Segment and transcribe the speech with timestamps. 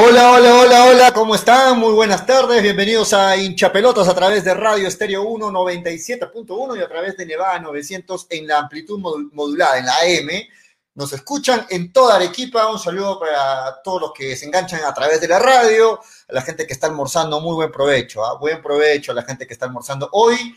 [0.00, 1.76] Hola, hola, hola, hola, ¿cómo están?
[1.80, 6.88] Muy buenas tardes, bienvenidos a Hinchapelotas a través de Radio Estéreo 1 97.1 y a
[6.88, 9.00] través de Nevada 900 en la amplitud
[9.32, 10.46] modulada, en la AM.
[10.94, 15.20] Nos escuchan en toda Arequipa, un saludo para todos los que se enganchan a través
[15.20, 15.98] de la radio,
[16.28, 18.38] a la gente que está almorzando, muy buen provecho, ¿ah?
[18.38, 20.08] buen provecho a la gente que está almorzando.
[20.12, 20.54] Hoy,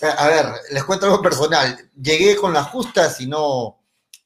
[0.00, 3.79] a ver, les cuento algo personal, llegué con las justas y no,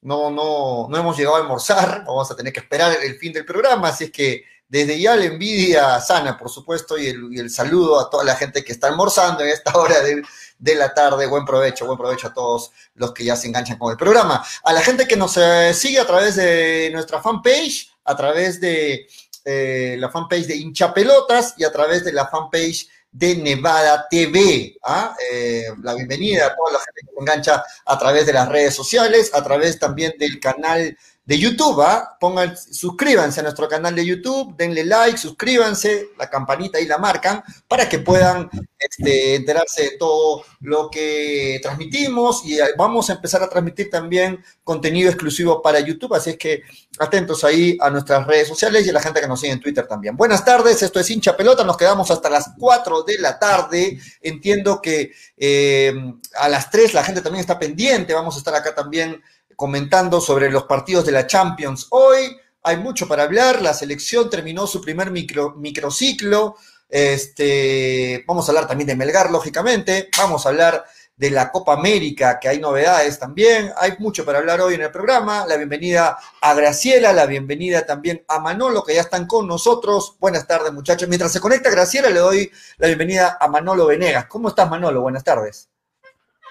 [0.05, 3.45] no, no, no hemos llegado a almorzar, vamos a tener que esperar el fin del
[3.45, 8.11] programa, así es que desde ya la envidia sana, por supuesto, y el, saludo a
[8.11, 11.27] toda la gente que está almorzando en esta hora de, la tarde.
[11.27, 14.45] Buen provecho, buen provecho a todos los que ya se enganchan con el programa.
[14.65, 19.07] A la gente que nos eh, sigue a través de nuestra fanpage, a través de
[19.45, 24.77] eh, la fanpage de Hinchapelotas y a través de la fanpage de Nevada TV.
[24.83, 25.15] ¿ah?
[25.31, 28.75] Eh, la bienvenida a toda la gente que se engancha a través de las redes
[28.75, 32.17] sociales, a través también del canal de YouTube, ¿ah?
[32.21, 37.43] Pongan, suscríbanse a nuestro canal de YouTube, denle like, suscríbanse, la campanita ahí la marcan,
[37.67, 43.49] para que puedan este, enterarse de todo lo que transmitimos y vamos a empezar a
[43.49, 46.63] transmitir también contenido exclusivo para YouTube, así es que
[46.99, 49.87] atentos ahí a nuestras redes sociales y a la gente que nos sigue en Twitter
[49.87, 50.17] también.
[50.17, 54.83] Buenas tardes, esto es hincha pelota, nos quedamos hasta las 4 de la tarde, entiendo
[54.83, 55.95] que eh,
[56.37, 59.23] a las 3 la gente también está pendiente, vamos a estar acá también
[59.57, 62.37] comentando sobre los partidos de la Champions hoy.
[62.63, 63.63] Hay mucho para hablar.
[63.63, 66.57] La selección terminó su primer micro, microciclo.
[66.89, 70.09] Este, vamos a hablar también de Melgar, lógicamente.
[70.17, 70.85] Vamos a hablar
[71.17, 73.73] de la Copa América, que hay novedades también.
[73.77, 75.47] Hay mucho para hablar hoy en el programa.
[75.47, 80.17] La bienvenida a Graciela, la bienvenida también a Manolo, que ya están con nosotros.
[80.19, 81.09] Buenas tardes, muchachos.
[81.09, 84.27] Mientras se conecta Graciela, le doy la bienvenida a Manolo Venegas.
[84.27, 85.03] ¿Cómo estás, Manolo?
[85.03, 85.74] Buenas tardes.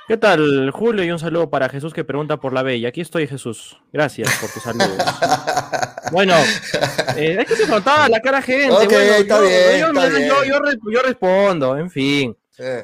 [0.06, 1.06] ¿Qué tal, Julio?
[1.06, 2.90] Y un saludo para Jesús que pregunta por la bella.
[2.90, 3.80] Aquí estoy, Jesús.
[3.94, 4.98] Gracias por tu saludo.
[6.12, 6.34] bueno,
[7.16, 8.70] eh, es que se notaba la cara gente.
[8.70, 9.80] Ok, está bien,
[10.92, 12.36] yo, respondo, en fin.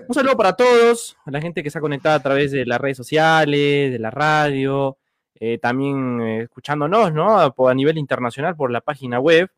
[0.08, 2.96] Un saludo para todos, a la gente que está conectada a través de las redes
[2.96, 4.98] sociales, de la radio,
[5.36, 7.38] eh, también eh, escuchándonos, ¿no?
[7.38, 9.52] A, nivel internacional por la página web.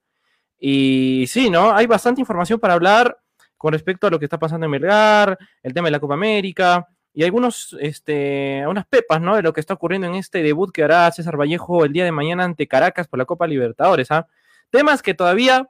[0.60, 1.76] Y sí, ¿no?
[1.76, 3.20] Hay bastante información para hablar
[3.56, 6.88] con respecto a lo que está pasando en Melgar, el tema de la Copa América
[7.14, 9.36] y algunos, este, unas pepas, ¿no?
[9.36, 12.12] De lo que está ocurriendo en este debut que hará César Vallejo el día de
[12.12, 14.28] mañana ante Caracas por la Copa Libertadores, ¿ah?
[14.70, 15.70] Temas que todavía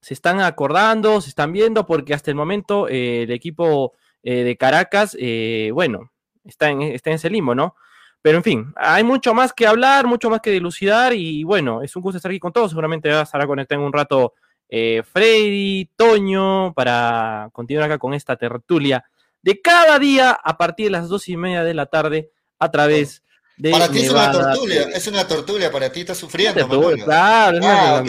[0.00, 4.56] se están acordando, se están viendo, porque hasta el momento eh, el equipo eh, de
[4.56, 6.12] Caracas, eh, bueno,
[6.44, 7.74] está en, está en ese limbo, ¿no?
[8.22, 11.96] Pero en fin, hay mucho más que hablar, mucho más que dilucidar, y bueno, es
[11.96, 12.70] un gusto estar aquí con todos.
[12.70, 14.34] Seguramente va a estar conectado en un rato
[14.68, 19.04] Freddy, Toño, para continuar acá con esta tertulia
[19.42, 23.22] de cada día a partir de las dos y media de la tarde a través
[23.56, 23.70] de.
[23.70, 26.68] Para ti es una tortulia, es una tortulia, para ti estás sufriendo.
[27.04, 28.02] claro, es ah,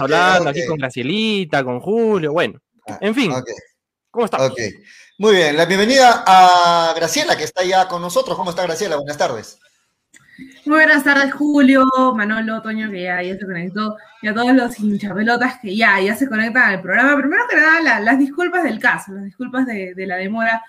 [0.00, 3.32] hablando aquí con Gracielita, con Julio, bueno, ah, en fin.
[4.10, 4.52] ¿Cómo estás?
[5.18, 8.36] Muy bien, la bienvenida a Graciela, que está ya con nosotros.
[8.36, 8.96] ¿Cómo está Graciela?
[8.96, 9.58] Buenas tardes.
[10.38, 11.84] Muy buenas tardes, Julio,
[12.16, 16.28] Manolo, Toño, que ya, se conectó, y a todos los hinchapelotas que ya, ya se
[16.28, 17.16] conectan al programa.
[17.16, 20.62] Primero que nada, las disculpas del caso, las disculpas de, la demora.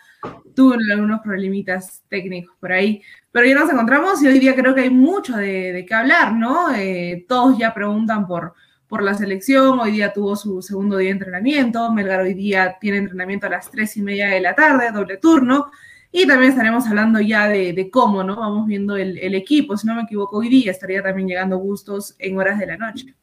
[0.55, 3.01] Tuve algunos problemitas técnicos por ahí,
[3.31, 6.73] pero ya nos encontramos y hoy día creo que hay mucho de, qué hablar, ¿no?
[6.73, 8.53] Eh, todos ya preguntan por,
[8.87, 12.97] por la selección, hoy día tuvo su segundo día de entrenamiento, Melgar hoy día tiene
[12.97, 15.69] entrenamiento a las tres y media de la tarde, doble turno.
[16.17, 18.37] Y también estaremos hablando ya de, cómo, ¿no?
[18.37, 19.75] Vamos viendo el, equipo.
[19.75, 23.13] Si no me equivoco, hoy día estaría también llegando gustos en horas de la noche.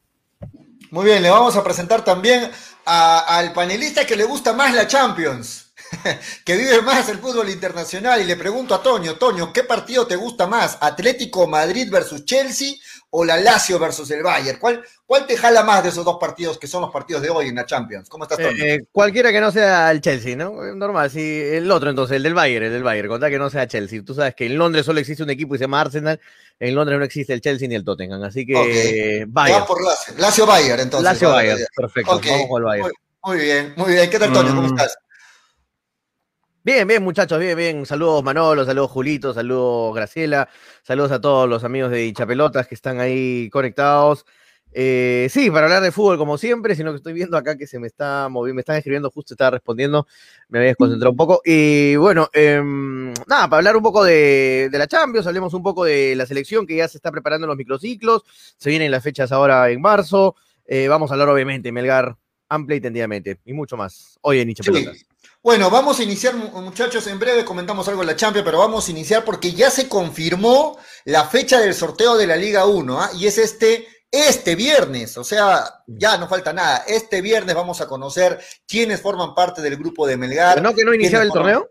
[0.90, 2.50] Muy bien, le vamos a presentar también
[2.84, 5.72] al panelista que le gusta más la Champions,
[6.44, 8.20] que vive más el fútbol internacional.
[8.20, 10.76] Y le pregunto a Toño, Toño, ¿qué partido te gusta más?
[10.78, 12.74] ¿Atlético Madrid versus Chelsea
[13.14, 14.58] o la Lazio versus el Bayern?
[14.58, 17.48] ¿Cuál, ¿Cuál te jala más de esos dos partidos que son los partidos de hoy
[17.48, 18.08] en la Champions?
[18.08, 18.58] ¿Cómo estás, Tony?
[18.60, 20.52] Eh, cualquiera que no sea el Chelsea, ¿no?
[20.74, 21.20] Normal, sí.
[21.20, 23.08] El otro, entonces, el del Bayern, el del Bayern.
[23.08, 24.02] Contá que no sea Chelsea.
[24.02, 26.18] Tú sabes que en Londres solo existe un equipo y se llama Arsenal.
[26.58, 28.22] En Londres no existe el Chelsea ni el Tottenham.
[28.22, 29.66] Así que Bayern.
[29.66, 30.14] por Lazio.
[30.16, 31.04] Lazio Bayern, entonces.
[31.04, 32.18] Lazio Bayern, perfecto.
[32.24, 32.92] Vamos con el Bayern.
[33.24, 34.08] Muy, bien, muy bien.
[34.08, 34.48] ¿Qué tal, Tony?
[34.48, 34.78] ¿Cómo mm.
[34.78, 34.96] estás?
[36.64, 37.86] Bien, bien, muchachos, bien, bien.
[37.86, 40.48] Saludos Manolo, saludos Julito, saludos Graciela,
[40.84, 44.24] saludos a todos los amigos de Hinchapelotas que están ahí conectados.
[44.70, 47.80] Eh, sí, para hablar de fútbol como siempre, sino que estoy viendo acá que se
[47.80, 50.06] me está moviendo, me están escribiendo, justo estaba respondiendo,
[50.48, 51.42] me había desconcentrado un poco.
[51.44, 56.14] Y bueno, em, nada, para hablar un poco de, la Champions, hablemos un poco de
[56.14, 58.22] la selección que ya se está preparando en los microciclos,
[58.56, 60.36] se vienen las fechas ahora en marzo.
[60.64, 62.16] Eh, vamos a hablar obviamente, Melgar,
[62.48, 65.11] amplia y tendidamente, y mucho más, hoy en Hinchapelotas.
[65.42, 68.90] Bueno, vamos a iniciar, muchachos, en breve comentamos algo de la Champions, pero vamos a
[68.92, 73.10] iniciar porque ya se confirmó la fecha del sorteo de la Liga 1, ¿ah?
[73.19, 76.84] y es este este viernes, o sea, ya no falta nada.
[76.86, 78.38] Este viernes vamos a conocer
[78.69, 80.62] quiénes forman parte del grupo de Melgar.
[80.62, 81.70] ¿No que no iniciaba el torneo?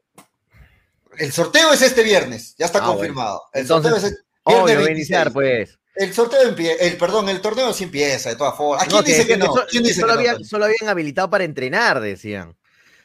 [1.18, 3.44] El sorteo es este viernes, ya está ah, confirmado.
[3.54, 4.88] El sorteo es este viernes.
[4.88, 5.80] a iniciar, pues.
[5.96, 8.84] El sorteo empieza, el perdón, el torneo sí empieza, de todas formas.
[8.84, 9.54] ¿A quién dice que, no?
[9.70, 12.58] ¿Quién dice solo, habían, solo habían habilitado para entrenar, decían.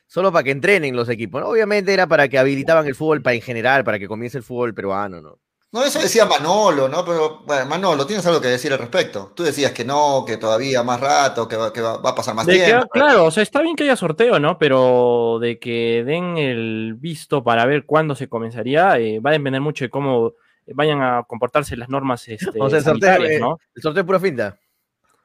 [0.06, 1.42] Solo para que entrenen los equipos.
[1.44, 4.72] Obviamente era para que habilitaban el fútbol para en general, para que comience el fútbol
[4.74, 5.38] peruano, ¿no?
[5.72, 7.04] No, eso decía Manolo, ¿no?
[7.04, 9.32] Pero, bueno, Manolo, ¿tienes algo que decir al respecto?
[9.34, 12.46] Tú decías que no, que todavía más rato, que va, que va, a pasar más
[12.46, 12.86] tiempo.
[12.88, 14.58] claro, o sea, está bien que haya sorteo, ¿no?
[14.58, 19.60] Pero de que den el visto para ver cuándo se comenzaría, eh, va a depender
[19.60, 20.34] mucho de cómo
[20.68, 23.58] vayan a comportarse las normas este, o sea, el sorteo, eh, ¿no?
[23.74, 24.56] El sorteo es pura finta.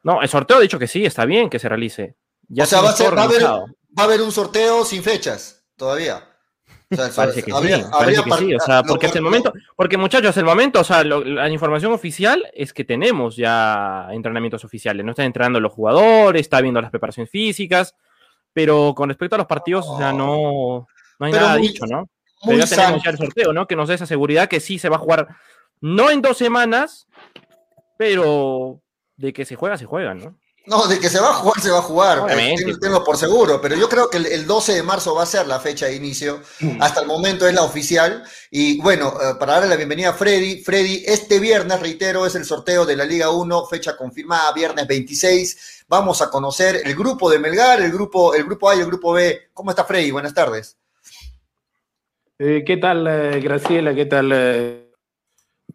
[0.03, 2.15] No, el sorteo ha dicho que sí, está bien que se realice.
[2.47, 3.43] Ya o sea, va a, ser, va, a haber,
[3.97, 6.27] va a haber un sorteo sin fechas todavía.
[6.91, 9.97] O sea, parece que sí, parece que sí, o sea, porque hasta el momento, porque
[9.97, 15.11] muchachos, el momento, o sea, la información oficial es que tenemos ya entrenamientos oficiales, no
[15.11, 17.95] están entrenando los jugadores, está viendo las preparaciones físicas,
[18.51, 20.85] pero con respecto a los partidos, o sea, no,
[21.17, 22.09] no hay nada dicho, ¿no?
[22.45, 23.67] Pero ya tenemos ya el sorteo, ¿no?
[23.67, 25.29] Que nos dé esa seguridad que sí se va a jugar,
[25.79, 27.07] no en dos semanas,
[27.97, 28.81] pero
[29.15, 30.40] de que se juega, se juega, ¿no?
[30.67, 32.25] No, de que se va a jugar, se va a jugar.
[32.79, 35.59] Tengo, por seguro, pero yo creo que el, 12 de marzo va a ser la
[35.59, 36.39] fecha de inicio.
[36.59, 36.81] Mm.
[36.81, 38.23] Hasta el momento es la oficial.
[38.51, 40.61] Y bueno, eh, para darle la bienvenida a Freddy.
[40.61, 45.85] Freddy, este viernes, reitero, es el sorteo de la Liga 1, fecha confirmada, viernes 26.
[45.87, 49.13] Vamos a conocer el grupo de Melgar, el grupo, el grupo A y el grupo
[49.13, 49.49] B.
[49.53, 50.11] ¿Cómo está Freddy?
[50.11, 50.77] Buenas tardes.
[52.43, 53.93] Eh, ¿Qué tal, eh, Graciela?
[53.93, 54.91] ¿Qué tal, eh,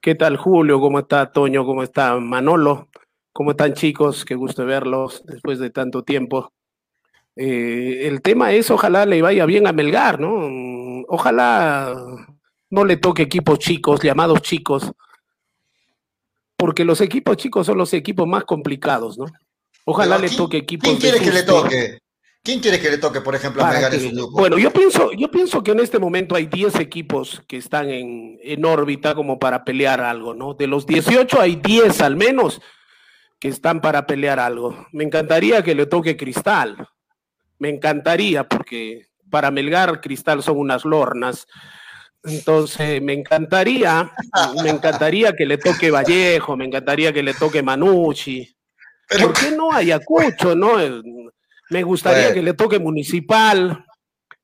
[0.00, 0.80] qué tal, Julio?
[0.80, 1.64] ¿Cómo está Toño?
[1.64, 2.88] ¿Cómo está Manolo?
[3.36, 4.24] ¿Cómo están, chicos?
[4.24, 6.54] Qué gusto verlos después de tanto tiempo.
[7.34, 11.04] el tema es, ojalá le vaya bien a Melgar, ¿no?
[11.08, 11.94] Ojalá
[12.70, 14.90] no le toque equipos chicos, llamados chicos,
[16.56, 19.26] porque los equipos chicos son los equipos más complicados, ¿no?
[19.84, 20.88] Ojalá le toque equipos.
[20.88, 21.98] ¿Quién quiere que le toque?
[22.42, 24.38] ¿Quién quiere que le toque, por ejemplo, a Melgar en su grupo?
[24.38, 28.38] Bueno, yo pienso, yo pienso que en este momento hay 10 equipos que están en,
[28.42, 30.54] en, órbita como para pelear algo, ¿no?
[30.54, 32.62] De los 18 hay 10 al menos
[33.38, 34.86] que están para pelear algo.
[34.92, 36.88] Me encantaría que le toque Cristal.
[37.58, 41.46] Me encantaría, porque para Melgar Cristal son unas lornas.
[42.24, 44.10] Entonces, me encantaría,
[44.62, 48.56] me encantaría que le toque Vallejo, me encantaría que le toque Manucci.
[49.20, 50.76] ¿Por qué no Ayacucho, no?
[51.70, 53.84] Me gustaría que le toque municipal.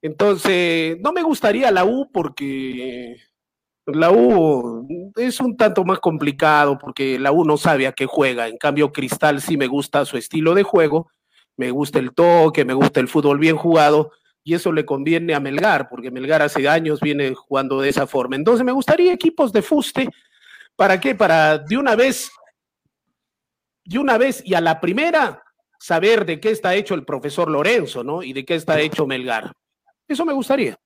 [0.00, 3.16] Entonces, no me gustaría la U porque
[3.86, 8.48] la U es un tanto más complicado porque la U no sabe a qué juega.
[8.48, 11.10] En cambio, Cristal sí me gusta su estilo de juego,
[11.56, 14.12] me gusta el toque, me gusta el fútbol bien jugado
[14.44, 18.36] y eso le conviene a Melgar porque Melgar hace años viene jugando de esa forma.
[18.36, 20.08] Entonces, me gustaría equipos de fuste.
[20.76, 21.14] ¿Para qué?
[21.14, 22.30] Para de una vez,
[23.84, 25.42] de una vez y a la primera
[25.78, 28.22] saber de qué está hecho el profesor Lorenzo, ¿no?
[28.22, 29.52] Y de qué está hecho Melgar.
[30.06, 30.76] Eso me gustaría,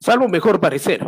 [0.00, 1.04] salvo mejor parecer.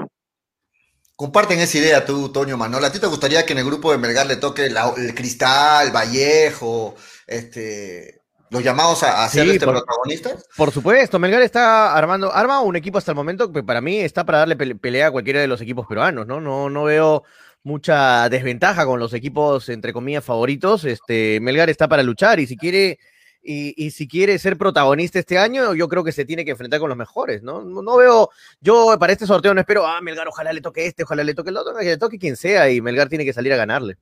[1.21, 2.83] Comparten esa idea tú, Toño Manuel.
[2.83, 6.95] ¿A ti te gustaría que en el grupo de Melgar le toque el Cristal, Vallejo,
[7.27, 10.47] este, los llamados a, ser este protagonistas?
[10.57, 14.25] Por supuesto, Melgar está armando, arma un equipo hasta el momento que para mí está
[14.25, 16.41] para darle pelea a cualquiera de los equipos peruanos, ¿no?
[16.41, 17.25] No, no veo
[17.65, 20.87] mucha desventaja con los equipos, entre comillas, favoritos.
[20.87, 22.99] Este, Melgar está para luchar y si quiere
[23.43, 26.89] y, si quiere ser protagonista este año, yo creo que se tiene que enfrentar con
[26.89, 27.63] los mejores, ¿no?
[27.63, 28.31] No, veo,
[28.61, 31.51] yo para este sorteo no espero, ah, Melgar, ojalá le toque este, ojalá le toque
[31.51, 33.97] el otro, que le toque quien sea y Melgar tiene que salir a ganarle.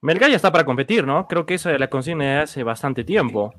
[0.00, 1.26] Melgar ya está para competir, ¿no?
[1.26, 3.52] Creo que esa es la consigna de hace bastante tiempo.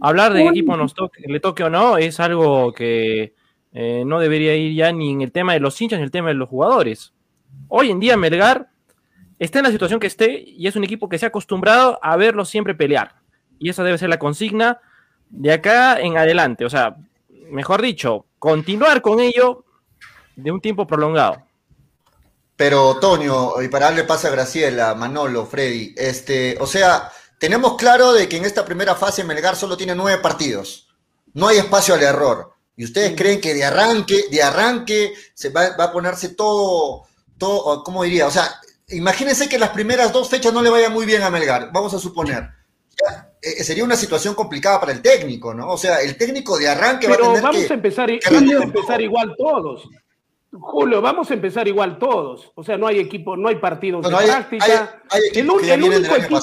[0.00, 3.34] Hablar de qué equipo nos toque, le toque o no es algo que
[3.72, 6.10] eh, no debería ir ya ni en el tema de los hinchas ni en el
[6.10, 7.12] tema de los jugadores.
[7.68, 8.70] Hoy en día Melgar
[9.38, 12.16] está en la situación que esté y es un equipo que se ha acostumbrado a
[12.16, 13.18] verlo siempre pelear
[13.58, 14.80] y esa debe ser la consigna
[15.30, 16.64] de acá en adelante.
[16.64, 16.96] O sea,
[17.50, 19.64] mejor dicho, continuar con ello
[20.36, 21.42] de un tiempo prolongado.
[22.56, 28.12] Pero, Toño, y para darle paso a Graciela, Manolo, Freddy, este, o sea, tenemos claro
[28.12, 30.88] de que en esta primera fase Melgar solo tiene nueve partidos.
[31.34, 32.52] No hay espacio al error.
[32.76, 37.84] ¿Y ustedes creen que de arranque, de arranque, se va, va a ponerse todo, todo,
[37.84, 38.26] ¿cómo diría?
[38.26, 41.70] O sea, imagínense que las primeras dos fechas no le vayan muy bien a Melgar,
[41.72, 42.50] vamos a suponer.
[43.40, 45.70] Eh, sería una situación complicada para el técnico, ¿no?
[45.70, 49.00] O sea, el técnico de arranque va a tener vamos a empezar, vamos a empezar
[49.00, 49.88] igual todos.
[50.50, 52.50] Julio, vamos a empezar igual todos.
[52.54, 55.02] O sea, no hay equipo, no hay partidos de práctica.
[55.34, 56.40] el, único equipo,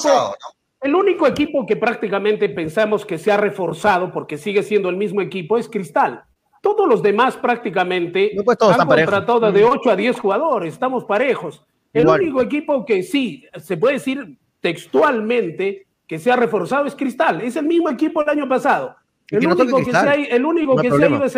[0.80, 5.20] el único equipo que prácticamente pensamos que se ha reforzado porque sigue siendo el mismo
[5.20, 6.24] equipo es Cristal.
[6.62, 11.64] Todos los demás prácticamente no, pues han contratado de 8 a 10 jugadores, estamos parejos.
[11.92, 17.40] El único equipo que sí, se puede decir textualmente, que se ha reforzado es Cristal.
[17.40, 18.96] Es el mismo equipo el año pasado.
[19.28, 21.36] El único, que se, ha, el único que se ha ido es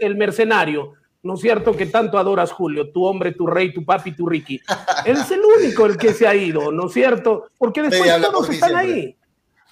[0.00, 0.94] el, mercenario.
[1.22, 2.90] ¿No es cierto que tanto adoras, Julio?
[2.90, 4.60] Tu hombre, tu rey, tu papi, tu Ricky.
[5.06, 7.48] Él es el único el que se ha ido, ¿no es cierto?
[7.56, 9.16] Porque después todos están ahí.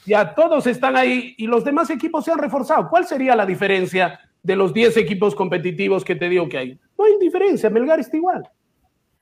[0.06, 2.88] Ya todos están ahí y los demás equipos se han reforzado.
[2.88, 6.80] ¿Cuál sería la diferencia de los 10 equipos competitivos que te digo que hay?
[6.98, 8.48] No hay diferencia, Melgar está igual.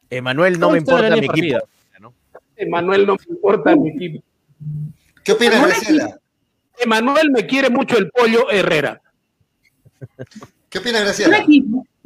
[0.09, 1.59] Emanuel, no me importa mi equipo.
[2.57, 4.25] Emanuel, no me importa mi equipo.
[5.23, 6.21] ¿Qué opinas, Graciela?
[6.79, 9.03] Emanuel me quiere mucho el pollo Herrera.
[10.69, 11.45] ¿Qué opinas, Graciela?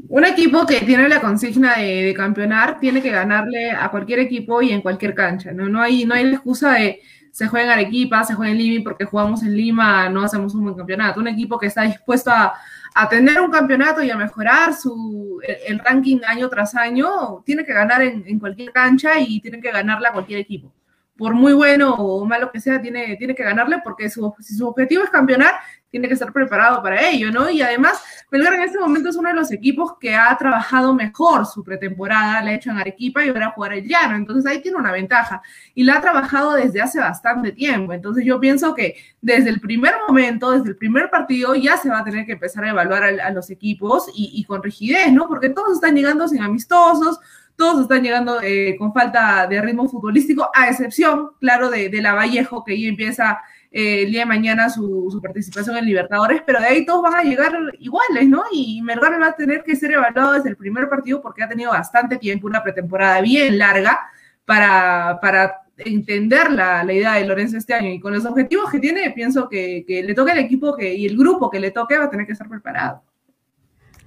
[0.09, 4.71] Un equipo, que tiene la consigna de, campeonar tiene que ganarle a cualquier equipo y
[4.71, 5.53] en cualquier cancha.
[5.53, 8.59] No, no, hay, no hay la excusa de se juega en Arequipa, se juega en
[8.59, 11.21] Lima y porque jugamos en Lima no hacemos un buen campeonato.
[11.21, 12.55] Un equipo que está dispuesto a,
[12.95, 17.73] a tener un campeonato y a mejorar su, el, ranking año tras año, tiene que
[17.73, 20.73] ganar en, en, cualquier cancha y tiene que ganarla a cualquier equipo.
[21.16, 24.66] Por muy bueno o malo que sea, tiene, tiene que ganarle porque su, si su
[24.66, 25.54] objetivo es campeonar,
[25.95, 27.49] tiene que estar preparado para ello, ¿no?
[27.49, 31.47] Y además, Melgar en este momento es uno de los equipos que ha trabajado mejor
[31.47, 34.77] su pretemporada, la ha hecho en Arequipa y ahora jugar el llano, entonces ahí tiene
[34.77, 35.41] una ventaja
[35.73, 39.95] y la ha trabajado desde hace bastante tiempo, entonces yo pienso que desde el primer
[40.09, 43.31] momento, desde el primer partido, ya se va a tener que empezar a evaluar a,
[43.31, 45.29] los equipos y, con rigidez, ¿no?
[45.29, 47.21] Porque todos están llegando sin amistosos,
[47.55, 52.15] todos están llegando eh, con falta de ritmo futbolístico, a excepción, claro, de, de la
[52.15, 53.39] Vallejo, que ya empieza
[53.76, 57.25] eh, el día de mañana su, participación en Libertadores, pero de ahí todos van a
[57.25, 58.45] llegar iguales, ¿no?
[58.52, 61.73] Y Melgar va a tener que ser evaluado desde el primer partido porque ha tenido
[61.73, 63.99] bastante tiempo, una pretemporada bien larga
[64.45, 69.11] para, para entender la, idea de Lorenzo este año y con los objetivos que tiene,
[69.11, 72.04] pienso que, que le toque el equipo que, y el grupo que le toque va
[72.04, 73.02] a tener que estar preparado.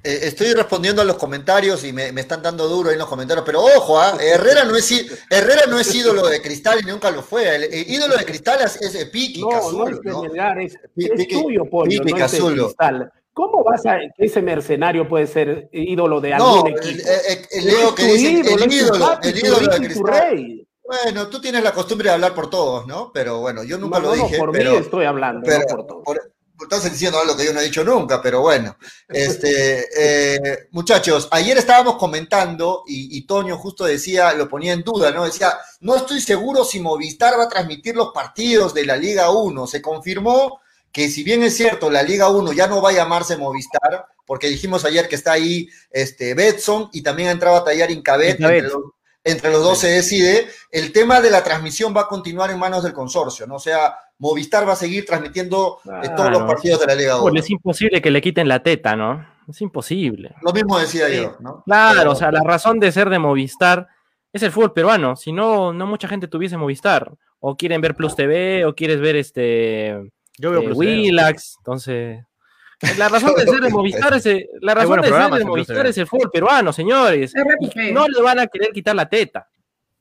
[0.03, 3.45] Eh, estoy respondiendo a los comentarios y me, están dando duro ahí en los comentarios,
[3.45, 4.17] pero ojo, ¿ah?
[4.19, 4.91] Herrera, no es,
[5.29, 7.55] Herrera no es ídolo de cristal y nunca lo fue.
[7.55, 9.99] El, ídolo de cristal es, es Piqui no, Cazulo.
[10.03, 10.25] No,
[10.59, 13.11] es, es, tuyo, Pollo, no es cristal.
[13.33, 17.07] ¿Cómo vas a ese mercenario puede ser ídolo de algún no, equipo?
[17.51, 20.67] El, el, que ídolo, el ídolo, el ídolo de cristal.
[20.87, 23.11] Bueno, tú tienes la costumbre de hablar por todos, ¿no?
[23.13, 24.37] Pero bueno, yo nunca lo dije.
[24.37, 26.03] por pero, mí estoy hablando, pero, no por todos.
[26.05, 28.77] Por, estás diciendo algo que yo no he dicho nunca, pero bueno.
[29.07, 35.25] Este, eh, muchachos, ayer estábamos comentando y, Toño justo decía, lo ponía en duda, ¿no?
[35.25, 39.67] Decía, no estoy seguro si Movistar va a transmitir los partidos de la Liga 1.
[39.67, 40.61] Se confirmó
[40.91, 44.49] que si bien es cierto, la Liga 1 ya no va a llamarse Movistar, porque
[44.49, 48.39] dijimos ayer que está ahí este, Betson y también ha entrado a tallar Incabet,
[49.23, 52.83] entre los dos se decide, el tema de la transmisión va a continuar en manos
[52.83, 53.55] del consorcio, ¿no?
[53.55, 57.39] O sea, Movistar va a seguir transmitiendo eh, todos los partidos de la Liga 1.
[57.39, 59.25] es imposible que le quiten la teta, ¿no?
[59.47, 60.35] Es imposible.
[60.41, 61.63] Lo mismo decía yo, ¿no?
[61.65, 63.87] Claro, o sea, la razón de ser de Movistar
[64.33, 65.15] es el fútbol peruano.
[65.15, 67.13] Si no, no mucha gente tuviese Movistar.
[67.39, 70.11] O quieren ver Plus TV, o quieres ver este.
[70.37, 72.25] Yo veo eh, Willax, entonces.
[72.97, 75.97] La razón de ser de Movistar es el, la razón de ser de Movistar es
[75.97, 77.33] el fútbol peruano, señores.
[77.93, 79.47] no le van a querer quitar la teta.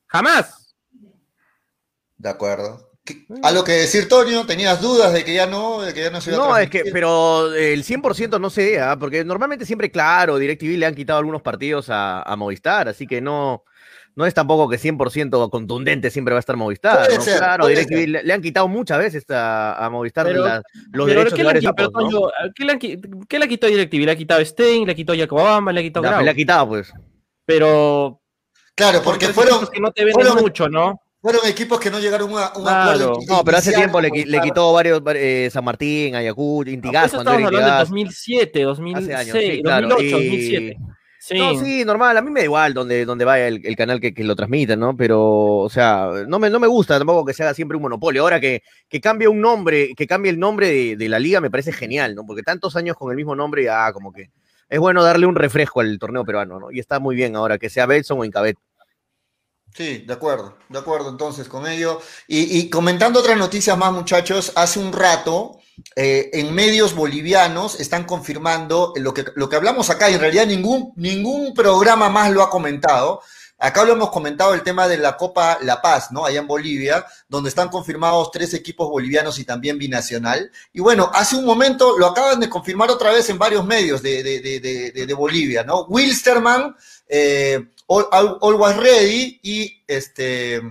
[0.07, 0.75] Jamás.
[2.17, 2.87] De acuerdo.
[3.43, 6.21] A lo que decir, Tonio, ¿tenías dudas de que ya no, de que ya no
[6.21, 8.97] se iba No, es que, pero el 100% no sé, ¿ah?
[8.99, 13.63] porque normalmente siempre, claro, DirecTV le han quitado algunos partidos a, Movistar, así que no,
[14.15, 17.07] no es tampoco que 100% contundente siempre va a estar Movistar.
[17.37, 20.27] claro, DirecTV le, han quitado muchas veces a, Movistar
[20.91, 21.73] los derechos ¿qué de varios
[22.55, 22.79] ¿qué, le
[23.27, 24.05] ¿qué, le ha quitado DirecTV?
[24.05, 26.67] Le ha quitado Stein, le ha quitado Jacobamba, le ha quitado no, Le ha quitado,
[26.67, 26.93] pues.
[27.45, 28.21] Pero...
[28.75, 29.65] Claro, porque, fueron...
[29.67, 31.01] Que no te venden mucho, ¿no?
[31.19, 33.19] Fueron equipos que no llegaron a un acuerdo.
[33.27, 37.05] No, pero hace tiempo le, quitó varios, eh, San Martín, Ayacucho, Intigas.
[37.07, 40.77] Estamos hablando de 2007, 2006, 2008, 2007.
[41.19, 41.37] Sí.
[41.37, 44.33] No, sí, normal, a mí me da igual donde, donde vaya el, canal que, lo
[44.33, 44.95] transmita, ¿no?
[44.95, 48.21] Pero, o sea, no me, no me gusta tampoco que se haga siempre un monopolio.
[48.21, 51.73] Ahora que, que cambie un nombre, que cambie el nombre de, la liga me parece
[51.73, 52.25] genial, ¿no?
[52.25, 54.29] Porque tantos años con el mismo nombre, ya como que
[54.69, 56.71] es bueno darle un refresco al torneo peruano, ¿no?
[56.71, 58.57] Y está muy bien ahora que sea Betson o Incabet.
[59.77, 62.01] Sí, de acuerdo, de acuerdo entonces con ello.
[62.27, 65.59] Y, comentando otras noticias más, muchachos, hace un rato
[65.95, 70.47] eh, en medios bolivianos están confirmando lo que, lo que hablamos acá, y en realidad
[70.47, 73.21] ningún, ningún programa más lo ha comentado.
[73.59, 76.25] Acá lo hemos comentado el tema de la Copa La Paz, ¿no?
[76.25, 80.51] Allá en Bolivia, donde están confirmados tres equipos bolivianos y también binacional.
[80.73, 84.23] Y bueno, hace un momento lo acaban de confirmar otra vez en varios medios de,
[84.23, 85.83] de, de Bolivia, ¿no?
[85.83, 86.75] Wilstermann
[87.07, 90.61] eh, All, Was Ready y este,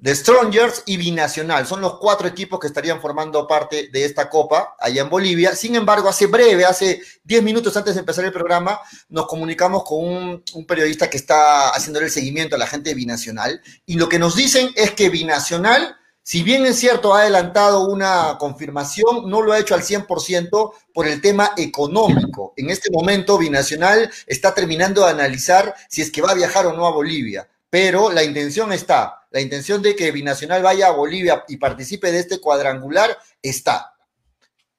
[0.00, 1.66] The Strongers y Binacional.
[1.66, 5.56] Son los cuatro equipos que estarían formando parte de esta copa allá en Bolivia.
[5.56, 10.04] Sin embargo, hace breve, hace 10 minutos antes de empezar el programa, nos comunicamos con
[10.04, 14.08] un, un periodista que está haciendo el seguimiento a la gente de Binacional y lo
[14.08, 15.97] que nos dicen es que Binacional
[16.28, 21.08] Si bien es cierto, ha adelantado una confirmación, no lo ha hecho al 100% por
[21.08, 22.52] el tema económico.
[22.58, 26.74] En este momento, Binacional está terminando de analizar si es que va a viajar o
[26.74, 31.44] no a Bolivia, pero la intención está, la intención de que Binacional vaya a Bolivia
[31.48, 33.94] y participe de este cuadrangular está.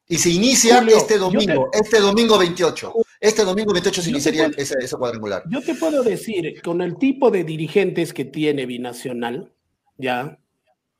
[0.07, 2.93] Y se inicia este domingo, este domingo 28.
[3.19, 5.41] Este domingo 28 se iniciaría ese, cuadrangular.
[5.49, 9.51] Yo te puedo decir, con el tipo de dirigentes que tiene Binacional,
[9.97, 10.37] ya,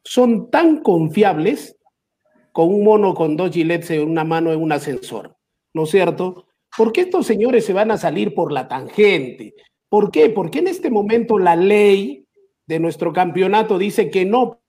[0.10, 1.78] son tan confiables
[2.52, 5.38] con un mono con dos gilets en una mano en un ascensor,
[5.72, 6.48] ¿no es cierto?
[6.76, 9.54] Porque estos señores se van a salir por la tangente.
[9.88, 10.32] ¿Por qué?
[10.32, 12.26] Porque en este momento la ley
[12.66, 14.60] de nuestro campeonato dice que no,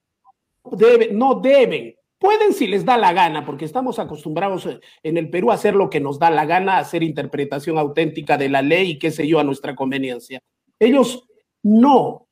[0.77, 4.69] debe, no deben Pueden si les da la gana, porque estamos acostumbrados
[5.03, 8.37] en el Perú a hacer lo que nos da la gana, a hacer interpretación auténtica
[8.37, 10.43] de la ley y qué sé yo a nuestra conveniencia.
[10.79, 11.27] Ellos
[11.63, 12.29] no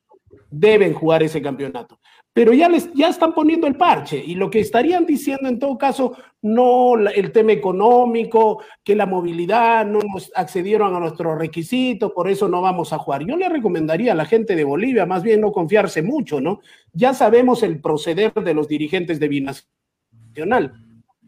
[0.51, 1.99] deben jugar ese campeonato,
[2.33, 5.77] pero ya les ya están poniendo el parche y lo que estarían diciendo en todo
[5.77, 12.29] caso no el tema económico, que la movilidad no nos accedieron a nuestros requisitos, por
[12.29, 13.25] eso no vamos a jugar.
[13.25, 16.61] Yo le recomendaría a la gente de Bolivia más bien no confiarse mucho, ¿no?
[16.93, 19.67] Ya sabemos el proceder de los dirigentes de Binas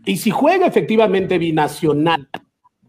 [0.06, 2.30] y si juega efectivamente binacional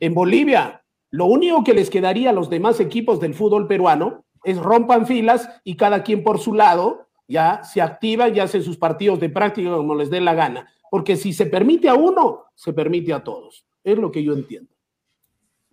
[0.00, 4.58] en Bolivia, lo único que les quedaría a los demás equipos del fútbol peruano es
[4.58, 9.18] rompan filas y cada quien por su lado ya se activa y hace sus partidos
[9.18, 10.70] de práctica como les dé la gana.
[10.90, 13.66] Porque si se permite a uno, se permite a todos.
[13.82, 14.70] Es lo que yo entiendo.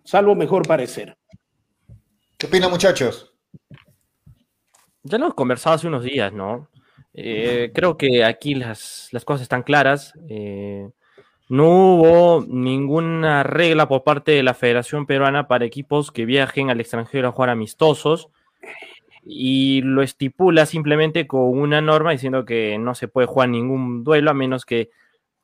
[0.02, 1.16] Salvo mejor parecer.
[2.38, 3.34] ¿Qué opinan, muchachos?
[5.02, 6.68] Ya lo hemos conversado hace unos días, ¿no?
[7.12, 10.14] Eh, creo que aquí las, las cosas están claras.
[10.28, 10.88] Eh,
[11.50, 16.80] no hubo ninguna regla por parte de la Federación Peruana para equipos que viajen al
[16.80, 18.30] extranjero a jugar amistosos
[19.24, 24.30] y lo estipula simplemente con una norma diciendo que no se puede jugar ningún duelo
[24.30, 24.90] a menos que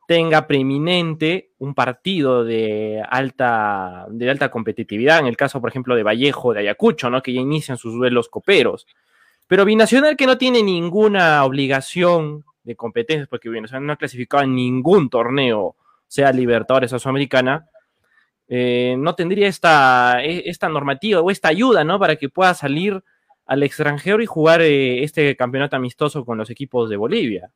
[0.06, 6.04] tenga preeminente un partido de alta, de alta competitividad, en el caso, por ejemplo, de
[6.04, 7.22] Vallejo, de Ayacucho, ¿no?
[7.22, 8.86] que ya inician sus duelos coperos.
[9.48, 14.54] Pero Binacional que no tiene ninguna obligación de competencias, porque Binacional no ha clasificado en
[14.54, 17.68] ningún torneo, sea Libertadores o Sudamericana,
[18.48, 21.98] eh, no tendría esta, e, esta normativa o esta ayuda, ¿no?
[21.98, 23.02] Para que pueda salir
[23.46, 27.50] al extranjero y jugar eh, este campeonato amistoso con los equipos de Bolivia.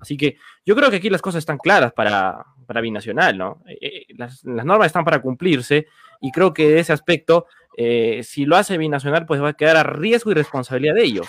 [0.00, 3.62] Así que yo creo que aquí las cosas están claras para, para Binacional, ¿no?
[3.66, 5.86] Eh, las, las, normas están para cumplirse
[6.20, 9.76] y creo que de ese aspecto eh, si lo hace binacional, pues va a quedar
[9.76, 11.26] a riesgo y responsabilidad de ellos.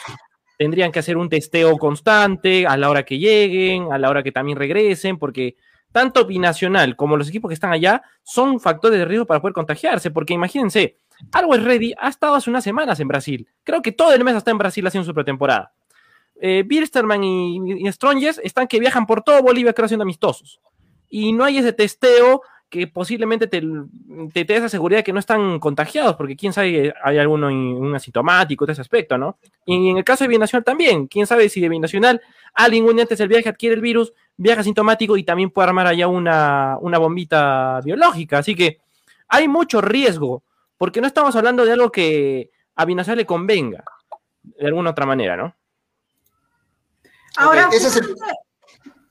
[0.58, 4.32] Tendrían que hacer un testeo constante a la hora que lleguen, a la hora que
[4.32, 5.58] también regresen, porque
[5.92, 10.10] tanto binacional como los equipos que están allá son factores de riesgo para poder contagiarse,
[10.10, 10.96] porque imagínense,
[11.32, 13.48] Always Ready ha estado hace unas semanas en Brasil.
[13.64, 15.74] Creo que todo el mes está en Brasil haciendo su pretemporada.
[16.40, 20.60] Eh, y, y Strongest están que viajan por todo Bolivia creo haciendo amistosos.
[21.10, 23.62] Y no hay ese testeo que posiblemente te,
[24.34, 28.66] te, dé esa seguridad que no están contagiados, porque quién sabe, hay alguno un asintomático
[28.66, 29.38] de ese aspecto, ¿no?
[29.66, 32.22] Y en el caso de Binacional también, quién sabe si de Binacional
[32.54, 36.08] alguien un antes del viaje adquiere el virus, viaja asintomático y también puede armar allá
[36.08, 38.40] una, una bombita biológica.
[38.40, 38.80] Así que
[39.30, 40.44] hay mucho riesgo,
[40.78, 43.84] porque no estamos hablando de algo que a Binacional le convenga,
[44.44, 45.56] de alguna otra manera, ¿no?
[47.38, 48.16] Ahora, ese es el...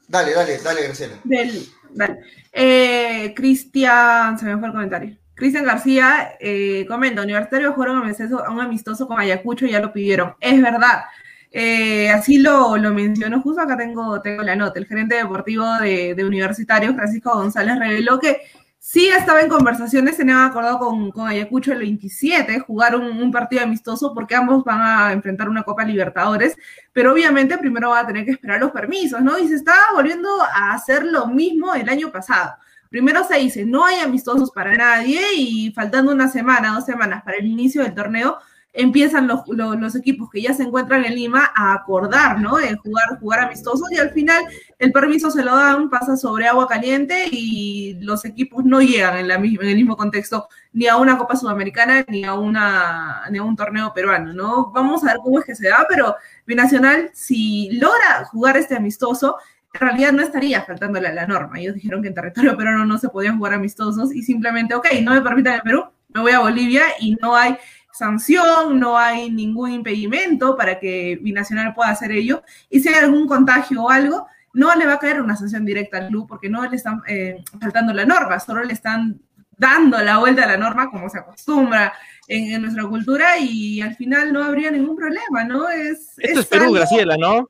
[0.08, 1.16] Dale, dale, dale, Graciela.
[1.24, 2.20] Del, dale.
[2.52, 5.16] Eh, Cristian, se me fue el comentario.
[5.34, 10.34] Cristian García eh, comenta, Universitario fueron a un amistoso con Ayacucho y ya lo pidieron.
[10.40, 11.04] Es verdad.
[11.50, 14.78] Eh, así lo, lo mencionó, justo acá tengo, tengo la nota.
[14.78, 18.42] El gerente deportivo de, de Universitario, Francisco González, reveló que
[18.88, 24.14] Sí, estaba en conversaciones, tenían acordado con, con Ayacucho el 27, jugar un, partido amistoso
[24.14, 26.56] porque ambos van a enfrentar una Copa Libertadores,
[26.92, 29.38] pero obviamente primero va a tener que esperar los permisos, ¿no?
[29.40, 32.54] Y se está volviendo a hacer lo mismo el año pasado.
[32.88, 37.38] Primero se dice, no hay amistosos para nadie y faltando una semana, dos semanas para
[37.38, 38.38] el inicio del torneo,
[38.76, 42.60] empiezan los, equipos que ya se encuentran en Lima a acordar, ¿no?
[42.60, 44.44] En jugar, jugar amistosos y al final
[44.78, 49.28] el permiso se lo dan, pasa sobre agua caliente y los equipos no llegan en,
[49.28, 53.42] la, en el mismo contexto ni a una Copa Sudamericana ni a, una, ni a
[53.42, 54.70] un torneo peruano, ¿no?
[54.72, 56.14] Vamos a ver cómo es que se da, pero
[56.46, 59.36] Binacional, si logra jugar este amistoso,
[59.72, 61.58] en realidad no estaría faltándole a la norma.
[61.58, 65.14] Ellos dijeron que en territorio peruano no se podían jugar amistosos y simplemente, ok, no
[65.14, 67.56] me permiten el Perú, me voy a Bolivia y no hay
[67.96, 72.42] sanción, no hay ningún impedimento para que Binacional pueda hacer ello.
[72.70, 75.98] Y si hay algún contagio o algo, no le va a caer una sanción directa
[75.98, 79.20] al club porque no le están eh, faltando la norma, solo le están
[79.56, 81.92] dando la vuelta a la norma como se acostumbra
[82.28, 85.68] en, nuestra cultura y al final no habría ningún problema, ¿no?
[85.68, 87.48] Es, Esto es, Perú, Graciela, ¿no?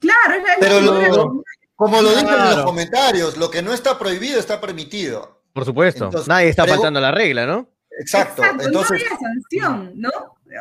[0.00, 1.42] Claro, pero
[1.74, 5.42] como lo dicen en los comentarios, lo que no está prohibido está permitido.
[5.52, 7.68] Por supuesto, nadie está faltando la regla, ¿no?
[7.98, 8.42] Exacto.
[8.44, 10.10] Entonces, no hay sanción, ¿no?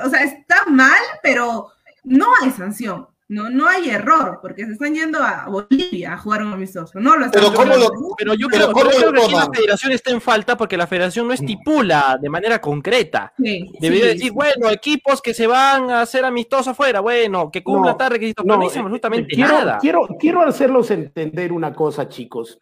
[0.04, 1.70] O sea, está mal, pero
[2.04, 3.08] no hay sanción.
[3.28, 7.00] No, no hay error, porque se están yendo a Bolivia a jugar un amistoso.
[7.00, 10.78] No lo pero, ¿cómo lo, pero yo creo, que la federación está en falta porque
[10.78, 13.34] la federación no estipula de manera concreta.
[13.36, 18.12] Debería decir, bueno, equipos que se van a hacer amistosos afuera, bueno, que cumplan tal
[18.12, 18.44] requisito.
[18.44, 19.80] No, no absolutamente quiero, nada.
[19.80, 22.60] Quiero, quiero hacerlos entender una cosa, chicos.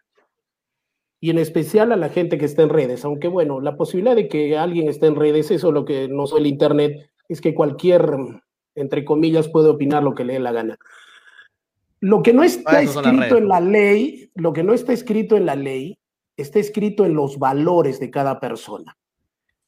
[1.23, 4.27] Y en especial a la gente que está en redes, aunque bueno, la posibilidad de
[4.27, 7.53] que alguien esté en redes, eso es lo que no soy el Internet, es que
[7.53, 8.17] cualquier
[8.75, 10.77] entre comillas, puede opinar lo que le dé la gana.
[11.99, 15.55] Lo que no está escrito en la ley, lo que no está escrito en la
[15.55, 15.97] ley,
[16.35, 18.97] está escrito en los valores de cada persona.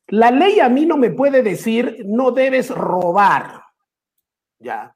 [0.07, 3.63] La ley a mí no me puede decir no debes robar.
[4.59, 4.95] Ya.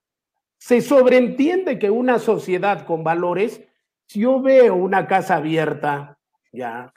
[0.57, 3.61] Se sobreentiende que una sociedad con valores,
[4.07, 6.18] si yo veo una casa abierta,
[6.51, 6.93] ya,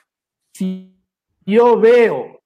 [0.52, 0.94] si
[1.44, 2.42] yo veo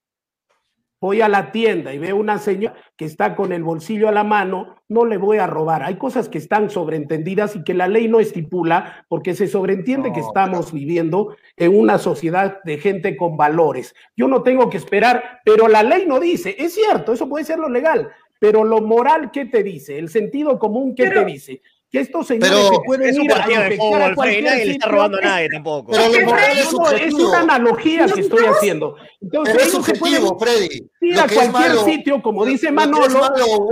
[1.00, 4.24] voy a la tienda y veo una señora que está con el bolsillo a la
[4.24, 5.82] mano, no le voy a robar.
[5.82, 10.20] Hay cosas que están sobreentendidas y que la ley no estipula porque se sobreentiende que
[10.20, 13.94] estamos viviendo en una sociedad de gente con valores.
[14.16, 17.58] Yo no tengo que esperar, pero la ley no dice, es cierto, eso puede ser
[17.58, 18.08] lo legal,
[18.40, 19.98] pero lo moral, ¿qué te dice?
[19.98, 21.62] El sentido común, ¿qué te dice?
[21.96, 25.16] Que estos señores que pueden es ir a infectar a cualquier nadie le está robando
[25.16, 25.92] a nadie tampoco.
[25.92, 28.96] Pero es, es, una analogía que estoy haciendo.
[29.18, 30.90] Entonces, pero es subjetivo, Freddy.
[31.00, 33.22] Ir a cualquier sitio, como dice Manolo,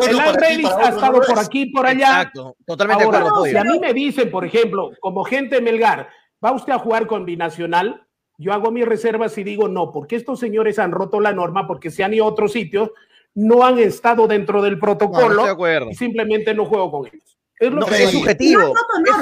[0.09, 2.23] el Alredis ha estado por aquí y por allá.
[2.23, 3.45] Exacto, totalmente Ahora, de acuerdo.
[3.45, 6.09] Si a mí me dicen, por ejemplo, como gente Melgar,
[6.43, 8.07] ¿va usted a jugar con binacional?
[8.39, 11.91] Yo hago mis reservas y digo no, porque estos señores han roto la norma, porque
[11.91, 12.91] se han ido a otros sitios,
[13.35, 15.45] no han estado dentro del protocolo
[15.91, 17.35] y simplemente no juego con ellos.
[17.59, 18.75] Es, lo que es subjetivo.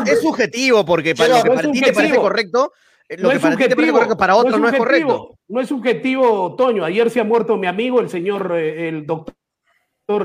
[0.07, 2.73] es, subjetivo porque para lo que para ti te parece correcto,
[3.19, 5.39] lo que para ti te parece correcto para otro no es, correcto.
[5.49, 6.85] No es subjetivo, Toño.
[6.85, 9.35] Ayer se ha muerto mi amigo, el señor, eh, el doctor.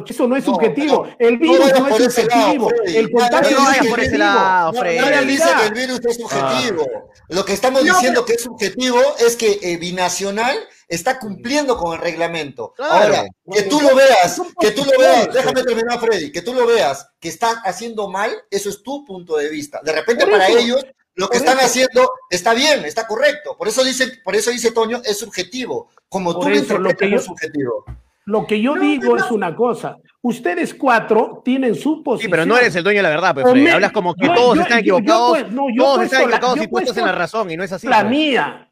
[0.08, 1.08] Eso no es subjetivo.
[1.20, 2.72] el virus no, es subjetivo.
[2.86, 6.86] el contagio no vaya por ese lado, Nadie dice que el virus es subjetivo.
[7.30, 12.00] Lo que estamos diciendo que es subjetivo es que eh, binacional está cumpliendo con el
[12.00, 12.74] reglamento.
[12.78, 16.66] Ahora, que tú lo veas, que tú lo veas, déjame terminar, Freddy, que tú lo
[16.66, 19.82] veas que está haciendo mal, eso es tu punto de vista.
[19.84, 23.58] De repente para ellos lo que están haciendo está bien, está correcto.
[23.58, 25.90] Por eso dice, por eso dice Toño, es subjetivo.
[26.08, 27.86] Como tú eso, lo que yo, es subjetivo.
[28.26, 29.98] Lo que yo digo es una cosa.
[30.22, 32.28] Ustedes cuatro tienen su posición.
[32.28, 34.80] Sí, pero no eres el dueño de la verdad, pues, Hablas como que todos están
[34.80, 35.46] equivocados.
[35.78, 37.88] todos están equivocados y tú estás en la razón, y no es así.
[37.88, 38.12] La pues.
[38.12, 38.67] mía.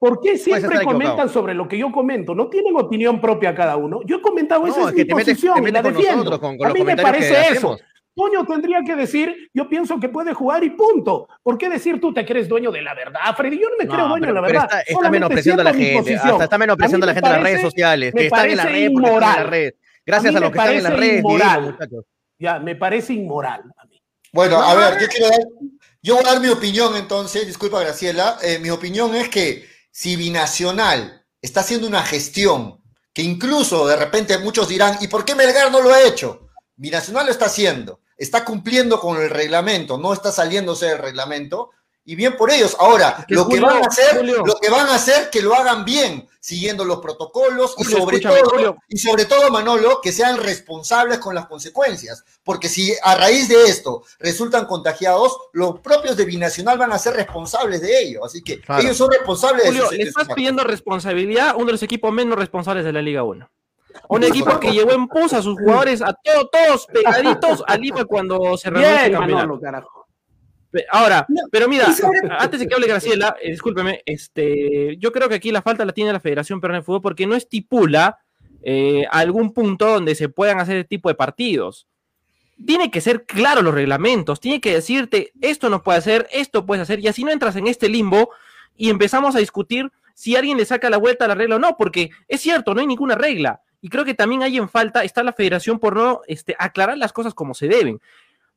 [0.00, 2.34] ¿Por qué siempre comentan sobre lo que yo comento?
[2.34, 4.00] No tienen opinión propia cada uno.
[4.06, 6.40] Yo he comentado, esa es, mi posición, y la defiendo.
[6.64, 7.78] a mí me parece eso.
[8.16, 11.28] Toño tendría que decir, yo pienso que puede jugar y punto.
[11.42, 13.58] ¿Por qué decir tú te crees dueño de la verdad, Freddy?
[13.60, 14.64] Yo no me creo dueño de la verdad.
[14.64, 17.60] Está, está menospreciando a la gente, hasta está menospreciando a la gente en las redes
[17.60, 19.74] sociales, que están en la red, en la red.
[20.06, 21.78] Gracias a, los que están en la red, inmoral.
[22.38, 24.00] ya, me parece inmoral a mí.
[24.32, 25.40] Bueno, a ver, yo quiero dar,
[26.02, 30.16] yo voy a dar mi opinión entonces, disculpa Graciela, eh, mi opinión es que si
[30.16, 35.70] Binacional está haciendo una gestión que incluso de repente muchos dirán, ¿y por qué Melgar
[35.72, 36.48] no lo ha hecho?
[36.76, 41.70] Binacional lo está haciendo, está cumpliendo con el reglamento, no está saliéndose del reglamento,
[42.10, 42.76] y bien por ellos.
[42.80, 46.28] Ahora, lo que van a hacer, lo que van a hacer, que lo hagan bien,
[46.40, 51.46] siguiendo los protocolos y sobre todo, y sobre todo, Manolo, que sean responsables con las
[51.46, 52.24] consecuencias.
[52.42, 57.14] Porque si a raíz de esto resultan contagiados, los propios de Binacional van a ser
[57.14, 58.24] responsables de ello.
[58.24, 61.82] Así que ellos son responsables Julio, de Le estás pidiendo responsabilidad a uno de los
[61.84, 63.48] equipos menos responsables de la Liga 1.
[64.08, 68.04] Un equipo que llevó en pos a sus jugadores, a todos, todos pegaditos al Lima
[68.04, 69.60] cuando se reunió el campeonato.
[69.60, 69.99] Carajo.
[70.90, 71.86] Ahora, pero mira,
[72.38, 75.92] antes de que hable Graciela, eh, discúlpeme, este, yo creo que aquí la falta la
[75.92, 78.18] tiene la Federación Peruana de Fútbol porque no estipula
[78.62, 81.88] eh, algún punto donde se puedan hacer este tipo de partidos.
[82.64, 86.82] Tiene que ser claro los reglamentos, tiene que decirte esto no puede hacer, esto puedes
[86.82, 88.30] hacer, y así no entras en este limbo
[88.76, 91.76] y empezamos a discutir si alguien le saca la vuelta a la regla o no,
[91.78, 93.62] porque es cierto, no hay ninguna regla.
[93.80, 97.14] Y creo que también hay en falta, está la federación por no este, aclarar las
[97.14, 98.00] cosas como se deben.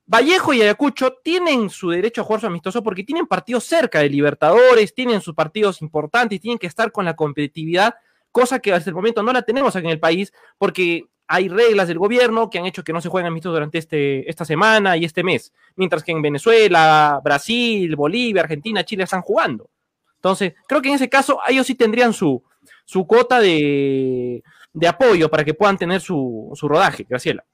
[0.06, 4.10] Vallejo y Ayacucho tienen su derecho a jugar su amistoso porque tienen partidos cerca de
[4.10, 7.96] Libertadores, tienen sus partidos importantes, tienen que estar con la competitividad,
[8.32, 11.88] cosa que hasta el momento no la tenemos aquí en el país porque hay reglas
[11.88, 15.06] del gobierno que han hecho que no se jueguen amistosos durante este, esta semana y
[15.06, 19.70] este mes, mientras que en Venezuela, Brasil, Bolivia, Argentina, Chile están jugando.
[20.16, 22.44] Entonces, creo que en ese caso ellos sí tendrían su,
[22.86, 27.46] su cuota de, de apoyo para que puedan tener su, su rodaje, Graciela.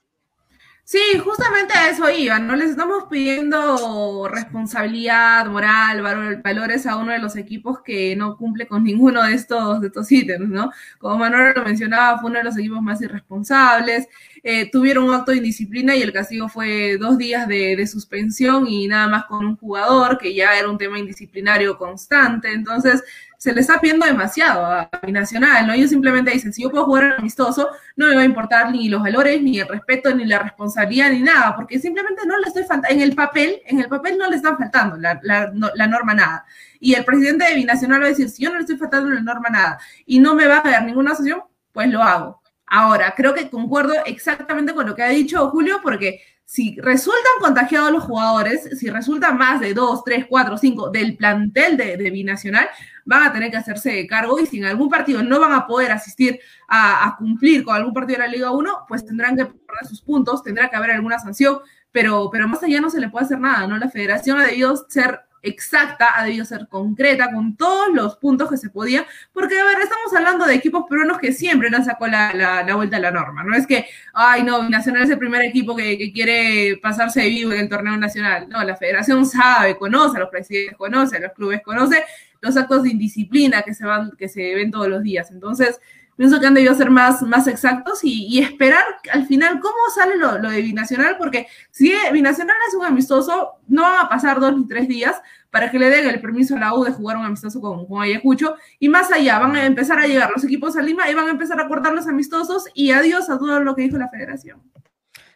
[0.91, 2.55] Sí, justamente a eso iba, ¿no?
[2.55, 6.01] Les estamos pidiendo responsabilidad, moral,
[6.43, 10.11] valores a uno de los equipos que no cumple con ninguno de estos, de estos
[10.11, 10.71] ítems, ¿no?
[10.97, 14.07] Como Manuel lo mencionaba, fue uno de los equipos más irresponsables,
[14.41, 18.67] eh, tuvieron un acto de indisciplina y el castigo fue dos días de, de, suspensión
[18.67, 23.03] y nada más con un jugador, que ya era un tema indisciplinario constante, entonces
[23.39, 25.71] se le está pidiendo demasiado a Binacional, ¿no?
[25.71, 29.01] Ellos simplemente dicen, si yo puedo jugar amistoso, no me va a importar ni los
[29.01, 32.89] valores, ni el respeto, ni la responsabilidad, ni nada, porque simplemente no le estoy faltando,
[32.89, 36.45] en el papel, en el papel no le están faltando la, norma nada.
[36.81, 39.21] Y el presidente de Binacional va a decir, si yo no le estoy faltando la
[39.21, 42.41] norma nada y no me va a dar ninguna asociación, pues lo hago.
[42.65, 47.91] Ahora, creo que concuerdo exactamente con lo que ha dicho Julio, porque si resultan contagiados
[47.91, 52.67] los jugadores, si resultan más de dos, tres, cuatro, cinco del plantel de, de, Binacional,
[53.05, 55.91] van a tener que hacerse cargo y si en algún partido no van a poder
[55.91, 60.01] asistir a, cumplir con algún partido de la Liga 1, pues tendrán que perder sus
[60.01, 61.59] puntos, tendrá que haber alguna sanción,
[61.91, 63.77] pero, pero más allá no se le puede hacer nada, ¿no?
[63.77, 68.57] La federación ha debido ser exacta, ha debido ser concreta con todos los puntos que
[68.57, 72.33] se podía, porque a ver, estamos hablando de equipos peruanos que siempre nos sacó la,
[72.33, 75.75] la, vuelta a la norma, no es que, ay no, Nacional es el primer equipo
[75.75, 80.29] que, quiere pasarse vivo en el torneo nacional, no, la federación sabe, conoce a los
[80.29, 82.03] presidentes, conoce a los clubes, conoce
[82.41, 85.79] los actos de indisciplina que se van, que se ven todos los días, entonces
[86.19, 90.37] pienso que han debido ser más, más exactos y, esperar al final cómo sale lo,
[90.49, 94.89] de Binacional, porque si Binacional es un amistoso, no van a pasar dos ni tres
[94.89, 95.15] días
[95.49, 98.01] para que le den el permiso a la U de jugar un amistoso con, con
[98.01, 101.27] Ayacucho, y más allá van a empezar a llegar los equipos a Lima y van
[101.27, 104.61] a empezar a cortar los amistosos y adiós a todo lo que dijo la federación.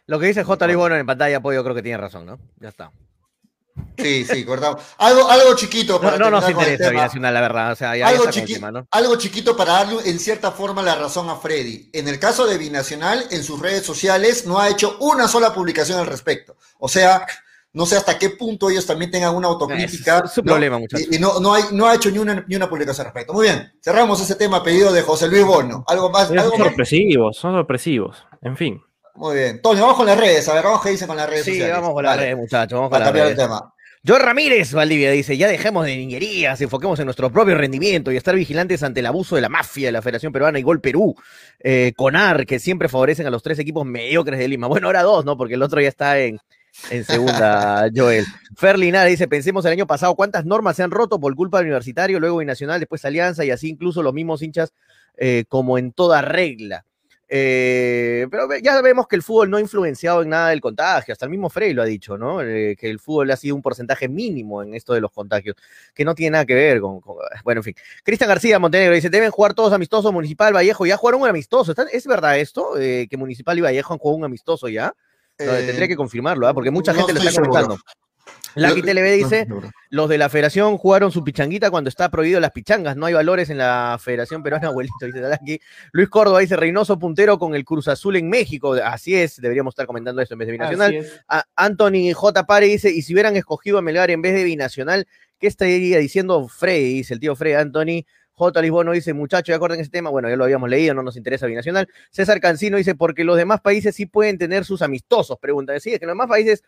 [0.06, 0.66] Lo que dice J.
[0.66, 2.38] Luis Bueno en pantalla, pues yo creo que tiene razón, ¿no?
[2.60, 2.92] Ya está.
[3.96, 4.82] Sí, sí, cortamos.
[4.98, 6.16] Algo, algo chiquito para.
[6.16, 7.72] No, no nos interesa Binacional, la verdad.
[7.72, 8.24] O sea, algo,
[8.90, 11.90] algo chiquito para darle en cierta forma la razón a Freddy.
[11.92, 15.98] En el caso de Binacional, en sus redes sociales no ha hecho una sola publicación
[15.98, 16.56] al respecto.
[16.78, 17.26] O sea,
[17.72, 20.22] no sé hasta qué punto ellos también tengan una autocrítica.
[20.24, 21.08] Es, su problema, muchachos.
[21.10, 23.32] Y, no, no, hay, no ha hecho ni una, ni una publicación al respecto.
[23.32, 25.84] Muy bien, cerramos ese tema pedido de José Luis Bono.
[25.88, 26.28] Algo más.
[26.28, 28.24] son sorpresivos, son sorpresivos.
[28.42, 28.80] En fin.
[29.14, 29.62] Muy bien.
[29.62, 30.48] Toño, vamos con las redes.
[30.48, 32.76] A ver, vamos dicen con las redes sí, vamos con las redes, muchachos.
[32.76, 33.30] Vamos con las redes.
[33.30, 33.74] El tema.
[34.06, 38.34] Yo Ramírez, Valdivia, dice, ya dejemos de niñerías, enfoquemos en nuestro propio rendimiento y estar
[38.34, 41.14] vigilantes ante el abuso de la mafia de la Federación Peruana y Gol Perú,
[41.60, 44.66] eh, CONAR, que siempre favorecen a los tres equipos mediocres de Lima.
[44.66, 45.38] Bueno, ahora dos, ¿no?
[45.38, 46.38] Porque el otro ya está en,
[46.90, 48.26] en segunda, Joel.
[48.58, 52.20] Ferlinara dice, pensemos el año pasado cuántas normas se han roto por culpa del universitario,
[52.20, 54.74] luego Binacional, después Alianza y así incluso los mismos hinchas
[55.16, 56.84] eh, como en toda regla.
[57.28, 61.24] Eh, pero ya vemos que el fútbol no ha influenciado en nada del contagio, hasta
[61.24, 62.42] el mismo Frey lo ha dicho, ¿no?
[62.42, 65.56] Eh, que el fútbol ha sido un porcentaje mínimo en esto de los contagios,
[65.94, 67.00] que no tiene nada que ver con,
[67.42, 67.74] bueno, en fin.
[68.02, 72.06] Cristian García Montenegro dice, deben jugar todos amistosos, Municipal, Vallejo, ya jugaron un amistoso, ¿es
[72.06, 72.78] verdad esto?
[72.78, 74.94] Eh, que Municipal y Vallejo han jugado un amistoso ya.
[75.36, 76.54] tendría que confirmarlo, ¿ah?
[76.54, 77.78] porque mucha gente lo está comentando.
[78.56, 79.46] Lucky TV dice,
[79.90, 83.50] los de la federación jugaron su pichanguita cuando está prohibido las pichangas, no hay valores
[83.50, 85.60] en la federación peruana, abuelito, dice aquí.
[85.92, 89.86] Luis Córdoba dice, Reynoso puntero con el Cruz Azul en México, así es, deberíamos estar
[89.86, 91.06] comentando esto en vez de Binacional.
[91.56, 92.46] Anthony J.
[92.46, 95.06] Pare dice, y si hubieran escogido a Melgar en vez de Binacional,
[95.38, 96.94] ¿qué estaría diciendo Frey?
[96.94, 98.04] Dice el tío Frey, Anthony.
[98.36, 98.62] J.
[98.62, 100.10] Lisbono dice, muchachos, ya acuerdan ese tema.
[100.10, 101.88] Bueno, ya lo habíamos leído, no nos interesa binacional.
[102.10, 105.38] César Cancino dice, porque los demás países sí pueden tener sus amistosos.
[105.38, 105.78] Pregunta.
[105.78, 106.64] Sí, es que los demás países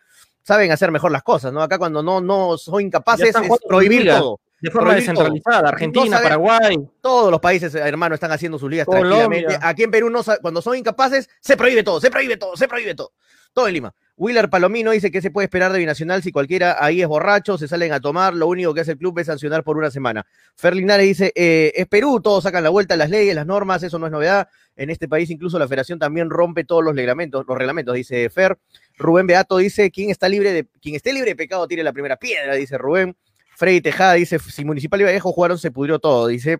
[0.47, 1.61] saben hacer mejor las cosas, ¿no?
[1.61, 4.39] Acá cuando no, no son incapaces es prohibir todo.
[4.59, 6.77] De forma descentralizada, Argentina, Paraguay.
[7.01, 9.57] Todos los países, hermano, están haciendo sus ligas tranquilamente.
[9.61, 12.95] Aquí en Perú, no, cuando son incapaces, se prohíbe todo, se prohíbe todo, se prohíbe
[12.95, 13.11] todo.
[13.53, 13.93] Todo en Lima.
[14.17, 17.67] Willer Palomino dice que se puede esperar de Binacional si cualquiera ahí es borracho, se
[17.67, 20.25] salen a tomar, lo único que hace el club es sancionar por una semana.
[20.55, 24.07] Ferlinare dice, eh, es Perú, todos sacan la vuelta, las leyes, las normas, eso no
[24.07, 24.47] es novedad.
[24.75, 28.57] En este país incluso la federación también rompe todos los reglamentos, los reglamentos, dice Fer.
[28.97, 32.17] Rubén Beato dice, quien está libre de, quien esté libre de pecado tiene la primera
[32.17, 33.15] piedra, dice Rubén.
[33.57, 36.59] Freddy Tejada dice, si Municipal y Vallejo jugaron se pudrió todo, dice.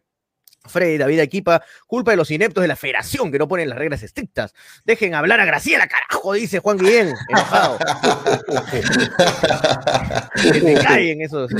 [0.68, 4.04] Freddy David Equipa, culpa de los ineptos de la federación que no ponen las reglas
[4.04, 4.54] estrictas.
[4.86, 7.78] Dejen hablar a Graciela, carajo, dice Juan Guillén, enojado.
[10.36, 11.52] que se caen esos,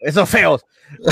[0.00, 0.64] esos, feos.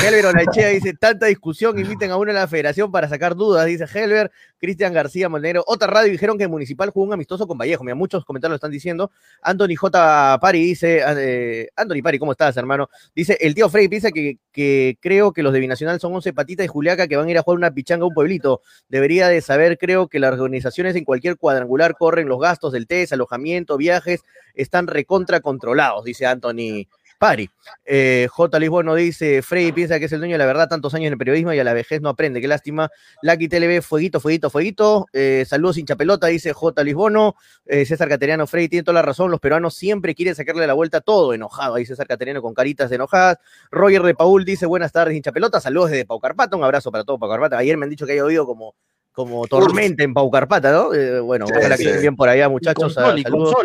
[0.03, 3.87] Helber Olachea dice, tanta discusión, inviten a uno a la federación para sacar dudas, dice
[3.93, 4.31] Helber.
[4.59, 7.85] Cristian García Monero, otra radio dijeron que Municipal jugó un amistoso con Vallejo.
[7.85, 9.11] Mira, muchos comentarios lo están diciendo.
[9.41, 10.39] Anthony J.
[10.41, 12.89] Pari dice, eh, Anthony Pari, ¿cómo estás, hermano?
[13.15, 16.65] Dice, el tío Frey piensa que, que creo que los de Binacional son 11 patitas
[16.65, 16.69] de
[17.07, 18.63] Que van a ir a jugar una pichanga a un pueblito.
[18.89, 23.13] Debería de saber, creo que las organizaciones en cualquier cuadrangular corren los gastos del test,
[23.13, 24.23] alojamiento, viajes,
[24.55, 27.51] están recontra controlados, dice Anthony Pari.
[27.85, 28.59] Eh, J.
[28.59, 31.19] Lisbono dice, Freddy piensa que es el dueño de la verdad, tantos años en el
[31.19, 32.91] periodismo y a la vejez no aprende, qué lástima.
[33.23, 35.07] Lucky TLB, fueguito, fueguito, fueguito.
[35.13, 36.85] Eh, saludos hincha pelota, dice J.
[36.85, 37.35] Lisbono.
[37.67, 41.01] Eh, César Cateriano, Freddy tiene toda la razón, los peruanos siempre quieren sacarle la vuelta
[41.01, 41.75] todo enojado.
[41.75, 43.39] Ahí César Cateriano con caritas enojadas.
[43.71, 47.05] Roger de Paul dice, buenas tardes hincha pelota, saludos desde Pau Carpata, un abrazo para
[47.05, 47.59] todo Pau Carpata.
[47.59, 48.75] Ayer me han dicho que haya oído como
[49.13, 50.95] como tormenta en Pau Carpata, ¿no?
[50.95, 52.95] Eh, bueno, ojalá que estén bien por allá, muchachos.
[52.95, 53.57] Con saludos.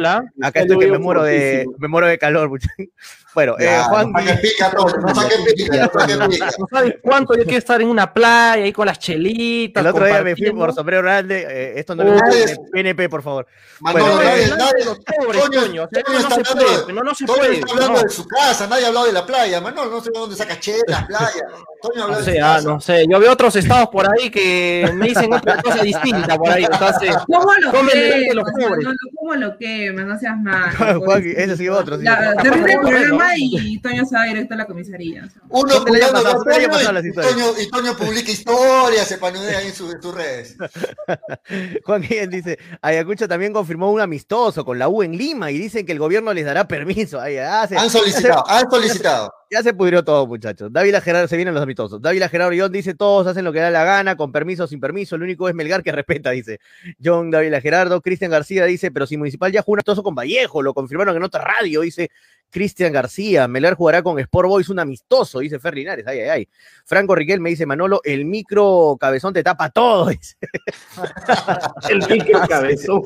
[0.41, 2.87] Acá estoy que me muero de, me muero de calor, muchachos.
[3.33, 4.11] Bueno, eh, Juan.
[4.11, 8.99] No, pica, no, no sabes cuánto yo quiero estar en una playa ahí con las
[8.99, 9.81] chelitas.
[9.81, 11.45] El otro día me fui por sombrero grande.
[11.49, 13.47] Eh, esto no es PNP, por favor.
[13.79, 17.59] bueno, nadie, nadie, los pobres, Toño, no, se puede, no, no se puede.
[17.59, 19.61] está hablando de su casa, nadie ha hablado de la playa.
[19.61, 21.47] Manolo, no sé de dónde saca chelas, playa.
[21.95, 23.05] No sé, ah, no sé.
[23.09, 26.63] Yo veo otros estados por ahí que me dicen otra cosa distinta por ahí.
[26.63, 28.35] Entonces, ¿cómo lo quemas?
[28.35, 28.87] Los pobres.
[29.15, 30.05] ¿Cómo lo quemas?
[30.05, 30.99] No seas mal.
[31.05, 31.99] Juan, ese sí otro.
[31.99, 35.27] Terrible programa y Toño se va directo a la comisaría.
[35.49, 39.93] Uno cuidando a Toño, y, Toño, y Toño publica historias, se panudea ahí en, sus
[40.13, 40.55] redes.
[41.85, 45.85] Juan Guillén dice, Ayacucho también confirmó un amistoso con la U en Lima y dicen
[45.85, 47.19] que el gobierno les dará permiso.
[47.19, 49.33] han solicitado, han solicitado.
[49.53, 50.73] Ya se pudrió todo, muchachos.
[50.73, 52.01] Dávila Gerardo, se vienen los amistosos.
[52.01, 54.79] Dávila Gerardo John dice, todos hacen lo que da la gana, con permiso o sin
[54.79, 55.15] permiso.
[55.15, 56.59] El único es Melgar que respeta, dice.
[57.03, 58.01] John Dávila Gerardo.
[58.01, 61.21] Cristian García dice, pero si Municipal ya jugó un amistoso con Vallejo, lo confirmaron en
[61.21, 62.09] otra radio, dice
[62.53, 63.47] Cristian García.
[63.47, 66.05] Melgar jugará con Sport Boys un amistoso, dice Fer Linares.
[66.07, 66.49] Ay, ay, ay.
[66.85, 70.09] Franco Riquel me dice, Manolo, el micro cabezón te tapa todo.
[71.89, 73.01] el micro cabezón.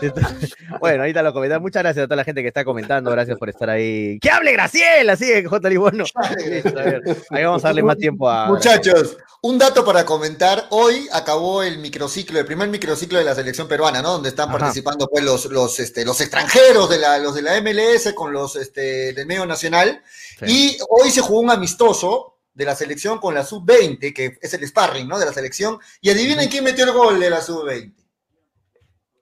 [0.80, 1.62] bueno, ahí está lo comentarios.
[1.62, 3.10] Muchas gracias a toda la gente que está comentando.
[3.12, 4.18] Gracias por estar ahí.
[4.20, 5.16] ¡Que hable Graciela!
[5.16, 5.70] Sigue, J.
[5.78, 6.04] Bueno,
[7.30, 8.46] ahí vamos a darle más tiempo a.
[8.46, 10.66] Muchachos, un dato para comentar.
[10.70, 14.12] Hoy acabó el microciclo, el primer microciclo de la selección peruana, ¿no?
[14.12, 18.12] Donde están participando pues los, los, este, los extranjeros de la, los de la MLS
[18.14, 20.02] con los este, del medio nacional.
[20.46, 24.66] Y hoy se jugó un amistoso de la selección con la sub-20, que es el
[24.66, 25.18] sparring, ¿no?
[25.18, 25.78] De la selección.
[26.00, 27.94] Y adivinen quién metió el gol de la sub-20.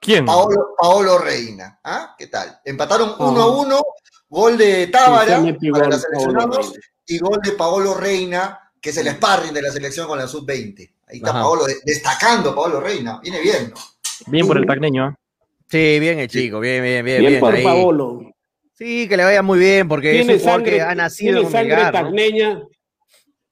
[0.01, 0.27] ¿Quién?
[0.27, 1.81] Paolo, Paolo Reina.
[1.83, 2.15] ¿Ah?
[2.17, 2.61] ¿Qué tal?
[2.65, 3.83] Empataron uno a uno
[4.29, 5.43] Gol de Tábara
[5.73, 6.75] para los seleccionados
[7.07, 10.91] y gol de Paolo Reina, que es el sparring de la selección con la sub-20.
[11.07, 13.19] Ahí está Paolo, destacando Paolo Reina.
[13.23, 13.73] Viene bien.
[14.27, 15.09] Bien por el tacneño.
[15.09, 15.15] ¿eh?
[15.71, 17.21] Sí, bien el chico, bien, bien, bien.
[17.21, 18.21] Bien, por Paolo.
[18.79, 21.51] Sí, que le vaya muy bien, porque tiene es un sangre, que ha nacido tiene
[21.51, 22.63] sangre tacneña,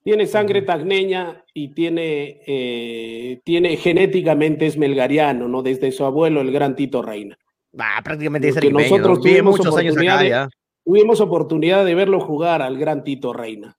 [0.05, 5.63] tiene sangre tacneña y tiene, eh, tiene genéticamente es melgariano, ¿no?
[5.63, 7.37] Desde su abuelo, el gran Tito Reina.
[7.77, 10.49] Ah, prácticamente es nosotros tuvimos muchos años acá, ya
[10.87, 13.77] tuvimos oportunidad de verlo jugar al gran Tito Reina.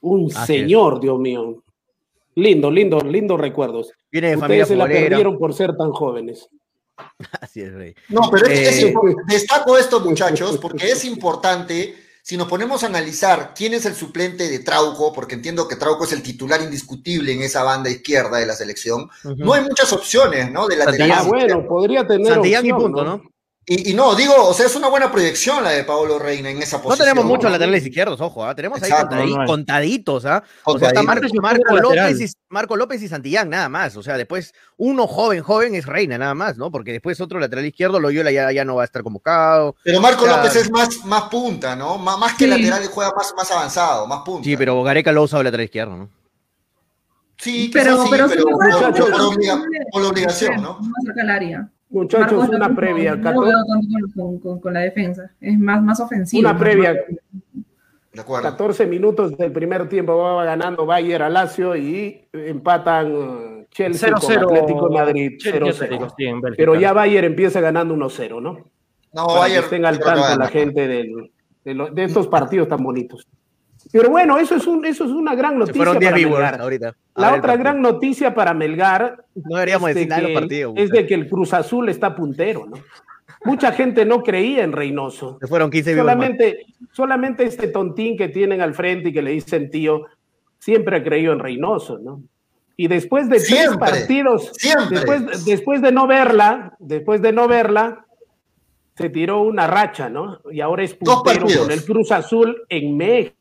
[0.00, 1.64] Un señor, Dios mío.
[2.34, 3.92] Lindo, lindo, lindos recuerdos.
[4.12, 6.50] Viene de familia se la perdieron por ser tan jóvenes.
[7.40, 7.94] Así es, Rey.
[8.08, 8.94] No, pero es, eh,
[9.26, 14.48] destaco esto, muchachos, porque es importante, si nos ponemos a analizar quién es el suplente
[14.48, 18.46] de Trauco, porque entiendo que Trauco es el titular indiscutible en esa banda izquierda de
[18.46, 20.66] la selección, no hay muchas opciones, ¿no?
[20.66, 21.12] De lateral.
[21.12, 23.33] Ah, bueno, podría tener Santillán y punto, ¿no?
[23.66, 26.82] Y, no, digo, o sea, es una buena proyección la de Pablo Reina en esa
[26.82, 26.98] posición.
[26.98, 28.54] No tenemos muchos laterales izquierdos, ojo, ¿ah?
[28.54, 28.90] tenemos ahí
[29.46, 30.42] contaditos, ¿ah?
[30.64, 33.96] O sea, está Marco, López y, Marco López y Santillán, nada más.
[33.96, 36.70] O sea, después uno joven, joven es Reina, nada más, ¿no?
[36.70, 39.76] Porque después otro lateral izquierdo, Loyola ya, ya no va a estar convocado.
[39.82, 41.96] Pero Marco López es más, más punta, ¿no?
[41.96, 44.44] más que lateral juega más, más avanzado, más punta.
[44.44, 46.10] Sí, pero Gareca lo usa lateral izquierdo, ¿no?
[47.38, 48.58] Sí, pero, pero, pero, por,
[49.90, 50.78] por, obligación, ¿no?
[51.94, 53.14] Muchachos, una previa.
[53.14, 55.30] No, con, con, la defensa.
[55.40, 56.40] Es más, más ofensivo.
[56.40, 56.92] Una previa.
[58.12, 64.40] 14 minutos del primer tiempo va ganando Bayer a Lazio y empatan uh, Chelsea 0
[64.40, 64.44] -0.
[64.44, 66.54] con Atlético Madrid 0-0.
[66.56, 68.58] Pero ya Bayer empieza ganando 1-0, ¿no?
[69.12, 69.58] No, Para Bayer.
[69.58, 71.30] Que estén al tanto la gente de,
[71.64, 73.26] de estos partidos tan bonitos.
[73.94, 76.60] Pero bueno, eso es, un, eso es una gran noticia para Melgar.
[76.60, 76.96] Ahorita.
[77.14, 81.14] La otra gran noticia para Melgar no deberíamos es, de que, partido, es de que
[81.14, 82.76] el Cruz Azul está puntero, ¿no?
[83.44, 85.38] Mucha gente no creía en Reynoso.
[85.40, 89.70] Se fueron 15 solamente, solamente este tontín que tienen al frente y que le dicen
[89.70, 90.06] tío,
[90.58, 92.20] siempre ha creído en Reynoso, ¿no?
[92.76, 94.50] Y después de tres partidos,
[94.90, 98.04] después, después de no verla, después de no verla,
[98.96, 100.40] se tiró una racha, ¿no?
[100.50, 103.33] Y ahora es puntero con el Cruz Azul en México.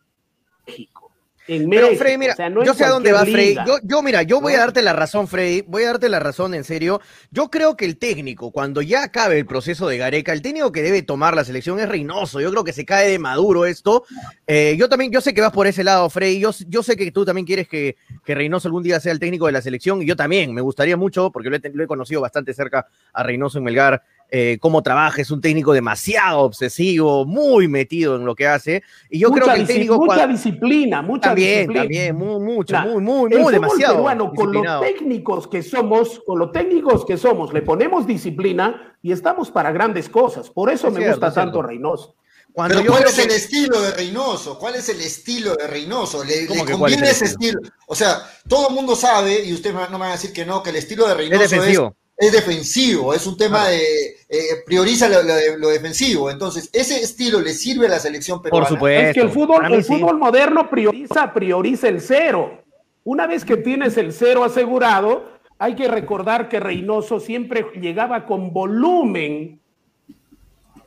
[1.48, 3.56] En Pero Freddy, mira, yo sé a dónde va Freddy.
[3.84, 5.62] Yo, mira, yo voy a darte la razón, Freddy.
[5.68, 7.02] Voy a darte la razón, en serio.
[7.32, 10.82] Yo creo que el técnico, cuando ya acabe el proceso de Gareca, el técnico que
[10.82, 12.40] debe tomar la selección es Reynoso.
[12.40, 14.06] Yo creo que se cae de maduro esto.
[14.48, 16.40] Eh, yo también, yo sé que vas por ese lado, Freddy.
[16.40, 19.48] Yo, yo sé que tú también quieres que, que Reynoso algún día sea el técnico
[19.48, 20.02] de la selección.
[20.02, 23.24] Y yo también, me gustaría mucho, porque lo he, lo he conocido bastante cerca a
[23.24, 24.02] Reynoso en Melgar.
[24.36, 28.82] Eh, cómo trabaja, es un técnico demasiado obsesivo, muy metido en lo que hace.
[29.08, 30.00] Y yo creo que el técnico.
[30.00, 31.82] Mucha disciplina, mucha también, disciplina.
[31.82, 34.02] También, muy, mucho, muy, muy, muy demasiado.
[34.02, 39.12] Bueno, con los técnicos que somos, con los técnicos que somos, le ponemos disciplina y
[39.12, 40.50] estamos para grandes cosas.
[40.50, 42.16] Por eso me gusta tanto Reynoso.
[42.56, 44.58] Pero ¿cuál es el estilo de Reynoso?
[44.58, 46.24] ¿Cuál es el estilo de Reynoso?
[46.24, 47.60] ¿Le, conviene ese estilo?
[47.86, 48.18] O sea,
[48.48, 50.78] todo el mundo sabe, y usted no me va a decir que no, que el
[50.78, 51.96] estilo de Reynoso es defensivo.
[51.96, 53.82] Es, defensivo, es un tema de
[54.30, 56.30] eh, prioriza lo, defensivo.
[56.30, 58.68] Entonces, ese estilo le sirve a la selección peruana.
[58.68, 59.08] Por supuesto.
[59.08, 62.64] Es que el fútbol, el fútbol moderno prioriza, prioriza el cero.
[63.04, 68.54] Una vez que tienes el cero asegurado, hay que recordar que Reynoso siempre llegaba con
[68.54, 69.60] volumen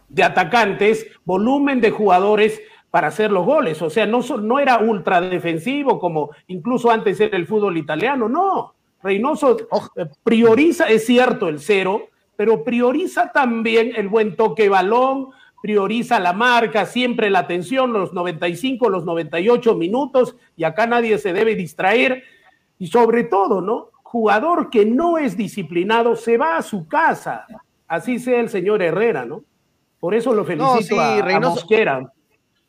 [0.08, 2.60] de atacantes, volumen de jugadores
[2.90, 3.82] para hacer los goles.
[3.82, 8.75] O sea, no, no era ultra defensivo como incluso antes era el fútbol italiano, no.
[9.06, 9.56] Reynoso
[9.94, 15.28] eh, prioriza, es cierto, el cero, pero prioriza también el buen toque balón,
[15.62, 21.32] prioriza la marca, siempre la atención, los 95, los 98 minutos, y acá nadie se
[21.32, 22.24] debe distraer.
[22.80, 23.90] Y sobre todo, ¿no?
[24.02, 27.46] Jugador que no es disciplinado se va a su casa,
[27.86, 29.44] así sea el señor Herrera, ¿no?
[30.00, 31.64] Por eso lo felicito a, Reynoso,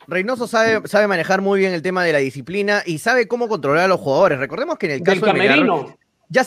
[0.08, 3.86] Reynoso sabe, sabe manejar muy bien el tema de la disciplina y sabe cómo controlar
[3.86, 4.40] a los jugadores.
[4.40, 5.98] Recordemos que en el caso Del camerino.
[6.30, 6.46] Ya,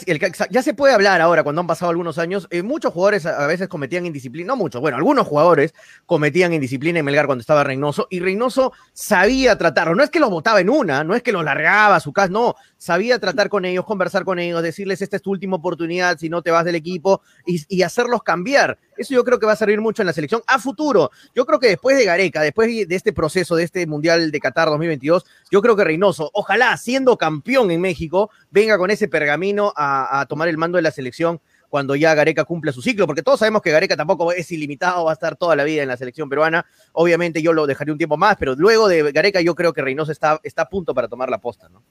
[0.51, 2.47] ya, se puede hablar ahora, cuando han pasado algunos años.
[2.51, 5.75] Eh, muchos jugadores a, veces cometían indisciplina, no muchos, bueno, algunos jugadores
[6.05, 9.95] cometían indisciplina en Melgar cuando estaba Reynoso, y Reynoso sabía tratarlo.
[9.95, 12.29] No es que los botaba en una, no es que los largaba a su casa,
[12.29, 12.57] no.
[12.81, 16.41] Sabía tratar con ellos, conversar con ellos, decirles: esta es tu última oportunidad si no
[16.41, 18.79] te vas del equipo, y, hacerlos cambiar.
[18.97, 21.11] Eso yo creo que va a servir mucho en la selección a futuro.
[21.35, 24.69] Yo creo que después de Gareca, después de este proceso, de este Mundial de Qatar
[24.71, 30.25] 2022, yo creo que Reynoso, ojalá siendo campeón en México, venga con ese pergamino a,
[30.27, 33.61] tomar el mando de la selección cuando ya Gareca cumple su ciclo, porque todos sabemos
[33.61, 36.65] que Gareca tampoco es ilimitado, va a estar toda la vida en la selección peruana.
[36.93, 40.13] Obviamente yo lo dejaría un tiempo más, pero luego de Gareca yo creo que Reynoso
[40.13, 41.83] está, está a punto para tomar la posta, ¿no?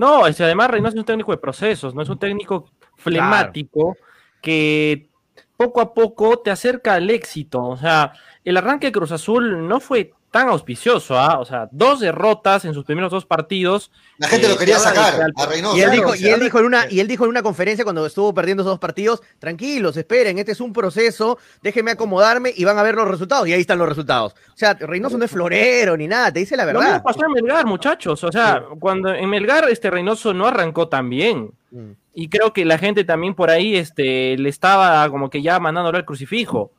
[0.00, 3.98] No, además Reynoso es un técnico de procesos, no es un técnico flemático
[4.40, 5.10] que
[5.58, 7.62] poco a poco te acerca al éxito.
[7.62, 11.40] O sea, el arranque de Cruz Azul no fue tan auspicioso, ¿ah?
[11.40, 13.90] O sea, dos derrotas en sus primeros dos partidos.
[14.16, 15.76] La gente lo eh, quería sacar a Reynoso.
[15.76, 18.06] Y él, dijo, y, él dijo en una, y él dijo en una conferencia cuando
[18.06, 22.78] estuvo perdiendo esos dos partidos, tranquilos, esperen, este es un proceso, déjenme acomodarme y van
[22.78, 23.48] a ver los resultados.
[23.48, 24.34] Y ahí están los resultados.
[24.54, 26.80] O sea, Reynoso no es florero ni nada, te dice la verdad.
[26.80, 28.22] Lo mismo pasó en Melgar, muchachos.
[28.22, 31.50] O sea, cuando en Melgar este Reynoso no arrancó tan bien.
[31.72, 31.90] Mm.
[32.14, 35.98] Y creo que la gente también por ahí este, le estaba como que ya mandándolo
[35.98, 36.72] al crucifijo.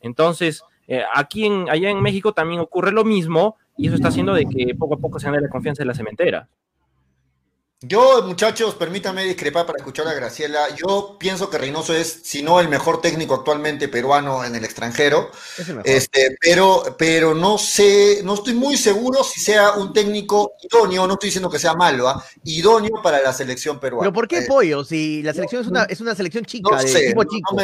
[0.00, 4.34] Entonces, eh, aquí en, allá en México también ocurre lo mismo y eso está haciendo
[4.34, 6.48] de que poco a poco se gane la confianza de la cementera.
[7.86, 10.74] Yo, muchachos, permítanme discrepar para escuchar a Graciela.
[10.74, 15.30] Yo pienso que Reynoso es, si no el mejor técnico actualmente peruano en el extranjero.
[15.84, 21.14] este, pero, pero no sé, no estoy muy seguro si sea un técnico idóneo, no
[21.14, 22.24] estoy diciendo que sea malo, ¿ah?
[22.44, 24.04] idóneo para la selección peruana.
[24.04, 24.82] ¿Pero por qué eh, pollo?
[24.82, 27.56] Si la selección es una, es una selección chica, de equipo chico.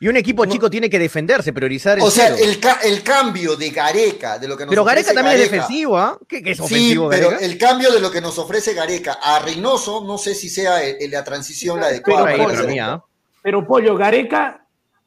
[0.00, 3.70] Y un equipo chico tiene que defenderse, priorizar el O sea, el, el, cambio de
[3.70, 6.16] Gareca, de lo que nos Pero Gareca también es defensivo, ¿ah?
[6.28, 10.04] ¿Qué, es ofensivo, sí, pero el cambio de lo que nos ofrece Gareca a Reynoso,
[10.04, 10.78] no sé si sea
[11.10, 12.26] la transición la adecuada.
[12.26, 13.04] Pero,
[13.42, 14.64] pero, Pollo, Gareca,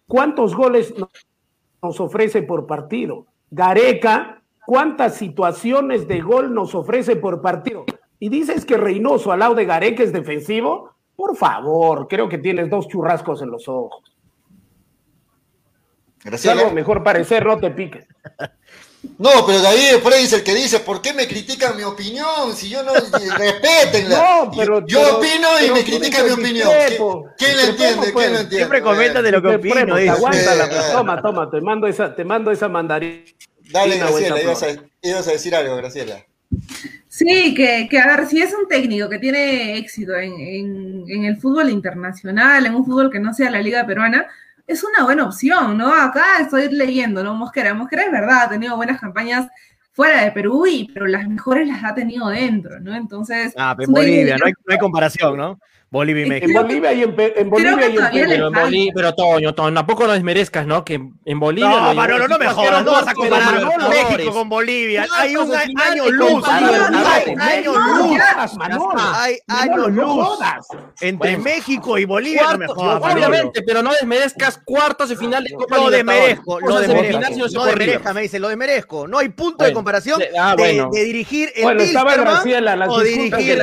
[0.08, 0.94] ¿cuántos goles
[1.82, 3.28] nos ofrece por partido?
[3.50, 7.86] Gareca, ¿cuántas situaciones de gol nos ofrece por partido?
[8.20, 10.92] Y dices que Reynoso al lado de Gareca es defensivo.
[11.16, 14.11] Por favor, creo que tienes dos churrascos en los ojos.
[16.24, 16.74] Gracias.
[16.74, 18.06] mejor parecer, no te piques.
[19.18, 22.56] No, pero David Frey es el que dice, ¿por qué me critican mi opinión?
[22.56, 22.94] Si yo no,
[23.38, 24.16] respétenla.
[24.16, 26.70] No, pero, yo opino y me critican mi opinión.
[27.38, 28.14] ¿Quién lo entiende?
[28.14, 28.58] ¿Quién lo entiende?
[28.58, 29.96] Siempre comenta de lo que opino.
[29.96, 33.24] Aguanta toma, toma, te mando esa, te mando esa mandarina.
[33.72, 34.68] Dale, Graciela, ibas a,
[35.02, 36.26] ibas a, decir algo, Graciela.
[37.08, 41.26] Sí, que, que, a ver, si es un técnico que tiene éxito en, en, en
[41.26, 44.28] el fútbol internacional, en un fútbol que no sea la liga peruana,
[44.72, 45.94] es una buena opción, ¿no?
[45.94, 47.36] Acá estoy leyendo, ¿no?
[47.36, 49.48] Mosquera, Mosquera es verdad, ha tenido buenas campañas
[49.94, 52.96] fuera de Perú, y, pero las mejores las ha tenido dentro, ¿no?
[52.96, 53.54] Entonces...
[53.58, 55.60] Ah, en Bolivia, no hay, no hay comparación, ¿no?
[55.92, 56.48] Bolivia y México.
[56.48, 60.08] En Bolivia y en, en Bolivia y en Pero, en Bolivia, pero Toño, Toño, tampoco
[60.08, 60.86] lo desmerezcas, ¿no?
[60.86, 60.94] Que
[61.26, 61.70] en Bolivia.
[61.70, 65.06] No, Manolo, no me jodas, no vas a comparar México con Bolivia.
[65.14, 66.48] Hay un año luz.
[66.48, 68.22] Hay años luz.
[68.98, 70.40] Hay años luz.
[71.02, 73.14] Entre México y Bolivia, no me jodas.
[73.14, 77.50] Obviamente, pero no desmerezcas cuartos de final de Copa Lo desmerezco, lo desmerezco.
[77.54, 79.10] No desmerezca, me dice, lo desmerezco.
[79.10, 83.62] No hay punto de comparación ah, de dirigir el Bueno, estaba Graciela, la o dirigir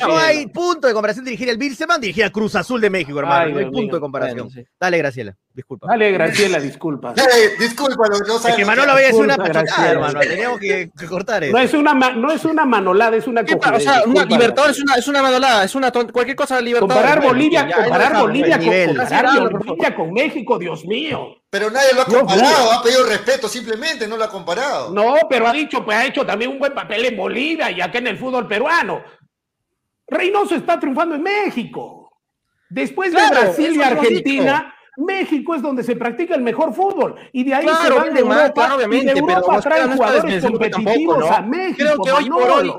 [0.00, 3.44] No hay punto de comparación de dirigir el Bilseman dirigía Cruz Azul de México, hermano.
[3.44, 3.94] Ay, no hay Dios punto mío.
[3.94, 4.38] de comparación.
[4.48, 4.64] Bueno, sí.
[4.80, 5.36] Dale, Graciela.
[5.52, 5.86] Disculpa.
[5.88, 7.14] Dale, Graciela, disculpa.
[7.20, 9.90] Eh, discúlpalo, no Es sabes que lo Manolo había sido una Disculpa, Graciela.
[9.90, 10.20] hermano.
[10.20, 11.52] Teníamos que, que cortar eso.
[11.52, 13.70] No es una, no es una manolada, es una ¿Qué cogida.
[13.70, 16.56] pa- O sea, una Disculpa, Libertadores es una, es una manolada, es una cualquier cosa
[16.56, 16.96] de Libertadores.
[17.04, 18.88] Comparar Bolivia, ya, comparar Bolivia, con, nivel.
[18.96, 21.36] comparar Bolivia con México, Dios mío.
[21.50, 24.92] Pero nadie lo ha comparado, ha pedido respeto simplemente, no lo ha comparado.
[24.92, 27.98] No, pero ha dicho, pues ha hecho también un buen papel en Bolivia y acá
[27.98, 29.02] en el fútbol peruano.
[30.10, 32.12] Reynoso está triunfando en México.
[32.68, 37.16] Después de Brasil y Argentina, México es donde se practica el mejor fútbol.
[37.32, 39.90] Y de ahí se Claro, van de más, claro, y de obviamente, pero Europa traen
[39.90, 41.36] no jugadores competitivos tampoco, ¿no?
[41.36, 41.76] a México.
[41.78, 42.74] Creo que hoy por hoy,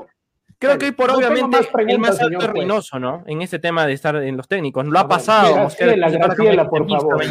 [0.58, 2.46] creo que hoy por No obviamente el más alto es.
[2.46, 3.22] Reynoso, ¿no?
[3.26, 4.86] En este tema de estar en los técnicos.
[4.86, 5.54] Lo ha pasado.
[5.54, 7.24] Graciela, Graciela, por favor.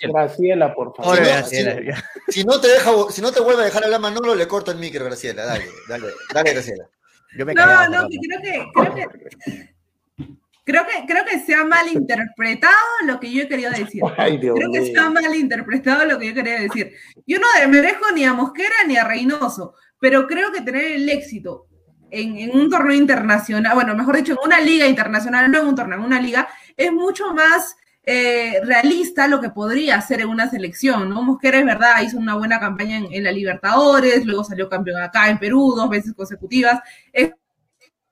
[0.00, 1.18] Graciela, por favor.
[2.28, 4.78] Si no te deja, si no te vuelve a dejar hablar Manolo, le corto el
[4.78, 5.44] micro, Graciela.
[5.44, 6.88] Dale, dale, dale, Graciela.
[7.36, 9.74] Yo me No, no, que creo que, creo que,
[10.64, 12.74] creo que, creo que se ha malinterpretado
[13.06, 14.02] lo que yo he querido decir.
[14.16, 16.92] Ay, Dios Creo que se ha malinterpretado lo que yo quería decir.
[17.26, 21.66] Yo no desmerezco ni a Mosquera ni a Reynoso, pero creo que tener el éxito
[22.10, 25.74] en, en un torneo internacional, bueno, mejor dicho, en una liga internacional, no en un
[25.74, 27.76] torneo, en una liga, es mucho más
[28.08, 31.22] eh, realista lo que podría hacer en una selección, ¿no?
[31.22, 35.28] Mosquera es verdad, hizo una buena campaña en, en la Libertadores, luego salió campeón acá
[35.28, 36.80] en Perú dos veces consecutivas.
[37.12, 37.32] Es,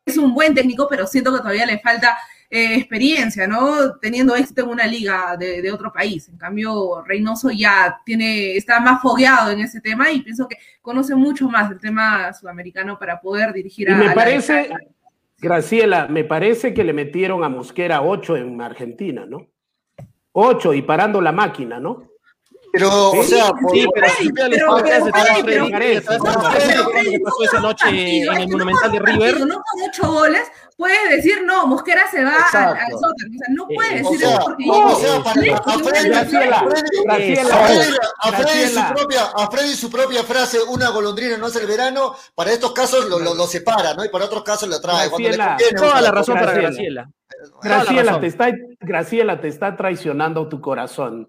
[0.04, 2.18] es un buen técnico, pero siento que todavía le falta
[2.50, 3.96] eh, experiencia, ¿no?
[4.00, 6.28] Teniendo éxito en una liga de, de, otro país.
[6.28, 11.14] En cambio, Reynoso ya tiene, está más fogueado en ese tema y pienso que conoce
[11.14, 13.96] mucho más el tema sudamericano para poder dirigir Y a.
[13.96, 14.70] me a la- parece,
[15.38, 19.53] Graciela, me parece que le metieron a Mosquera 8 en Argentina, ¿no?
[20.34, 22.02] 8 y parando la máquina, ¿no?
[22.72, 26.32] Pero, o Sí, sea, por- Sí, pero vean pero- pero- pero- pero- ¿sabes no, cómo
[26.34, 26.90] pero pasó?
[26.90, 29.40] Freddy, ¿Qué no pasó con esa noche en el Monumental de River?
[29.46, 30.42] No con ocho goles,
[30.76, 32.84] puedes decir, no, Mosquera se va al, Exacto.
[32.84, 33.30] al sótano.
[33.30, 35.50] O sea, no puedes o decir sea, eso porque no, yo- o sea, para, Sí,
[35.50, 39.74] a Freddy, una Graciela, a Freddy- Graciela, a Freddy, a Freddy su propia, a Freddy
[39.76, 43.46] su propia frase, una golondrina no es el verano, para estos casos lo, lo, lo
[43.46, 44.04] separa, ¿no?
[44.04, 45.08] Y para otros casos lo trae.
[45.10, 47.08] Cuando le Graciela, conviene, Toda la razón para Graciela.
[47.62, 48.20] Graciela.
[48.20, 51.28] Te, está, Graciela, te está traicionando tu corazón.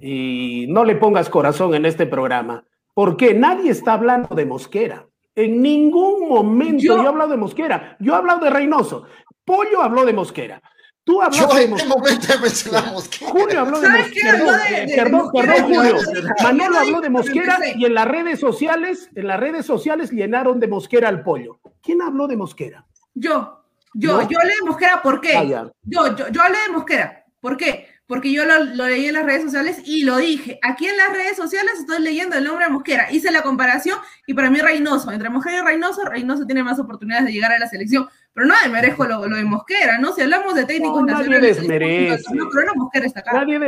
[0.00, 2.64] Y no le pongas corazón en este programa.
[2.94, 5.06] Porque nadie está hablando de Mosquera.
[5.34, 7.96] En ningún momento yo, Yo- he hablado de Mosquera.
[8.00, 9.04] Yo he hablado de Reynoso.
[9.44, 10.62] Pollo habló de Mosquera.
[11.02, 12.82] Tú Yo hablaste de en qué Mosquera.
[13.28, 13.88] Julio habló de.
[13.90, 14.32] Mosquera.
[14.32, 15.96] Habló Perdón, de- de- de perdón, Mosquera perdón, y Julio.
[16.42, 20.60] Manolo habló de que Mosquera y en las redes sociales, en las redes sociales llenaron
[20.60, 21.58] de Mosquera al pollo.
[21.82, 22.86] ¿Quién habló de Mosquera?
[23.12, 23.63] Yo,
[23.94, 24.28] yo, No.
[24.28, 25.36] yo hablé de Mosquera, ¿por qué?
[25.36, 25.44] Ah.
[25.82, 27.88] Yo, yo, yo hablé de Mosquera, ¿por qué?
[28.06, 30.58] Porque yo lo, lo leí en las redes sociales y lo dije.
[30.62, 33.10] Aquí en las redes sociales estoy leyendo el nombre de Mosquera.
[33.10, 37.24] Hice la comparación y para mí Reynoso, entre Mosquera y Reynoso, Reynoso tiene más oportunidades
[37.24, 38.06] de llegar a la selección.
[38.34, 40.12] Pero no merezco lo, lo de Mosquera, ¿no?
[40.12, 42.24] Si hablamos de técnicos No, nadie nacionales, desmerece.
[42.34, 43.32] no, pero no Mosquera está acá.
[43.32, 43.58] Nadie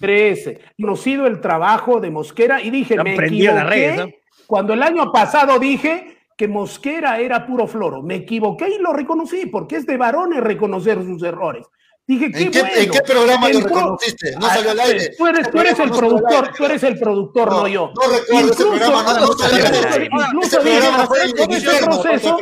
[0.00, 0.60] merece.
[0.80, 4.06] Conocido el trabajo de Mosquera y dije, me las equivoqué redes, ¿no?
[4.46, 8.02] cuando el año pasado dije que Mosquera era puro floro.
[8.02, 11.66] Me equivoqué y lo reconocí, porque es de varones reconocer sus errores.
[12.06, 12.76] Dije, qué ¿En qué, bueno.
[12.76, 14.32] ¿En qué programa lo reconociste?
[14.32, 15.10] No Ah, salió al aire.
[15.16, 17.92] Tú eres, tú eres el productor, tú eres el productor, no, yo.
[17.94, 20.08] No recuerdo ese programa, no, no salió al aire.
[20.26, 22.38] Incluso Ese dije, fue todo en este proceso.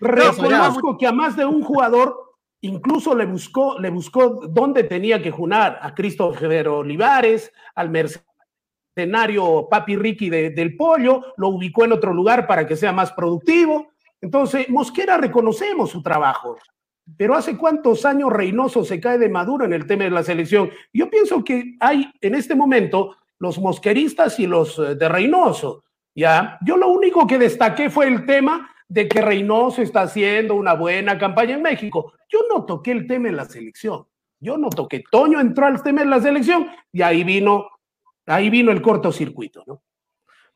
[0.00, 2.24] Reconozco que a más de un jugador
[2.60, 7.90] incluso le buscó, le buscó dónde tenía que jugar a Christopher Olivares, al
[8.96, 13.12] mercenario Papi Ricky de- del Pollo, lo ubicó en otro lugar para que sea más
[13.12, 13.88] productivo.
[14.20, 16.56] Entonces, Mosquera reconocemos su trabajo.
[17.18, 20.70] Pero hace cuántos años Reynoso se cae de maduro en el tema de la selección.
[20.92, 25.84] Yo pienso que hay en este momento los mosqueristas y los eh, de Reynoso.
[26.14, 30.74] Ya, yo lo único que destaqué fue el tema de que Reynoso está haciendo una
[30.74, 32.12] buena campaña en México.
[32.30, 34.06] Yo no toqué el tema en la selección.
[34.40, 35.02] Yo no toqué.
[35.10, 37.66] Toño entró al tema en la selección y ahí vino,
[38.26, 39.82] ahí vino el cortocircuito, ¿no?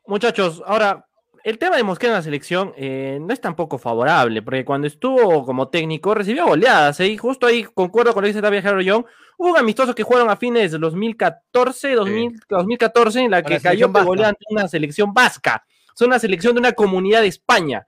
[0.06, 1.06] Muchachos, ahora,
[1.44, 5.44] el tema de Mosquera en la selección eh, no es tampoco favorable, porque cuando estuvo
[5.44, 7.08] como técnico recibió goleadas, ¿eh?
[7.08, 9.04] y justo ahí concuerdo con lo que dice David Jaro Young,
[9.36, 13.60] hubo un amistoso que jugaron a fines de 2014, 2000, 2014, en la que la
[13.60, 14.06] cayó vasca.
[14.06, 15.64] goleada ante una selección vasca,
[15.94, 17.86] es una selección de una comunidad de España.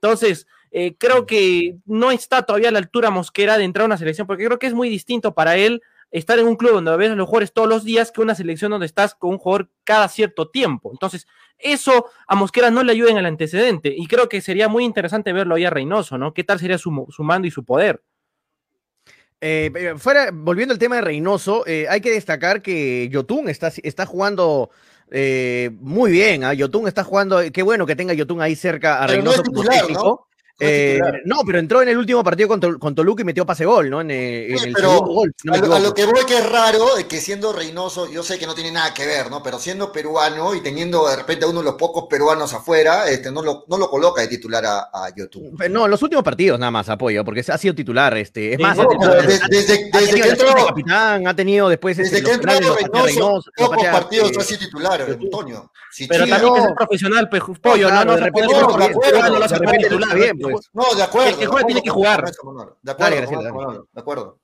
[0.00, 3.96] Entonces, eh, creo que no está todavía a la altura Mosquera de entrar a una
[3.96, 7.10] selección, porque creo que es muy distinto para él estar en un club donde ves
[7.10, 10.08] a los jugadores todos los días que una selección donde estás con un jugador cada
[10.08, 10.90] cierto tiempo.
[10.92, 11.26] Entonces,
[11.58, 15.32] eso a Mosquera no le ayuda en el antecedente y creo que sería muy interesante
[15.32, 16.32] verlo ahí a Reynoso, ¿no?
[16.32, 18.02] ¿Qué tal sería su, su mando y su poder?
[19.40, 23.72] Eh, pero fuera, volviendo al tema de Reynoso, eh, hay que destacar que Yotun está,
[23.82, 24.70] está jugando
[25.10, 26.44] eh, muy bien.
[26.44, 26.54] ¿ah?
[26.54, 30.28] Yotun está jugando, qué bueno que tenga Yotun ahí cerca a Pero no Reynoso como.
[30.60, 34.00] Eh, no, pero entró en el último partido con, Toluca y metió pase gol, ¿no?
[34.00, 35.32] En, eh, el pero gol.
[35.52, 38.56] a, lo, que voy que es raro, es que siendo Reynoso, yo sé que no
[38.56, 39.40] tiene nada que ver, ¿no?
[39.40, 43.30] Pero siendo peruano y teniendo de repente a uno de los pocos peruanos afuera, este,
[43.30, 45.56] no, lo, no lo coloca de titular a, YouTube.
[45.70, 48.16] No, en los últimos partidos nada más apoyo, porque ha sido titular.
[48.16, 50.66] Este, es más, desde, que entró.
[50.66, 51.96] capitán, ha tenido después.
[51.96, 52.52] Desde este, que entró
[53.04, 55.70] Reynoso, pocos partidos ha sido titular, Antonio.
[56.08, 57.28] pero también es profesional,
[57.62, 60.70] pollo, no, no, de repente, no, de acuerdo, pues.
[60.72, 61.30] No, de acuerdo.
[61.30, 62.24] El que juega tiene que jugar.
[62.82, 64.38] De acuerdo, de acuerdo.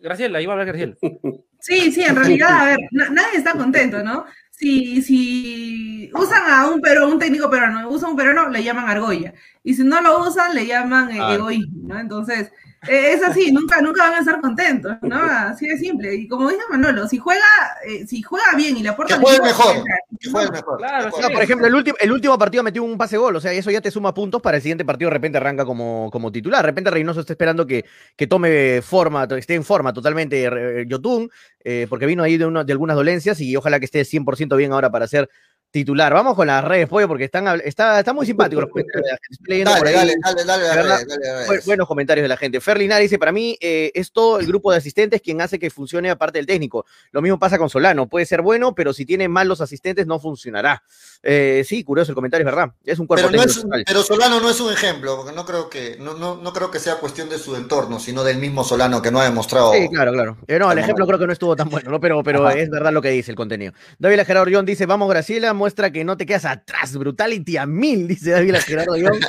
[0.00, 0.96] Graciela, iba a hablar Graciela.
[1.62, 4.24] Sí, sí, en realidad, a ver, nadie está contento, ¿no?
[4.50, 9.32] Si, si usan a un pero un técnico peruano, usan un peruano, le llaman argolla.
[9.62, 11.34] Y si no lo usan, le llaman eh, ah.
[11.34, 12.00] egoísmo, ¿no?
[12.00, 12.50] Entonces,
[12.88, 15.16] eh, es así, nunca, nunca van a estar contentos, ¿no?
[15.16, 16.14] Así de simple.
[16.16, 17.44] Y como dice Manolo, si juega,
[17.86, 19.14] eh, si juega bien y le aporta.
[19.14, 19.84] Que juegue mejor.
[20.18, 20.78] Que juegue mejor.
[20.78, 23.70] Claro, por ejemplo, el último, el último partido metió un pase gol, o sea, eso
[23.70, 26.62] ya te suma puntos para el siguiente partido, de repente arranca como, como titular.
[26.62, 27.84] De repente Reynoso está esperando que,
[28.16, 31.30] que tome forma, esté en forma totalmente eh, Yotun,
[31.88, 35.06] porque vino ahí de, de algunas dolencias y ojalá que esté 100% bien ahora para
[35.06, 35.30] ser
[35.72, 36.12] titular.
[36.12, 39.18] Vamos con las redes, pollo, porque están, está, está muy simpático los comentarios de la
[39.18, 39.64] gente.
[39.64, 42.60] Dale, dale, dale, dale, Buenos comentarios de la gente.
[42.60, 46.38] Fer dice, para mí, eh, esto, el grupo de asistentes, quien hace que funcione aparte
[46.38, 46.84] del técnico.
[47.10, 48.06] Lo mismo pasa con Solano.
[48.06, 50.82] Puede ser bueno, pero si tiene malos asistentes, no funcionará.
[51.22, 52.72] Eh, sí, curioso el comentario, es verdad.
[52.84, 53.42] Es un cuerpo pero,
[53.86, 56.78] pero Solano no es un ejemplo, porque no creo que, no, no, no, creo que
[56.78, 59.72] sea cuestión de su entorno, sino del mismo Solano que no ha demostrado.
[59.72, 60.36] Sí, claro, claro.
[60.46, 62.00] Eh, no, el ejemplo creo que no estuvo tan bueno, ¿no?
[62.00, 63.72] Pero, pero es verdad lo que dice el contenido.
[63.98, 68.08] David Gerardo John dice, vamos Graciela, muestra que no te quedas atrás, brutality a mil,
[68.08, 69.20] dice David Gerardo John.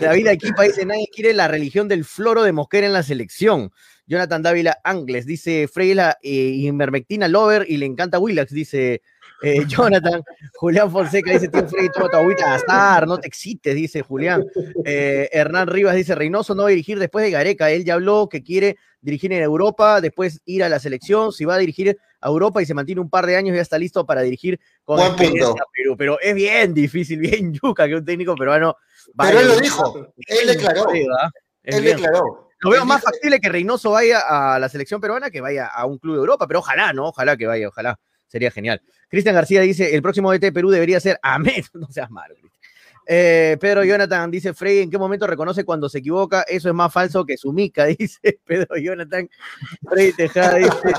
[0.00, 3.70] David Equipa dice, nadie quiere la religión del floro de Mosquera en la selección.
[4.06, 9.02] Jonathan Dávila Angles dice, Freila eh, Invermectina Lover y le encanta Willax, dice
[9.42, 10.22] eh, Jonathan,
[10.54, 14.42] Julián Fonseca dice, tío Freddy, toma tu agüita azar, no te excites, dice Julián.
[14.86, 18.30] Eh, Hernán Rivas dice, Reynoso no va a dirigir después de Gareca, él ya habló
[18.30, 22.28] que quiere dirigir en Europa, después ir a la selección, si va a dirigir a
[22.28, 25.14] Europa y se mantiene un par de años, ya está listo para dirigir con Buen
[25.14, 25.54] punto.
[25.72, 25.94] Perú.
[25.96, 28.76] Pero es bien difícil, bien yuca que un técnico peruano...
[29.16, 30.86] Pero él lo dijo, él declaró.
[31.62, 32.48] Él declaró.
[32.60, 35.98] Lo veo más factible que Reynoso vaya a la selección peruana que vaya a un
[35.98, 37.08] club de Europa, pero ojalá, ¿no?
[37.08, 38.00] Ojalá que vaya, ojalá.
[38.26, 38.80] Sería genial.
[39.08, 41.64] Cristian García dice, el próximo DT Perú debería ser Ahmed.
[41.74, 42.34] No seas malo,
[43.06, 46.42] eh, Pedro Jonathan dice, Frey, ¿en qué momento reconoce cuando se equivoca?
[46.42, 49.28] Eso es más falso que su mica, dice Pedro Jonathan.
[49.88, 50.92] Frey Tejada dice,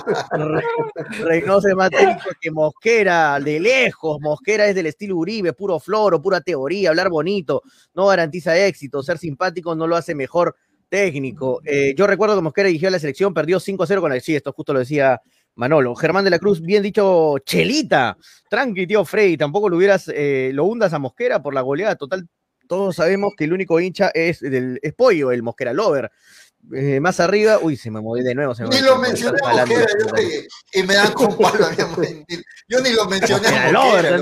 [1.24, 4.20] Reynoso es más técnico que Mosquera, de lejos.
[4.22, 9.18] Mosquera es del estilo Uribe, puro floro, pura teoría, hablar bonito, no garantiza éxito, ser
[9.18, 10.56] simpático no lo hace mejor
[10.90, 11.62] técnico.
[11.66, 14.54] Eh, yo recuerdo que Mosquera dirigió a la selección, perdió 5-0 con el sí, esto
[14.54, 15.22] justo lo decía
[15.56, 15.96] Manolo.
[15.96, 18.18] Germán de la Cruz, bien dicho, Chelita.
[18.50, 21.96] Tranqui, tío Frey, tampoco lo hubieras, eh, lo hundas a Mosquera por la goleada.
[21.96, 22.28] Total,
[22.68, 26.12] todos sabemos que el único hincha es, del, es Pollo, el Mosquera Lover.
[26.74, 28.56] Eh, más arriba, uy, se me moví de nuevo.
[28.56, 29.88] Se ni lo mencioné a Mosquera,
[30.74, 31.68] y, me dan con palo.
[32.68, 34.20] yo ni lo mencioné a Mosquera.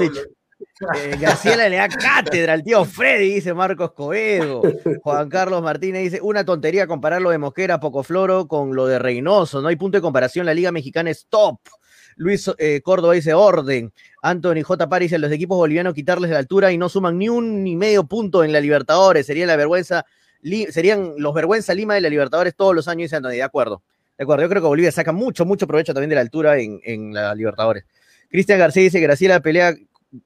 [0.95, 4.63] Eh, Graciela le da cátedra al tío Freddy, dice Marcos Coedo.
[5.03, 8.97] Juan Carlos Martínez dice, una tontería comparar lo de Mosquera, Poco Floro con lo de
[8.97, 9.61] Reynoso.
[9.61, 11.59] No hay punto de comparación, la Liga Mexicana es top.
[12.15, 13.93] Luis eh, Córdoba dice orden.
[14.24, 14.89] Anthony J.
[14.89, 18.05] París dice, los equipos bolivianos quitarles la altura y no suman ni un ni medio
[18.05, 19.28] punto en la Libertadores.
[19.28, 20.05] Sería la vergüenza,
[20.69, 23.30] serían los vergüenza Lima de la Libertadores todos los años, dice Anthony.
[23.32, 23.84] De acuerdo.
[24.17, 24.43] De acuerdo.
[24.43, 27.36] Yo creo que Bolivia saca mucho, mucho provecho también de la altura en, en la
[27.36, 27.86] Libertadores.
[28.30, 29.76] Cristian García dice, Graciela pelea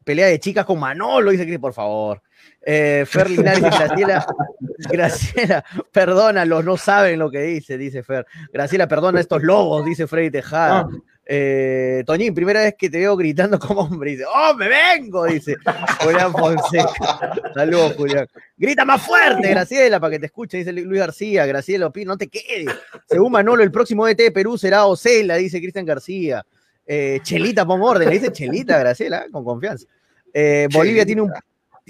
[0.04, 2.22] pelea de chicas con Manolo, dice que por favor.
[2.66, 4.26] Eh, Fer Linares y Graciela,
[4.92, 8.26] Graciela, perdónalos, no saben lo que dice, dice Fer.
[8.52, 10.80] Graciela, perdona estos lobos, dice Freddy Tejada.
[10.80, 10.90] Ah.
[11.30, 15.26] Eh, Toñín, primera vez que te veo gritando como hombre, dice, ¡Oh, me vengo!
[15.26, 15.58] Dice
[16.02, 16.88] Julián Fonseca.
[17.54, 18.28] Saludos, Julián.
[18.56, 21.46] Grita más fuerte, Graciela, para que te escuche, dice Luis García.
[21.46, 22.74] Graciela, no te quedes.
[23.10, 26.46] Según Manolo, el próximo ET de Perú será Ocela, dice Cristian García.
[26.88, 29.86] Eh, Chelita, pon orden, le dice Chelita, Graciela, con confianza.
[30.34, 31.32] Eh, Bolivia tiene un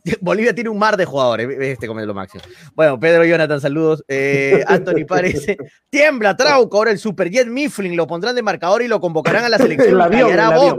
[0.22, 2.44] Bolivia tiene un mar de jugadores, este come lo máximo.
[2.76, 4.04] Bueno, Pedro Jonathan, saludos.
[4.08, 5.58] Eh, Anthony parece,
[5.90, 9.58] tiembla Trauco, ahora el Superjet Mifflin lo pondrán de marcador y lo convocarán a la
[9.58, 9.96] selección.
[9.96, 10.78] el avión, el avión.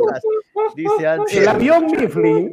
[0.74, 2.52] Dice El avión Mifflin.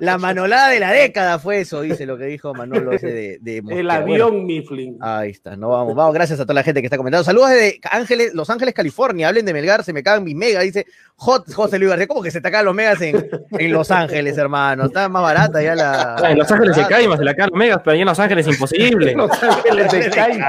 [0.00, 3.90] La manolada de la década fue eso, dice lo que dijo Manolo de, de El
[3.90, 4.96] avión Mifflin.
[5.00, 7.24] Ahí está, no vamos, vamos, gracias a toda la gente que está comentando.
[7.24, 9.28] Saludos desde Ángeles, Los Ángeles, California.
[9.28, 12.06] Hablen de Melgar, se me cagan mis megas, dice José Luis García.
[12.06, 14.86] ¿Cómo que se te cagan los megas en, en Los Ángeles, hermano?
[14.86, 16.16] Está más barata ya la.
[16.30, 18.18] en Los Ángeles se caen, más se la cagan los megas, pero ahí en Los
[18.18, 19.14] Ángeles es imposible.
[19.14, 20.42] Los Ángeles se caen.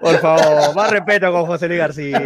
[0.00, 2.20] Por favor, más respeto con José Luis García.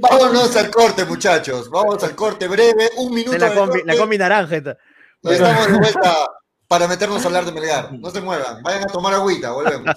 [0.00, 1.68] Vámonos al corte, muchachos.
[1.68, 3.36] Vamos al corte breve, un minuto.
[3.36, 4.56] la, combi, la combi naranja.
[4.56, 6.28] Estamos de vuelta
[6.68, 7.92] para meternos a hablar de Melgar.
[7.92, 9.96] No se muevan, vayan a tomar agüita, volvemos.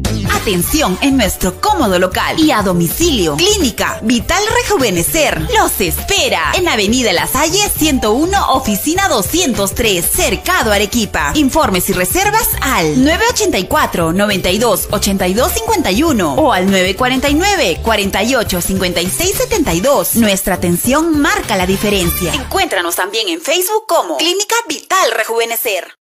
[0.33, 3.35] Atención en nuestro cómodo local y a domicilio.
[3.35, 11.31] Clínica Vital Rejuvenecer los espera en Avenida La Salle 101, oficina 203, Cercado Arequipa.
[11.35, 20.15] Informes y reservas al 984 92 82 51 o al 949 48 56 72.
[20.15, 22.33] Nuestra atención marca la diferencia.
[22.33, 26.00] Encuéntranos también en Facebook como Clínica Vital Rejuvenecer.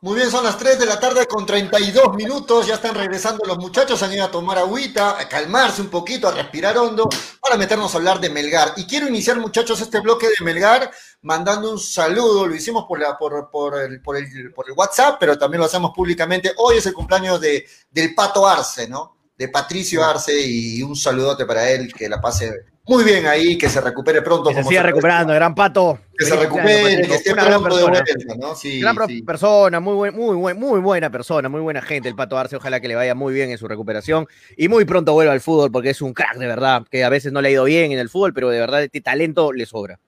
[0.00, 2.68] Muy bien, son las 3 de la tarde con 32 minutos.
[2.68, 6.32] Ya están regresando los muchachos, han ido a tomar agüita, a calmarse un poquito, a
[6.32, 7.08] respirar hondo,
[7.40, 8.74] para meternos a hablar de Melgar.
[8.76, 10.88] Y quiero iniciar, muchachos, este bloque de Melgar
[11.22, 12.46] mandando un saludo.
[12.46, 15.66] Lo hicimos por, la, por, por, el, por, el, por el WhatsApp, pero también lo
[15.66, 16.52] hacemos públicamente.
[16.58, 19.16] Hoy es el cumpleaños de, del Pato Arce, ¿no?
[19.36, 23.68] De Patricio Arce, y un saludote para él, que la pase muy bien ahí, que
[23.68, 24.48] se recupere pronto.
[24.48, 25.98] Que se siga recuperando, gran pato.
[26.16, 28.54] Que se recupere, que esté pronto de vuelta, ¿no?
[28.54, 32.56] Sí, gran persona, muy, buen, muy, muy buena persona, muy buena gente el Pato Arce,
[32.56, 34.26] ojalá que le vaya muy bien en su recuperación
[34.56, 37.30] y muy pronto vuelva al fútbol porque es un crack de verdad, que a veces
[37.30, 40.00] no le ha ido bien en el fútbol, pero de verdad este talento le sobra.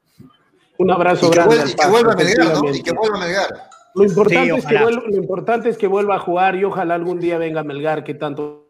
[0.79, 1.57] Un abrazo y grande.
[1.69, 2.75] y que vuelva a Melgar, ¿no?
[2.75, 3.71] Y que vuelva a Melgar.
[3.95, 7.21] Lo importante, es que vuelva, lo importante es que vuelva a jugar y ojalá algún
[7.21, 8.69] día venga a Melgar, que tanto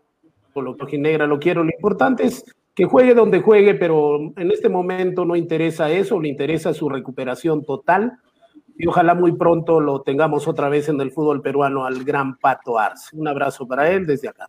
[0.56, 1.62] lo negra lo quiero.
[1.62, 2.44] Lo importante es
[2.80, 7.62] que juegue donde juegue, pero en este momento no interesa eso, le interesa su recuperación
[7.62, 8.18] total
[8.78, 12.78] y ojalá muy pronto lo tengamos otra vez en el fútbol peruano al gran Pato
[12.78, 13.14] Arce.
[13.14, 14.48] Un abrazo para él desde acá.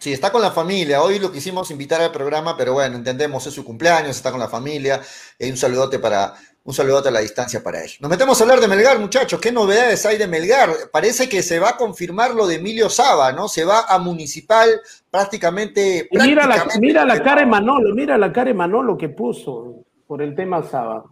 [0.00, 1.00] Sí, está con la familia.
[1.00, 4.48] Hoy lo quisimos invitar al programa, pero bueno, entendemos, es su cumpleaños, está con la
[4.48, 5.00] familia.
[5.38, 6.34] Y un saludote para,
[6.66, 7.90] un saludote a la distancia para él.
[8.00, 9.40] Nos metemos a hablar de Melgar, muchachos.
[9.40, 10.70] ¿Qué novedades hay de Melgar?
[10.92, 13.46] Parece que se va a confirmar lo de Emilio Saba, ¿no?
[13.46, 14.68] Se va a Municipal
[15.08, 16.08] prácticamente.
[16.10, 20.20] mira, la, mira la cara de Manolo, mira la cara de Manolo que puso por
[20.20, 21.04] el tema Saba.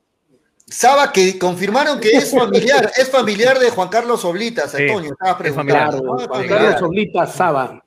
[0.67, 6.17] Saba que confirmaron que es familiar, es familiar de Juan Carlos Oblitas, Antonio, estaba preguntando.
[6.27, 7.84] Juan Carlos Oblitas Saba.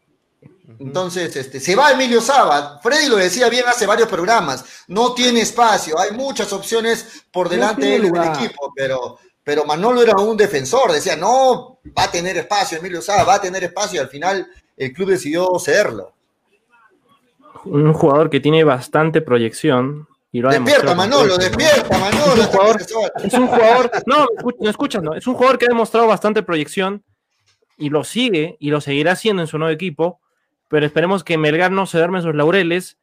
[0.80, 2.80] Entonces, este, se va Emilio Saba.
[2.82, 4.64] Freddy lo decía bien hace varios programas.
[4.88, 6.00] No tiene espacio.
[6.00, 10.38] Hay muchas opciones por delante de él en el equipo, pero, pero Manolo era un
[10.38, 10.92] defensor.
[10.92, 14.00] Decía, no, va a tener espacio Emilio Saba, va a tener espacio.
[14.00, 16.14] Y al final el club decidió cederlo.
[17.66, 20.08] Un jugador que tiene bastante proyección.
[20.32, 22.44] Y lo despierta Manolo, despierta Manolo.
[23.24, 24.28] Es un jugador, no,
[24.60, 27.04] no escuchan, no, es un jugador que ha demostrado bastante proyección
[27.78, 30.20] y lo sigue y lo seguirá haciendo en su nuevo equipo
[30.68, 32.98] pero esperemos que Melgar no se duerme sus laureles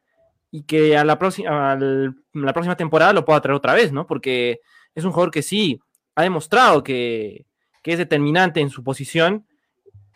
[0.50, 4.06] y que a la, próxima, la próxima temporada lo pueda traer otra vez, ¿no?
[4.06, 4.60] Porque
[4.94, 5.80] es un jugador que sí
[6.14, 7.46] ha demostrado que,
[7.82, 9.46] es determinante en su posición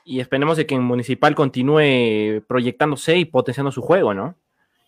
[0.04, 4.36] y esperemos de que en Municipal continúe proyectándose y potenciando su juego, ¿no?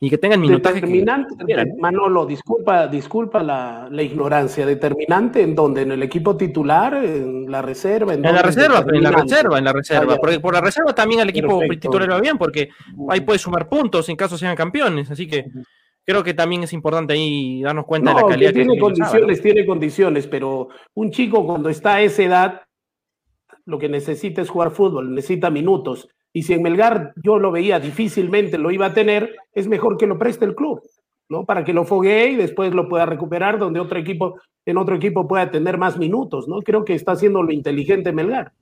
[0.03, 0.77] Y que tengan minutaje.
[0.77, 1.35] Determinante,
[1.79, 4.65] Manolo, disculpa, disculpa la, ignorancia.
[4.65, 8.15] Determinante en donde, en el equipo titular, en la reserva.
[8.15, 10.17] En, la reserva, en la reserva, en la reserva.
[10.17, 12.71] Porque por la reserva también al equipo titular va bien, porque
[13.11, 15.11] ahí puede sumar puntos en caso sean campeones.
[15.11, 15.45] Así que
[16.07, 19.67] creo que también es importante ahí darnos cuenta de la calidad que tiene condiciones, tiene
[19.67, 22.63] condiciones, pero un chico cuando está a esa edad,
[23.67, 27.81] lo que necesita es jugar fútbol, necesita minutos y si en Melgar yo lo veía
[27.81, 30.81] difícilmente lo iba a tener, es mejor que lo preste el club,
[31.29, 31.45] ¿no?
[31.45, 35.27] Para que lo foguee y después lo pueda recuperar donde otro equipo, en otro equipo
[35.27, 36.63] pueda tener más minutos, ¿no?
[36.63, 38.53] Creo que está haciendo lo inteligente Melgar.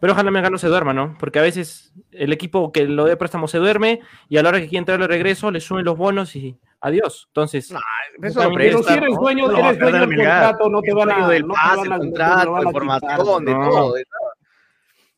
[0.00, 1.16] Pero ojalá Melgar no se duerma, ¿no?
[1.20, 4.60] Porque a veces el equipo que lo de préstamo se duerme y a la hora
[4.60, 7.26] que quiere entrar regreso le suben los bonos y adiós.
[7.28, 7.78] Entonces, no,
[8.20, 11.46] eso pero si eres dueño, no, eres dueño del contrato, no te van a, del
[11.46, 14.21] no te van a, contrato, información, de todo, de todo.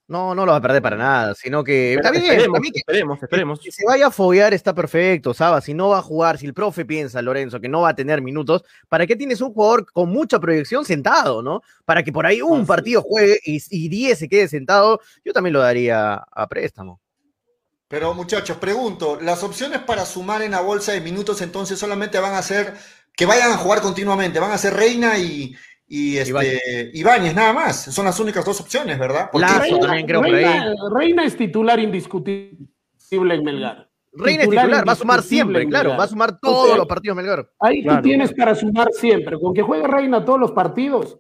[0.07, 3.61] No, no lo va a perder para nada, sino que está bien, esperemos, esperemos, esperemos.
[3.61, 5.65] Que, se vaya a foguear está perfecto, ¿sabes?
[5.65, 8.21] Si no va a jugar, si el profe piensa, Lorenzo, que no va a tener
[8.21, 11.63] minutos, ¿para qué tienes un jugador con mucha proyección sentado, no?
[11.87, 15.61] Para que por ahí un partido juegue y 10 se quede sentado, yo también lo
[15.61, 17.01] daría a préstamo.
[17.89, 22.35] Pero muchachos, pregunto, ¿las opciones para sumar en la bolsa de minutos entonces solamente van
[22.35, 22.75] a ser
[23.17, 24.41] que vayan a jugar continuamente?
[24.41, 25.55] ¿Van a ser Reina y,
[25.87, 27.35] y este, Ibáñez.
[27.35, 27.85] nada más.
[27.85, 29.31] Son las únicas dos opciones, ¿verdad?
[30.93, 32.59] Reina, es titular indiscutible
[33.11, 33.89] en Melgar.
[34.13, 37.51] Reina es titular, va a sumar siempre, claro, va a sumar todos los partidos Melgar.
[37.59, 41.19] Ahí tú tienes para sumar siempre, con que juegue Reina todos los partidos,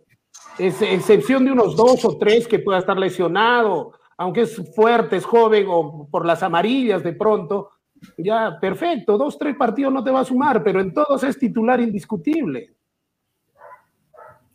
[0.58, 5.24] es excepción de unos dos o tres que pueda estar lesionado, aunque es fuerte, es
[5.24, 7.70] joven o por las amarillas de pronto,
[8.18, 11.80] Ya, perfecto, dos, tres partidos no te va a sumar, pero en todos es titular
[11.80, 12.74] indiscutible.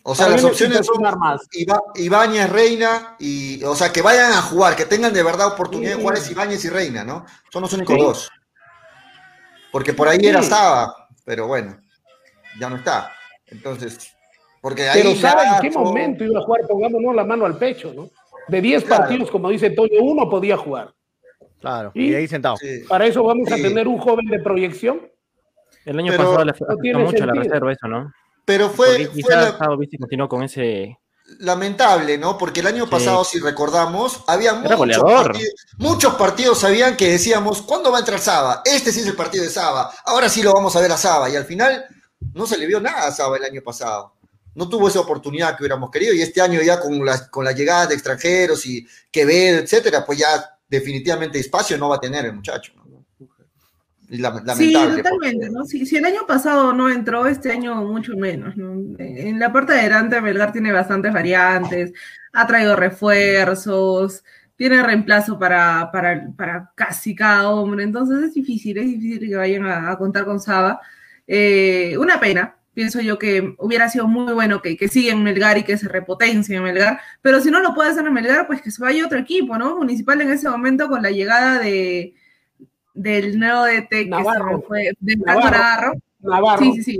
[0.04, 1.42] O sea, las opciones son más.
[1.96, 6.02] Ibáñez, Reina, y, o sea, que vayan a jugar, que tengan de verdad oportunidad de
[6.02, 7.26] jugar es Ibáñez y Reina, ¿no?
[7.52, 8.30] Son los únicos dos.
[9.72, 11.78] Porque por ahí era estaba, pero bueno,
[12.60, 13.12] ya no está.
[13.48, 14.16] Entonces,
[14.62, 15.02] porque ahí.
[15.02, 16.62] Pero ¿sabe en qué momento iba a jugar?
[16.68, 18.10] Pongámonos la mano al pecho, ¿no?
[18.48, 20.92] De 10 partidos, como dice Toño, uno podía jugar.
[21.60, 22.56] Claro, y, ahí sentado.
[22.88, 25.02] Para eso vamos a tener un joven de proyección.
[25.86, 28.12] El año pasado le afectó mucho a la reserva eso, ¿no?
[28.50, 29.06] Pero fue.
[29.22, 29.56] fue la...
[30.00, 30.98] continuó con ese.
[31.38, 32.36] Lamentable, ¿no?
[32.36, 37.92] Porque el año pasado, si recordamos, había muchos partidos, muchos partidos sabían que decíamos, ¿cuándo
[37.92, 38.64] va a entrar Saba?
[38.66, 41.30] Este sí es el partido de Saba, ahora sí lo vamos a ver a Saba.
[41.30, 41.86] Y al final
[42.34, 44.16] no se le vio nada a Saba el año pasado.
[44.56, 46.16] No tuvo esa oportunidad que hubiéramos querido.
[46.16, 50.18] Y este año ya con la, con la llegada de extranjeros y Quevedo, etcétera, pues
[50.18, 52.74] ya definitivamente espacio no va a tener el muchacho.
[54.56, 55.66] Sí, totalmente, ¿no?
[55.66, 58.56] Si, el año pasado no entró, este año mucho menos,
[58.98, 61.94] En la parte de adelante, Melgar tiene bastantes variantes,
[62.34, 64.24] ha traído refuerzos,
[64.56, 69.96] tiene reemplazo para, para, casi cada hombre, entonces es difícil, es difícil que vayan a,
[69.98, 70.82] contar con Saba.
[71.28, 75.58] Eh, una pena, pienso yo que hubiera sido muy bueno que, que siga en Melgar
[75.58, 78.62] y que se repotencie en Melgar, pero si no lo puede hacer en Melgar, pues
[78.62, 79.78] que se vaya otro equipo, ¿no?
[79.78, 82.16] Municipal en ese momento con la llegada de
[82.94, 85.94] del nuevo DT que se fue, de Franco Navarro.
[86.20, 86.64] Navarro.
[86.64, 87.00] Sí, sí, sí,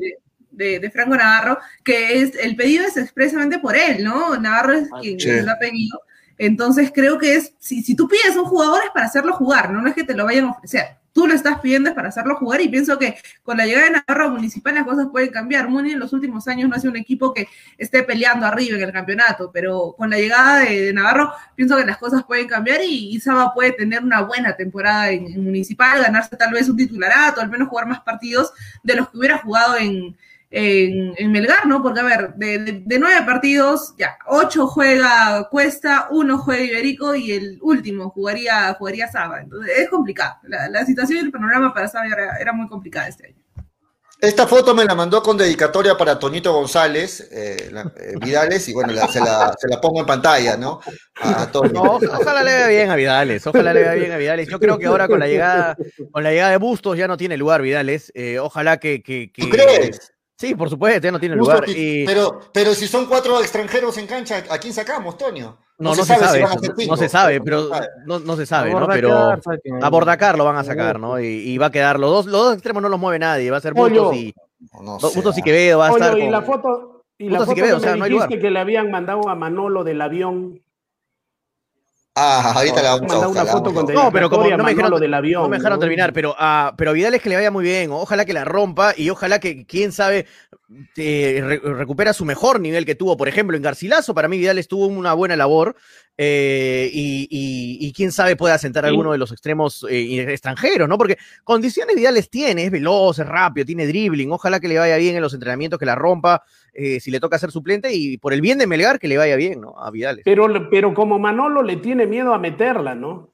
[0.52, 4.38] de, Franco Navarro, que es, el pedido es expresamente por él, ¿no?
[4.38, 6.02] Navarro es ah, quien lo ha pedido.
[6.38, 9.82] Entonces creo que es, si, si tú pides un jugador es para hacerlo jugar, ¿no?
[9.82, 12.36] no es que te lo vayan a ofrecer tú lo estás pidiendo es para hacerlo
[12.36, 15.70] jugar y pienso que con la llegada de Navarro Municipal las cosas pueden cambiar.
[15.70, 17.48] Muni en los últimos años no ha sido un equipo que
[17.78, 21.98] esté peleando arriba en el campeonato, pero con la llegada de, Navarro pienso que las
[21.98, 26.70] cosas pueden cambiar y, Isaba puede tener una buena temporada en Municipal, ganarse tal vez
[26.70, 28.52] un titularato, al menos jugar más partidos
[28.84, 30.16] de los que hubiera jugado en,
[30.52, 31.84] en, Melgar, ¿no?
[31.84, 37.60] Porque, a ver, de, nueve partidos, ya, ocho juega Cuesta, uno juega Iberico y el
[37.62, 39.42] último jugaría, jugaría Saba.
[39.42, 40.38] Entonces, es complicado.
[40.44, 42.08] La, situación y el panorama para Saba
[42.40, 43.36] era, muy complicada este año.
[44.22, 48.92] Esta foto me la mandó con dedicatoria para Toñito González, eh, eh, Vidales, y bueno,
[49.08, 50.82] se, la, pongo en pantalla, ¿no?
[51.24, 54.50] ojalá le vea bien a Vidales, ojalá le vea bien a Vidales.
[54.50, 55.78] Yo creo que ahora con la llegada,
[56.12, 58.12] con la llegada de Bustos ya no tiene lugar Vidales.
[58.14, 60.12] Eh, ojalá que, que, ¿Tú crees?
[60.40, 61.66] Sí, por supuesto, ya no tiene lugar.
[61.66, 65.58] Pero, pero si son cuatro extranjeros en cancha, ¿a quién sacamos, Toño?
[65.78, 66.46] No, no, se, sabe,
[66.88, 67.70] no se sabe, pero
[68.06, 68.88] no, se sabe, ¿no?
[68.88, 69.34] Pero
[69.82, 71.20] a Bordacar lo van a sacar, ¿no?
[71.20, 73.62] Y, va a quedar los dos, los dos extremos no los mueve nadie, va a
[73.62, 74.34] ser Bustos y
[74.72, 76.18] Bustos y Quevedo, va a estar.
[76.18, 79.28] Y la foto, y la foto que o sea, me dijiste que le habían mandado
[79.28, 80.62] a Manolo del avión
[82.22, 85.14] Ah, ahorita la vamos a una foto con No, pero como no me dejaron, del
[85.14, 87.64] avión, no me dejaron terminar, pero a, pero a Vidal es que le vaya muy
[87.64, 90.26] bien, ojalá que la rompa y ojalá que, quién sabe,
[90.98, 94.86] eh, recupera su mejor nivel que tuvo, por ejemplo, en Garcilaso, para mí Vidal estuvo
[94.88, 95.78] una buena labor
[96.22, 100.98] eh, y, quién sabe puede asentar alguno de los extremos eh, extranjeros, ¿no?
[100.98, 105.16] Porque condiciones Vidales tiene, es veloz, es rápido, tiene dribbling, ojalá que le vaya bien
[105.16, 106.44] en los entrenamientos, que la rompa,
[106.74, 109.38] eh, si le toca ser suplente, y por el bien de Melgar, que le vaya
[109.38, 109.80] bien, ¿no?
[109.80, 110.24] A Vidales.
[110.26, 113.29] Pero, pero como Manolo le tiene miedo a meterla, ¿no?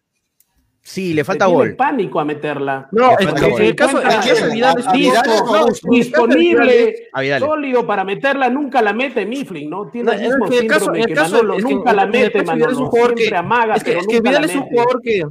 [0.87, 1.63] Sí, le falta gol.
[1.63, 2.87] Tiene pánico a meterla.
[2.91, 7.09] No, en el caso, de Vidal es disponible,
[7.39, 9.89] sólido para meterla, nunca la mete Mifflin, ¿no?
[9.89, 12.71] Tiene el mismo el caso, que Manolo nunca la mete, Manolo.
[12.71, 15.23] Es un jugador que, amaga, que, es que Vidal es un jugador que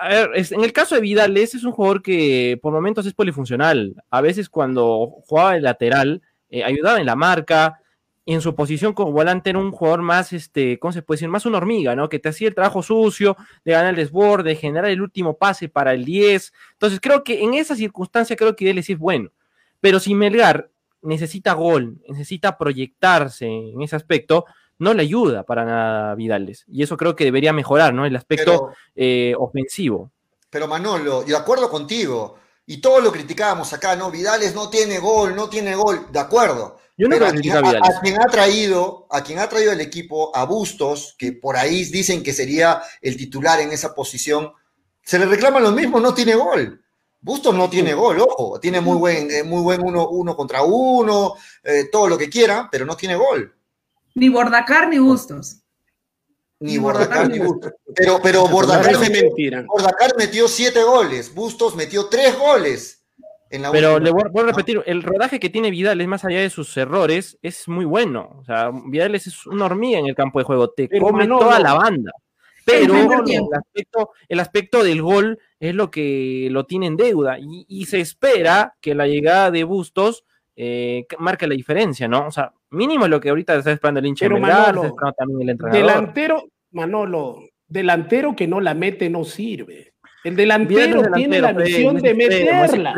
[0.00, 3.14] a ver, en el caso de Vidal, ese es un jugador que por momentos es
[3.14, 3.94] polifuncional.
[4.10, 6.20] A veces cuando jugaba de lateral,
[6.50, 7.80] eh, ayudaba en la marca,
[8.24, 11.28] en su posición como volante era un jugador más, este, ¿cómo se puede decir?
[11.28, 12.08] Más una hormiga, ¿no?
[12.08, 15.68] Que te hacía el trabajo sucio, de ganar el desborde, de generar el último pase
[15.68, 16.52] para el 10.
[16.72, 19.30] Entonces creo que en esa circunstancia creo que él es bueno.
[19.80, 20.70] Pero si Melgar
[21.02, 24.44] necesita gol, necesita proyectarse en ese aspecto,
[24.78, 26.64] no le ayuda para nada a Vidales.
[26.68, 28.06] Y eso creo que debería mejorar, ¿no?
[28.06, 30.12] El aspecto eh, ofensivo.
[30.48, 32.36] Pero Manolo, de acuerdo contigo,
[32.66, 34.10] y todo lo criticábamos acá, ¿no?
[34.10, 36.78] Vidales no tiene gol, no tiene gol, de acuerdo.
[36.96, 40.34] Yo no Pero a, quien, a, quien ha traído, a quien ha traído el equipo,
[40.36, 44.52] a Bustos, que por ahí dicen que sería el titular en esa posición,
[45.02, 46.80] se le reclama lo mismo, no tiene gol.
[47.20, 51.34] Bustos no tiene gol, ojo, tiene muy buen, eh, muy buen uno, uno contra uno,
[51.62, 53.54] eh, todo lo que quiera, pero no tiene gol.
[54.14, 55.61] Ni Bordacar ni Bustos.
[56.62, 57.72] Ni Bordacar ni Bustos.
[57.94, 63.02] Pero, pero Bordacar, metió, Bordacar metió siete goles, Bustos metió tres goles.
[63.50, 66.74] Pero le voy, a repetir, el rodaje que tiene Vidal es más allá de sus
[66.78, 68.36] errores, es muy bueno.
[68.38, 71.74] O sea, Vidal es una hormiga en el campo de juego, te come toda la
[71.74, 72.12] banda.
[72.64, 77.84] Pero el aspecto, el aspecto del gol es lo que lo tiene en deuda y,
[77.86, 80.24] se espera que la llegada de Bustos
[80.56, 82.28] eh, marque la diferencia, ¿no?
[82.28, 85.86] O sea, mínimo lo que ahorita está esperando el hincha Manolo, también el entrenador.
[85.86, 89.94] Delantero, Manolo, delantero que no la mete no sirve.
[90.24, 92.94] El delantero, tiene la misión de meterla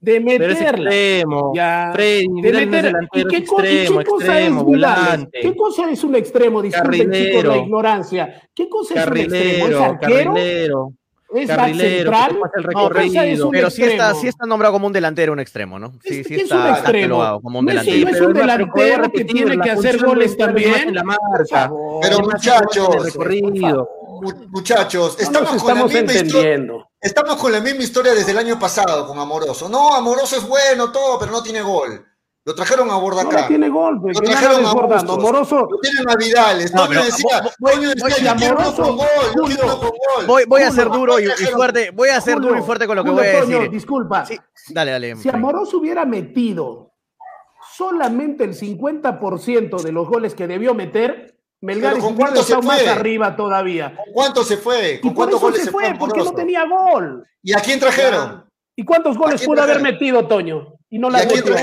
[0.00, 0.90] de meterla.
[0.90, 1.52] extremo.
[1.54, 5.38] Ya, Freddy, de meter, ¿Y qué, extremo, ¿y qué cosa es volante.
[5.40, 6.62] ¿Qué cosa es un extremo?
[6.62, 8.42] Disculpen chicos la ignorancia.
[8.54, 9.66] ¿Qué cosa es un extremo?
[9.66, 10.34] ¿Es arquero?
[10.34, 10.92] Carrilero.
[11.34, 12.38] ¿Es carrilero, central?
[12.54, 13.44] El recorrido.
[13.44, 15.92] No, pero sí está, sí está nombrado como un delantero, un extremo, ¿no?
[16.02, 17.40] Sí, sí está, es un extremo.
[17.40, 18.10] como un delantero.
[18.10, 20.94] No es, un delantero que tiene que hacer goles también.
[20.94, 21.70] La marca.
[22.02, 23.18] Pero muchachos,
[24.48, 26.86] muchachos, estamos, con la misma historia.
[27.00, 29.68] Estamos con la misma historia desde el año pasado con Amoroso.
[29.68, 32.06] No, Amoroso es bueno, todo, pero no tiene gol.
[32.44, 33.42] Lo trajeron a Bordacá.
[33.42, 35.02] No tiene gol, Lo trajeron a Bustos.
[35.18, 35.68] Amoroso.
[35.70, 36.64] Lo tienen a Vidal.
[36.72, 40.26] No, Toño decía, Toño decía, yo Amoroso, con gol, yo con gol.
[40.26, 42.96] Voy, voy a ser duro y, y, fuerte, voy a ser duro y fuerte con
[42.96, 43.70] lo que voy a decir.
[43.70, 44.24] disculpa.
[44.24, 44.38] Sí,
[44.70, 45.16] dale, dale.
[45.16, 46.94] Si Amoroso hubiera metido
[47.76, 52.62] solamente el 50% de los goles que debió meter, Melgar ¿con cuánto se fue?
[52.64, 53.94] más arriba todavía.
[53.94, 54.98] ¿Con cuánto se fue?
[55.02, 55.94] ¿Con cuántos goles se fue?
[55.98, 57.26] Porque no tenía gol.
[57.42, 58.46] ¿Y a quién trajeron?
[58.74, 60.79] ¿Y cuántos goles pudo haber metido Toño?
[60.92, 61.54] Y no la metió.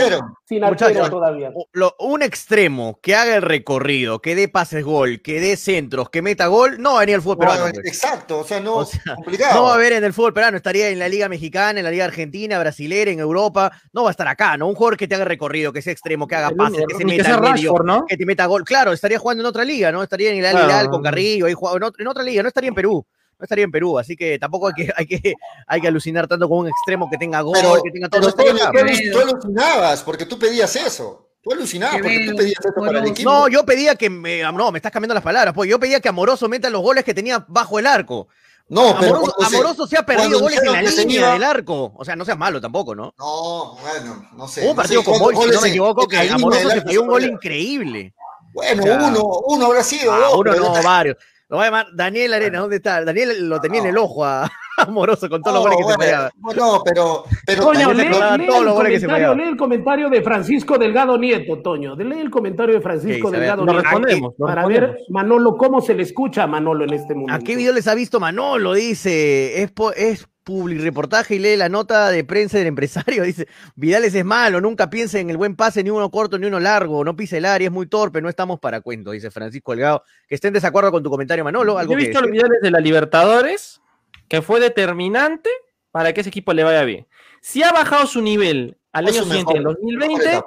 [0.46, 1.52] Sin arquero todavía.
[2.00, 6.48] un extremo que haga el recorrido, que dé pases gol, que dé centros, que meta
[6.48, 7.74] gol, no va a venir al fútbol peruano.
[7.74, 7.86] Pues.
[7.86, 9.56] Exacto, o sea, no, complicado.
[9.56, 11.92] no va a haber en el fútbol peruano, estaría en la Liga Mexicana, en la
[11.92, 14.68] Liga Argentina, Brasilera, en Europa, no va a estar acá, ¿no?
[14.68, 17.42] Un jugador que te haga recorrido, que sea extremo, que haga pases, que se meta
[17.42, 17.76] medio,
[18.08, 18.64] que te meta gol.
[18.64, 20.04] Claro, estaría jugando en otra liga, ¿no?
[20.04, 21.54] Estaría en el Al con Carrillo, ahí
[22.00, 23.06] en otra liga, no estaría en Perú
[23.40, 25.34] no estaría en Perú, así que tampoco hay que, hay que,
[25.68, 28.34] hay que alucinar tanto con un extremo que tenga gol, que tenga todo.
[28.36, 31.30] Pero tú, alucinabas porque tú pedías eso.
[31.42, 33.30] Tú alucinabas porque tú pedías eso para el equipo.
[33.30, 36.10] No, yo pedía que me, no, me estás cambiando las palabras, pues yo pedía que
[36.10, 38.28] Amoroso meta los goles que tenía bajo el arco.
[38.70, 41.94] No, pero Amoroso, se ha perdido goles en la línea del arco.
[41.96, 43.14] O sea, no seas malo tampoco, ¿no?
[43.18, 44.64] No, bueno, no sé.
[44.64, 47.24] Hubo un partido con Boy, si no me equivoco, que Amoroso se falló un gol
[47.24, 48.14] increíble.
[48.52, 50.12] Bueno, uno, uno habrá sido.
[50.12, 51.16] Ah, uno no, varios.
[51.50, 53.04] Lo voy a llamar Daniel Arena, ¿dónde está?
[53.06, 56.32] Daniel lo tenía en el ojo a, Amoroso con todos los goles que se pegaba.
[56.56, 57.24] No, pero.
[57.46, 58.10] pero Toño, lee,
[58.46, 61.96] todos los goles que se lee el comentario de Francisco Delgado Nieto, Toño.
[61.96, 63.82] Lee el comentario de Francisco Delgado Nieto.
[63.82, 67.34] Respondemos, para ver, Manolo, cómo se le escucha a Manolo en este momento.
[67.34, 68.74] ¿A qué video les ha visto Manolo?
[68.74, 69.64] Dice.
[69.64, 73.24] Es, es reportaje y lee la nota de prensa del empresario.
[73.24, 76.60] Dice, Vidales es malo, nunca piense en el buen pase, ni uno corto ni uno
[76.60, 80.04] largo, no pise el área, es muy torpe, no estamos para cuento, dice Francisco Delgado.
[80.28, 81.78] Que esté en desacuerdo con tu comentario, Manolo.
[81.78, 83.82] ¿algo Yo he visto los Vidales de la Libertadores,
[84.28, 85.50] que fue determinante
[85.92, 87.08] para que ese equipo le vaya bien.
[87.42, 90.42] Si ha bajado su nivel al año siguiente, en 2020,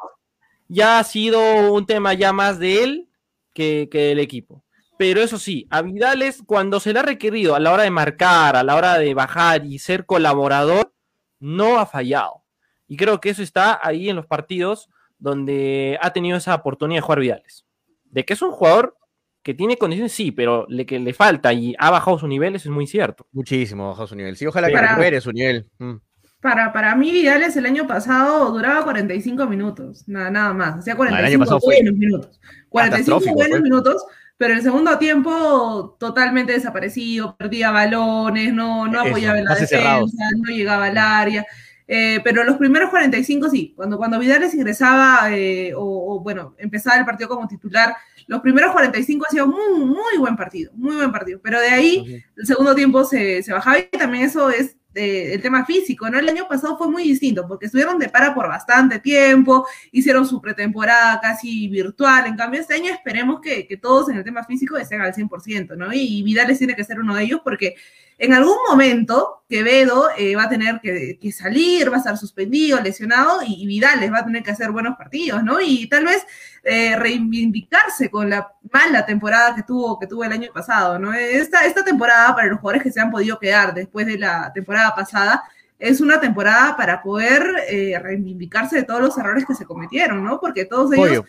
[0.69, 3.09] ya ha sido un tema ya más de él
[3.53, 4.65] que, que del equipo.
[5.01, 8.55] Pero eso sí, a Vidales, cuando se le ha requerido a la hora de marcar,
[8.55, 10.93] a la hora de bajar y ser colaborador,
[11.39, 12.45] no ha fallado.
[12.87, 17.01] Y creo que eso está ahí en los partidos donde ha tenido esa oportunidad de
[17.01, 17.65] jugar Vidales.
[18.05, 18.95] De que es un jugador
[19.43, 22.69] que tiene condiciones, sí, pero le, que le falta y ha bajado su nivel, eso
[22.69, 23.27] es muy cierto.
[23.33, 24.37] Muchísimo ha bajado su nivel.
[24.37, 25.67] Sí, ojalá que recupere su nivel.
[25.79, 25.95] Mm.
[26.43, 30.81] Para, para mí, Vidales el año pasado duraba 45 minutos, nada, nada más.
[30.81, 32.39] Hacía 45 buenos minutos.
[32.69, 34.05] 45 buenos minutos
[34.41, 40.51] pero el segundo tiempo totalmente desaparecido, perdía balones, no, no apoyaba en la defensa, no
[40.51, 41.47] llegaba al área.
[41.87, 47.05] Eh, pero los primeros 45 sí, cuando, cuando Vidales ingresaba eh, o, bueno, empezaba el
[47.05, 47.95] partido como titular,
[48.29, 51.39] los primeros 45 ha sido muy, muy buen partido, muy buen partido.
[51.43, 55.65] Pero de ahí el segundo tiempo se, se bajaba y también eso es el tema
[55.65, 56.19] físico, ¿no?
[56.19, 60.41] El año pasado fue muy distinto porque estuvieron de para por bastante tiempo, hicieron su
[60.41, 64.77] pretemporada casi virtual, en cambio este año esperemos que, que todos en el tema físico
[64.77, 65.93] estén al 100%, ¿no?
[65.93, 67.77] Y, y Vidales tiene que ser uno de ellos porque
[68.21, 73.41] en algún momento Quevedo eh, va a tener que, salir, va a estar suspendido, lesionado,
[73.45, 75.59] y, Vidal les va a tener que hacer buenos partidos, ¿no?
[75.61, 76.27] Y tal vez
[76.63, 81.13] eh, reivindicarse con la mala temporada que tuvo, que tuvo el año pasado, ¿no?
[81.13, 84.95] Esta, esta temporada, para los jugadores que se han podido quedar después de la temporada
[84.95, 85.43] pasada,
[85.79, 90.39] es una temporada para poder eh, reivindicarse de todos los errores que se cometieron, ¿no?
[90.39, 91.25] Porque todos ellos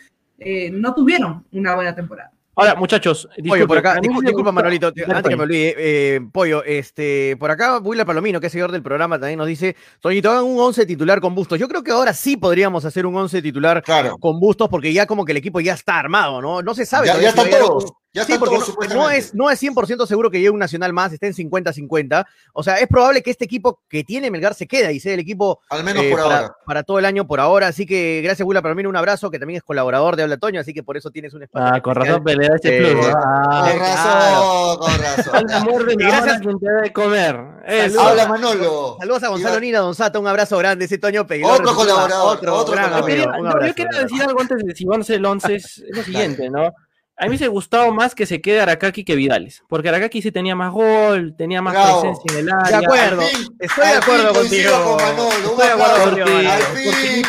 [0.72, 2.32] no tuvieron una buena temporada.
[2.54, 7.50] Ahora, muchachos, Pollo, por acá, disculpa, Manolito, antes que me olvide, eh, Pollo, este, por
[7.50, 10.84] acá Willa Palomino, que es seguidor del programa, también nos dice, Toñito, hagan un 11
[10.84, 11.58] titular con Bustos.
[11.58, 13.82] Yo creo que ahora sí podríamos hacer un 11 titular
[14.20, 16.60] con Bustos, porque ya como que el equipo ya está armado, ¿no?
[16.60, 17.06] No se sabe.
[17.06, 17.92] Ya, están todos.
[18.14, 18.58] Ya Sí, está porque
[18.90, 22.26] no, no es, no es 100% seguro que llegue un nacional más, esté en 50-50.
[22.52, 25.20] O sea, es probable que este equipo que tiene Melgar se quede y sea el
[25.20, 26.56] equipo Al menos eh, por para, ahora.
[26.66, 27.68] para todo el año por ahora.
[27.68, 30.60] Así que gracias, Gula, para mí un abrazo, que también es colaborador de Habla Toño,
[30.60, 31.74] así que por eso tienes un espacio.
[31.74, 32.94] Ah, con razón pelea ese Eh.
[32.94, 33.00] ¿no?
[33.16, 35.34] Ah, Con razón, con razón.
[35.50, 37.40] Al amor de gracias- hora quien te debe comer.
[37.66, 37.98] Eso.
[37.98, 38.96] Habla Manolo.
[39.00, 41.52] Saludos a Gonzalo Nina, Don Sato, un abrazo grande, ese Toño Peguilón.
[41.62, 43.34] Otro colaborador, otro, otro gran colaborador.
[43.34, 45.78] amigo, Yo, un yo quiero decir algo antes de si vamos a el 11, es,
[45.78, 46.74] es lo siguiente, ¿no?
[47.22, 50.32] A mí me hubiese gustado más que se quede Arakaki que Vidales, porque Arakaki sí
[50.32, 52.00] tenía más gol, tenía más Bravo.
[52.00, 52.78] presencia en el De área.
[52.80, 53.22] acuerdo,
[53.60, 54.98] estoy de acuerdo contigo.
[55.44, 56.26] Estoy de acuerdo contigo.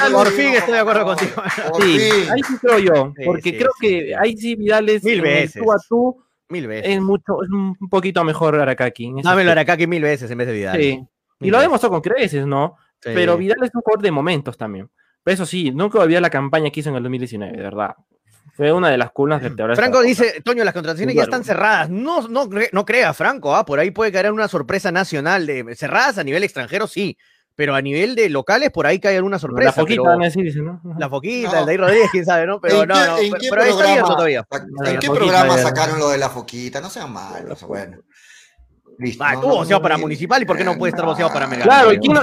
[0.01, 1.31] Al Por fin, estoy de acuerdo contigo.
[1.79, 1.99] Sí,
[2.31, 4.13] ahí sí creo yo, porque sí, creo sí, que sí.
[4.19, 5.61] ahí sí Vidales Mil veces.
[5.63, 6.91] tú a tú Mil veces.
[6.93, 9.13] es mucho, es un poquito mejor Arakaki.
[9.23, 9.51] Dámelo.
[9.51, 10.77] Arakaki mil veces en vez de Vidal.
[10.81, 10.97] Sí.
[10.97, 11.69] Mil Y lo veces.
[11.69, 12.77] demostró con creces, ¿no?
[12.99, 13.11] Sí.
[13.13, 14.89] Pero Vidal es un jugador de momentos también.
[15.23, 17.95] Pero eso sí, nunca olvidé la campaña que hizo en el 2019, de verdad.
[18.55, 19.79] Fue una de las columnas vertebrales.
[19.79, 21.89] Franco dice, Toño, las contrataciones ya están cerradas.
[21.89, 26.19] No, no, no crea, Franco, ah, por ahí puede caer una sorpresa nacional de cerradas
[26.19, 27.17] a nivel extranjero, sí,
[27.55, 29.69] pero a nivel de locales por ahí cae alguna sorpresa.
[29.69, 30.81] La foquita pero- van a decir, dice, ¿no?
[30.99, 31.59] La foquita, No.
[31.59, 32.59] el de ahí Rodríguez, quién sabe, ¿no?
[32.61, 34.47] Pero ¿En no, no, en pero, está abierto todavía.
[34.85, 36.79] ¿En qué programa sacaron lo de la foquita?
[36.79, 37.97] No sean malos, bueno.
[38.97, 39.23] Listo.
[39.23, 41.31] Ah, no, no, voceado no, para no, municipal y por qué no puede estar voceado
[41.33, 41.67] para Melgar.
[41.67, 42.13] Claro, ¿y quién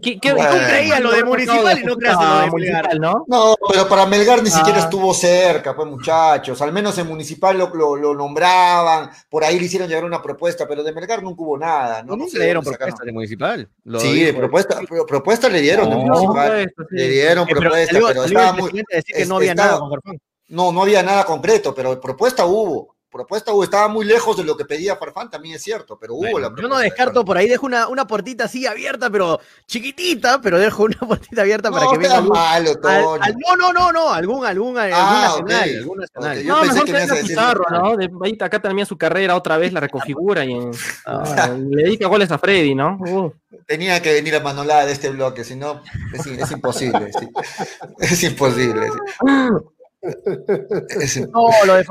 [0.00, 0.50] qué- qué- Bueno.
[0.50, 3.24] tú creías lo de municipal y no creas en lo de municipal, ¿no?
[3.28, 4.84] No, pero para Melgar ni siquiera Ah.
[4.84, 6.60] estuvo cerca, pues muchachos.
[6.62, 10.66] Al menos en Municipal lo, lo- lo nombraban, por ahí le hicieron llegar una propuesta,
[10.66, 12.02] pero de Melgar nunca hubo nada.
[12.02, 13.68] No, No, sé le dieron propuestas de municipal.
[13.84, 16.46] Lo Sí, de propuesta, pero propuesta le dieron de No, Municipal.
[16.46, 16.96] propuesta, sí.
[16.96, 18.70] Le dieron Eh, pero propuesta, salió- pero salió estaba el muy.
[18.72, 18.84] decir
[19.14, 20.18] que es- no había estaba- nada con.
[20.48, 22.93] No, no había nada concreto, pero propuesta hubo.
[23.14, 26.22] Propuesta hubo, estaba muy lejos de lo que pedía Farfán, también es cierto, pero hubo
[26.22, 29.08] Bueno, la yo propuesta no de descarto por ahí, dejo una, una puertita así abierta,
[29.08, 29.38] pero
[29.68, 33.22] chiquitita, pero dejo una puertita abierta para No, que venga algún, malo, al- Toño.
[33.22, 35.42] al- no, no, no, no, algún, algún, algún Ah, ok.
[35.48, 36.38] nacional, algún nacional.
[36.38, 37.96] Ok, yo No, pensé mejor que me ibas a venga decir- Pizarro, ¿no?
[37.96, 40.70] De, ahí acá termina su carrera otra vez, la reconfigura y en-
[41.06, 42.96] ah, le dedica goles a Freddy, ¿no?
[43.00, 43.32] Uh.
[43.66, 45.80] Tenía que venir a Manolada de este bloque, si no,
[46.12, 47.10] es, es imposible.
[47.18, 47.28] sí.
[48.00, 48.88] Es imposible.
[48.90, 48.98] sí.
[51.32, 51.48] No,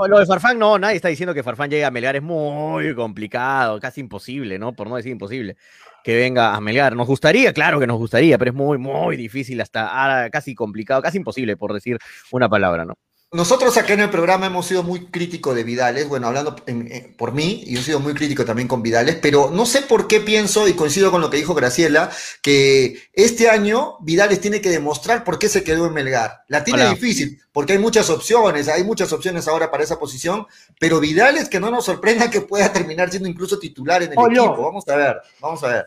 [0.08, 3.80] lo de, Farfán, no, nadie está diciendo que Farfán llegue a Melgar, es muy complicado,
[3.80, 4.74] casi imposible, ¿no?
[4.74, 5.58] Por no decir imposible,
[6.04, 6.96] que venga a Melgar.
[6.96, 11.02] Nos gustaría, claro que nos gustaría, pero es muy, muy difícil, hasta ahora casi complicado,
[11.02, 11.98] casi imposible, por decir
[12.32, 12.96] una palabra, ¿no?
[13.34, 17.14] Nosotros acá en el programa hemos sido muy críticos de Vidales, bueno, hablando en- en-
[17.18, 20.08] por mí, y yo he sido muy crítico también con Vidales, pero no sé por
[20.08, 22.12] qué pienso, y coincido con lo que dijo Graciela,
[22.44, 26.44] que este año Vidales tiene que demostrar por qué se quedó en Melgar.
[26.48, 26.92] La tiene Hola.
[26.92, 30.46] difícil, porque hay muchas opciones, hay muchas opciones ahora para esa posición,
[30.80, 34.46] pero Vidales que no nos sorprenda que pueda terminar siendo incluso titular en el Pollo.
[34.46, 34.62] equipo.
[34.62, 35.86] Vamos a ver, vamos a ver.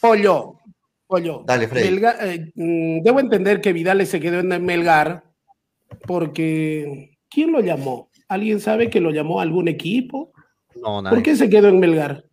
[0.00, 0.56] Pollo,
[1.06, 1.42] pollo.
[1.46, 1.90] Dale, Freddy.
[1.90, 5.27] Melgar- eh, mm, debo entender que Vidal se quedó en Melgar
[6.06, 8.10] porque ¿quién lo llamó?
[8.28, 10.32] ¿Alguien sabe que lo llamó algún equipo?
[10.76, 11.16] No, nadie.
[11.16, 12.24] ¿Por qué se quedó en Melgar?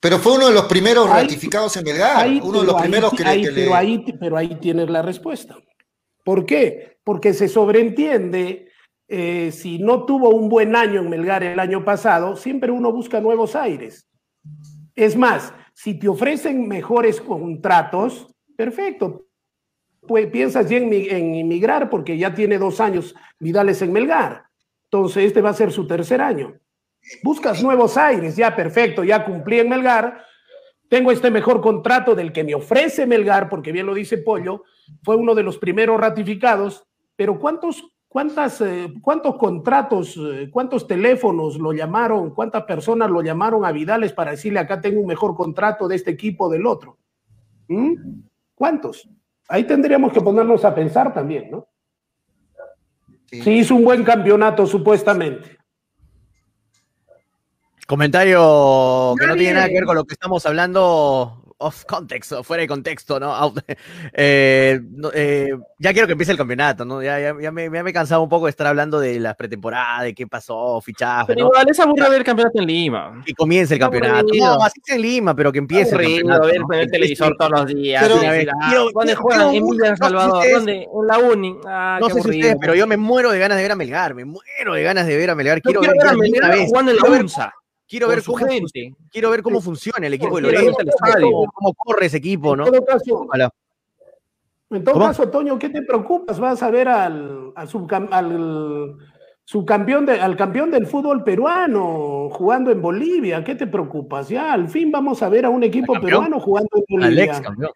[0.00, 2.82] Pero fue uno de los primeros Ahí- ratificados en Melgar, Ahí- uno de los ahí-
[2.82, 3.62] primeros que, le- ahí- que le...
[3.62, 5.56] pero, ahí, pero ahí tienes la respuesta.
[6.24, 6.98] ¿Por qué?
[7.04, 8.68] Porque se sobreentiende,
[9.08, 13.20] eh, si no tuvo un buen año en Melgar el año pasado, siempre uno busca
[13.20, 14.08] nuevos aires.
[14.94, 19.25] Es más, si te ofrecen mejores contratos, perfecto.
[20.06, 24.44] Pues piensas ya en, en inmigrar porque ya tiene dos años Vidales en Melgar.
[24.84, 26.54] Entonces, este va a ser su tercer año.
[27.22, 30.24] Buscas nuevos aires, ya perfecto, ya cumplí en Melgar,
[30.88, 34.62] tengo este mejor contrato del que me ofrece Melgar, porque bien lo dice Pollo,
[35.02, 41.58] fue uno de los primeros ratificados, pero ¿cuántos, cuántas, eh, cuántos contratos, eh, cuántos teléfonos
[41.58, 45.88] lo llamaron, cuántas personas lo llamaron a Vidales para decirle acá tengo un mejor contrato
[45.88, 46.98] de este equipo o del otro?
[47.66, 48.20] ¿Mm?
[48.54, 49.08] ¿Cuántos?
[49.48, 51.68] Ahí tendríamos que ponernos a pensar también, ¿no?
[53.26, 53.42] Sí.
[53.42, 55.56] Sí hizo un buen campeonato supuestamente.
[57.86, 62.42] Comentario que no tiene nada que ver con lo que estamos hablando off context, o
[62.42, 63.34] fuera de contexto, ¿no?
[63.34, 63.62] Out-
[64.12, 67.02] eh, no, eh, ya quiero que empiece el campeonato, ¿no?
[67.02, 69.34] Ya, ya, ya me, ya me he cansado un poco de estar hablando de la
[69.34, 71.46] pretemporada, de qué pasó, fichaje, Pero ¿no?
[71.46, 73.22] igual es aburrido ver el campeonato en Lima.
[73.24, 74.26] Que comience el campeonato.
[74.38, 76.46] No, así es en Lima, pero que empiece el campeonato.
[76.46, 76.72] ver ¿no?
[76.74, 78.02] el televisor todos los días.
[78.02, 79.54] Pero- decir, ah, ¿Dónde juegan?
[79.54, 80.34] En Villa Salvador.
[80.38, 80.74] ustedes- ¿Dónde?
[80.82, 81.56] En la Uni.
[81.66, 83.76] Ah, No qué sé si ustedes, pero yo me muero de ganas de ver a
[83.76, 85.62] Melgar, me muero de ganas de ver a Melgar.
[85.62, 86.68] Quiero, quiero ver, ver a una Melgar vez.
[86.68, 87.54] jugando en la UNSA.
[87.88, 88.94] Quiero ver su cómo, gente.
[89.10, 91.30] quiero ver cómo funciona el equipo de Lorenzo, el estadio.
[91.30, 92.66] cómo, cómo corre ese equipo, ¿no?
[92.66, 93.26] En todo caso.
[94.70, 96.40] En todo caso, Toño, ¿qué te preocupas?
[96.40, 98.96] Vas a ver al, al, subcam- al
[99.44, 103.44] subcampeón de- al campeón del fútbol peruano jugando en Bolivia.
[103.44, 104.28] ¿Qué te preocupas?
[104.28, 107.24] Ya, al fin vamos a ver a un equipo ¿Al peruano jugando en Al Bolivia.
[107.26, 107.70] ex campeón.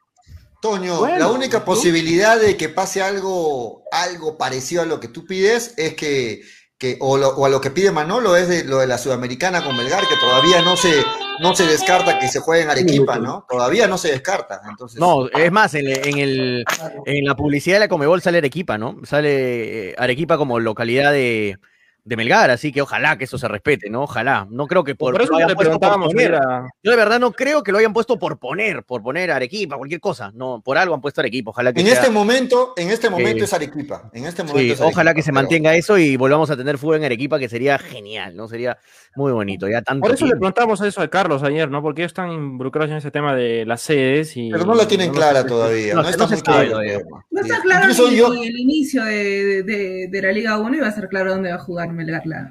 [0.61, 5.24] Toño, Bueno, la única posibilidad de que pase algo, algo parecido a lo que tú
[5.24, 6.43] pides es que
[6.81, 10.09] que, o, a lo que pide Manolo es de, lo de la Sudamericana con Melgar,
[10.09, 11.05] que todavía no se,
[11.39, 13.44] no se descarta que se juegue en Arequipa, ¿no?
[13.47, 14.62] Todavía no se descarta.
[14.66, 14.98] Entonces...
[14.98, 16.65] No, es más, en, el,
[17.05, 18.97] en la publicidad de la Comebol sale Arequipa, ¿no?
[19.05, 21.59] Sale Arequipa como localidad de,
[22.05, 24.02] de Melgar, así que ojalá que eso se respete, ¿no?
[24.02, 24.47] Ojalá.
[24.51, 27.93] No creo que por, eso le preguntábamos, Yo de verdad no creo que lo hayan
[27.93, 30.31] puesto por poner, por poner Arequipa, cualquier cosa.
[30.35, 33.52] No, por algo han puesto Arequipa, ojalá que En este momento, en este momento es
[33.52, 34.10] Arequipa.
[34.12, 37.39] En este momento ojalá que se mantenga eso y volvamos a tener fútbol en Arequipa,
[37.39, 38.48] que sería genial, ¿no?
[38.48, 38.78] Sería
[39.16, 39.68] muy bonito.
[39.68, 41.82] Ya tanto por eso le preguntamos eso a Carlos ayer, ¿no?
[41.82, 44.51] Porque ellos están involucrados en ese tema de las sedes y.
[44.51, 45.94] Pero no la tienen clara todavía.
[45.94, 46.98] No, está muy claro todavía.
[47.31, 49.62] No está claro ni, el inicio de,
[50.10, 52.51] de, la Liga 1 y va a ser claro dónde va a jugar Melgar la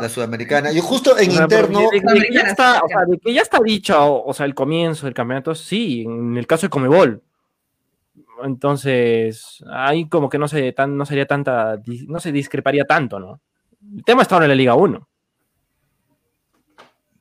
[0.00, 0.72] la Sudamericana.
[0.72, 1.90] Y justo en interno.
[1.90, 5.06] De, que ya está, o sea, de que ya está dicho, o sea, el comienzo
[5.06, 7.22] del campeonato, sí, en el caso de Comebol.
[8.44, 13.40] Entonces, ahí como que no se tan, no sería tanta, no se discreparía tanto, ¿no?
[13.96, 15.08] El tema está ahora en la Liga 1.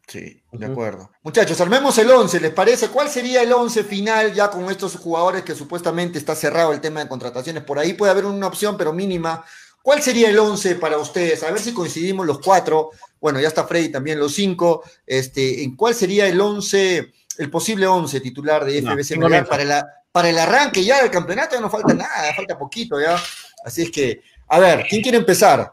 [0.08, 1.12] Sí, de acuerdo.
[1.22, 2.88] Muchachos, armemos el 11, ¿les parece?
[2.88, 7.02] ¿Cuál sería el 11 final ya con estos jugadores que supuestamente está cerrado el tema
[7.02, 7.64] de contrataciones?
[7.64, 9.44] Por ahí puede haber una opción, pero mínima,
[9.82, 11.44] ¿Cuál sería el 11 para ustedes?
[11.44, 12.92] A ver si coincidimos los cuatro.
[13.22, 14.84] Bueno, ya está Freddy también los cinco.
[15.06, 20.30] Este, ¿En cuál sería el 11, el posible 11 titular de FBC para, la, para
[20.30, 21.56] el arranque ya del campeonato?
[21.56, 23.16] Ya no falta nada, falta poquito ya.
[23.64, 25.72] Así es que, a ver, ¿quién quiere empezar?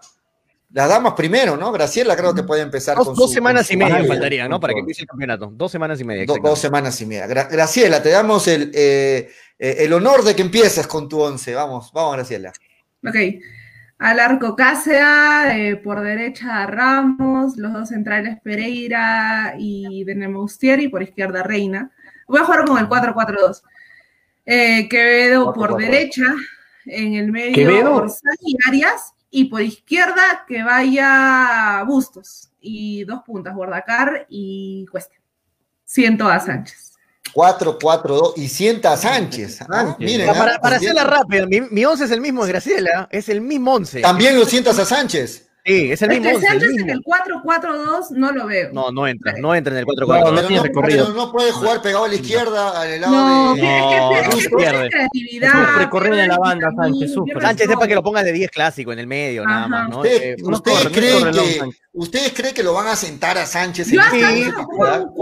[0.75, 1.71] Las damas primero, ¿no?
[1.71, 4.59] Graciela creo que puede empezar dos, con Dos semanas y media faltaría, ¿no?
[4.59, 5.53] Para que empiece el campeonato.
[5.55, 6.27] Dos semanas y media.
[6.27, 7.29] dos semanas y media.
[7.29, 11.55] Graciela, te damos el, eh, eh, el honor de que empieces con tu once.
[11.55, 12.53] Vamos, vamos, Graciela.
[13.07, 13.17] Ok.
[13.99, 21.03] Al arco Cáceres, eh, por derecha Ramos, los dos centrales Pereira y Benemoustier y por
[21.03, 21.91] izquierda Reina.
[22.27, 23.63] Voy a jugar con el 4-4-2.
[24.47, 26.35] Eh, Quevedo por derecha,
[26.85, 32.51] en el medio Orsán y Arias, y por izquierda que vaya Bustos.
[32.61, 35.15] Y dos puntas, Bordacar y Cuesta.
[35.85, 36.84] Siento a Sánchez.
[37.35, 39.61] 4-4-2 y sienta a Sánchez.
[39.69, 43.29] Ah, miren, para, para hacerla rápida, mi, mi, once es el mismo de Graciela, es
[43.29, 44.01] el mismo once.
[44.01, 45.49] También lo sientas a Sánchez.
[45.67, 46.29] Sí, es el mismo.
[46.29, 46.47] once.
[46.47, 48.71] Sánchez en el 4-4-2 no lo veo.
[48.73, 50.33] No, no entra, no entra en el 4-4.
[50.33, 51.09] No, tiene recorrido.
[51.15, 53.63] No, puede jugar pegado a la izquierda, al lado no, de.
[53.63, 54.91] No, es que pierde.
[54.91, 55.77] creatividad.
[55.79, 57.15] Recorrido en la banda, Sánchez.
[57.41, 59.89] Sánchez es para que lo ponga de 10 clásico en el medio, nada más.
[59.89, 60.05] ¿no?
[60.05, 61.61] Eh, ¿Ustedes, creen que,
[61.93, 63.91] ¿Ustedes creen que lo van a sentar a Sánchez?
[63.91, 65.15] Yo lo pongo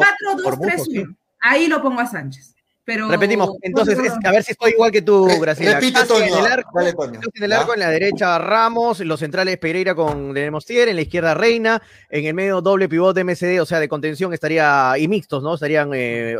[0.42, 1.16] 4-2-3-1.
[1.42, 2.54] Ahí lo pongo a Sánchez.
[2.84, 5.74] Pero, Repetimos, entonces, a ver si estoy igual que tú, Graciela.
[5.78, 6.24] Repite, Toño.
[6.24, 10.88] En el arco, en, el arco en la derecha Ramos, los centrales Pereira con Denemostier,
[10.88, 14.94] en la izquierda Reina, en el medio doble pivote MCD, o sea, de contención estaría,
[14.98, 15.54] y mixtos, ¿no?
[15.54, 16.34] Estarían eh,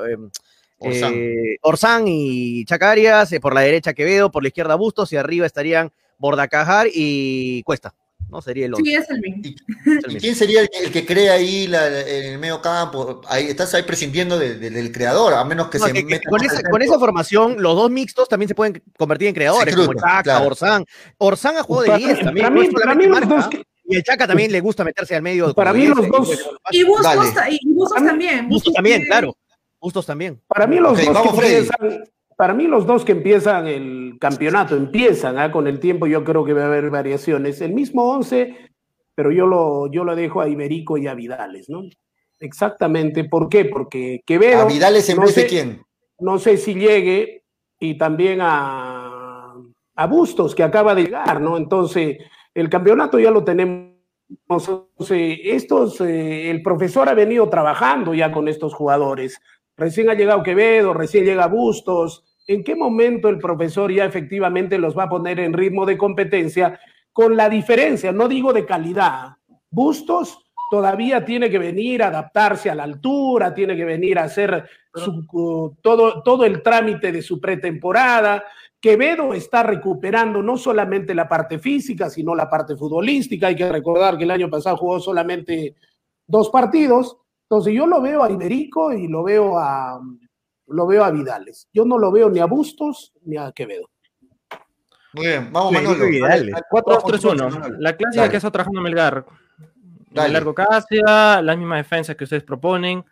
[0.81, 2.09] eh, Orsán.
[2.09, 6.89] y Chacarias, eh, por la derecha Quevedo, por la izquierda Bustos, y arriba estarían Bordacajar
[6.93, 7.95] y Cuesta.
[8.33, 8.43] ¿No?
[8.43, 9.43] Sería el Sí, es el mismo.
[9.45, 13.21] ¿Y, quién sería el, que cree ahí en el medio campo?
[13.29, 15.93] Ahí, estás ahí prescindiendo del creador, a menos que se
[16.29, 19.95] con, esa, con, esa, formación, los dos mixtos también se pueden convertir en creadores, como
[19.95, 20.85] Chaca, Orsán.
[21.19, 22.47] Orsán ha jugado de 10 también.
[22.47, 23.49] Para mí, para mí los dos
[23.85, 25.55] Y el Chaca también le gusta meterse al medio.
[25.55, 26.39] Para mí los dos.
[26.71, 27.35] Y Bustos,
[28.05, 28.49] también.
[28.49, 29.37] Bustos también, claro.
[29.81, 30.41] Bustos también.
[30.47, 35.51] Para mí los dos que para mí los dos que empiezan el campeonato, empiezan ¿ah?
[35.51, 37.61] con el tiempo, yo creo que va a haber variaciones.
[37.61, 38.57] El mismo 11,
[39.15, 41.83] pero yo lo, yo lo dejo a Iberico y a Vidales, ¿no?
[42.41, 43.25] Exactamente.
[43.25, 43.65] ¿Por qué?
[43.67, 44.63] Porque Quevedo...
[44.63, 45.83] ¿A Vidales en no vez de quién?
[46.19, 47.45] No sé si llegue
[47.79, 49.55] y también a,
[49.95, 51.57] a Bustos, que acaba de llegar, ¿no?
[51.57, 52.19] Entonces,
[52.55, 53.93] el campeonato ya lo tenemos
[55.11, 59.41] estos, eh, el profesor ha venido trabajando ya con estos jugadores.
[59.83, 64.97] Recién ha llegado Quevedo, recién llega Bustos, ¿En qué momento el profesor ya efectivamente los
[64.97, 66.79] va a poner en ritmo de competencia
[67.13, 69.37] con la diferencia, no digo de calidad?
[69.71, 74.69] Bustos todavía tiene que venir a adaptarse a la altura, tiene que venir a hacer
[75.83, 78.45] todo, todo el trámite de su pretemporada.
[78.81, 83.47] Quevedo está recuperando no solamente la parte física, sino la parte futbolística.
[83.47, 85.77] Hay que recordar que el año pasado jugó solamente
[86.27, 87.19] dos partidos.
[87.53, 90.01] Entonces yo lo veo a Iberico y lo veo a,
[90.69, 91.69] lo veo a Vidales.
[91.71, 93.91] Yo no lo veo ni a Bustos ni a Quevedo.
[95.13, 96.03] Muy bien, vamos Manolo.
[96.03, 97.77] 4-2-3-1.
[97.79, 99.27] La clásica que está trabajando Melgar.
[100.11, 100.33] Dale.
[100.33, 103.05] Largo Casia, la misma defensa que ustedes proponen.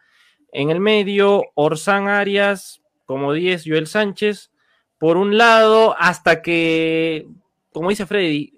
[0.53, 4.51] En el medio, Orsán Arias, como 10, Joel Sánchez.
[4.97, 7.29] Por un lado, hasta que,
[7.75, 8.55] como dice Freddy,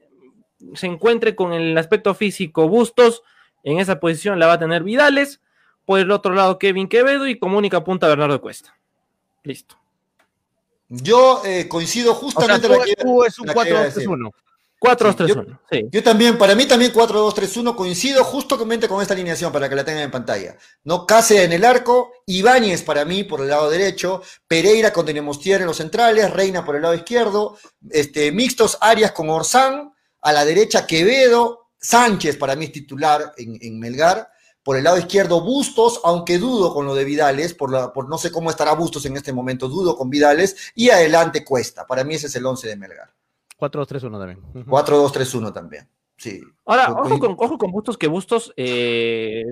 [0.75, 3.25] se encuentre con el aspecto físico Bustos,
[3.65, 5.42] en esa posición la va a tener Vidales.
[5.93, 8.75] Por el otro lado, Kevin Quevedo y como única punta Bernardo Cuesta.
[9.43, 9.77] Listo.
[10.89, 14.33] Yo eh, coincido justamente o sea, tú, es un 4-2-3-1.
[14.81, 15.59] 4-2-3-1.
[15.71, 19.85] Sí, Yo también, para mí también 4-2-3-1, coincido justamente con esta alineación para que la
[19.85, 20.57] tengan en pantalla.
[20.83, 25.61] No Case en el arco, Ibáñez para mí por el lado derecho, Pereira con Denemostier
[25.61, 27.59] en los centrales, Reina por el lado izquierdo,
[27.91, 29.93] este, mixtos Arias con Orsán,
[30.23, 34.32] a la derecha Quevedo, Sánchez para mí es titular en, Melgar,
[34.63, 38.19] por el lado izquierdo Bustos, aunque dudo con lo de Vidales, por, la, por no
[38.19, 41.87] sé cómo estará Bustos en este momento, dudo con Vidales, y adelante Cuesta.
[41.87, 43.11] Para mí ese es el 11 de Melgar.
[43.59, 44.67] 4-2-3-1 también.
[44.67, 45.89] 4-2-3-1 también.
[46.17, 46.41] Sí.
[46.65, 49.45] Ahora, ojo con, ojo con Bustos, que Bustos eh,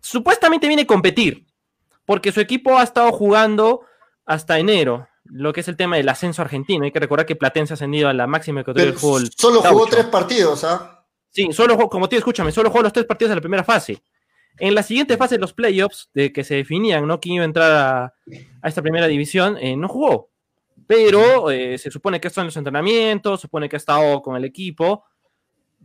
[0.00, 1.46] supuestamente viene a competir,
[2.04, 3.82] porque su equipo ha estado jugando
[4.26, 6.84] hasta enero, lo que es el tema del ascenso argentino.
[6.84, 9.30] Hay que recordar que Platense ha ascendido a la máxima categoría del fútbol.
[9.34, 10.93] Solo jugó tres partidos, ¿ah?
[11.34, 14.02] Sí, solo como tío, escúchame, solo jugó los tres partidos de la primera fase.
[14.56, 17.18] En la siguiente fase de los playoffs, de que se definían, ¿no?
[17.20, 20.30] Quién iba a entrar a, esta primera división, eh, no jugó
[20.86, 24.36] pero eh, se supone que está en los entrenamientos, se supone que ha estado con
[24.36, 25.04] el equipo,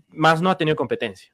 [0.09, 1.31] más no ha tenido competencia.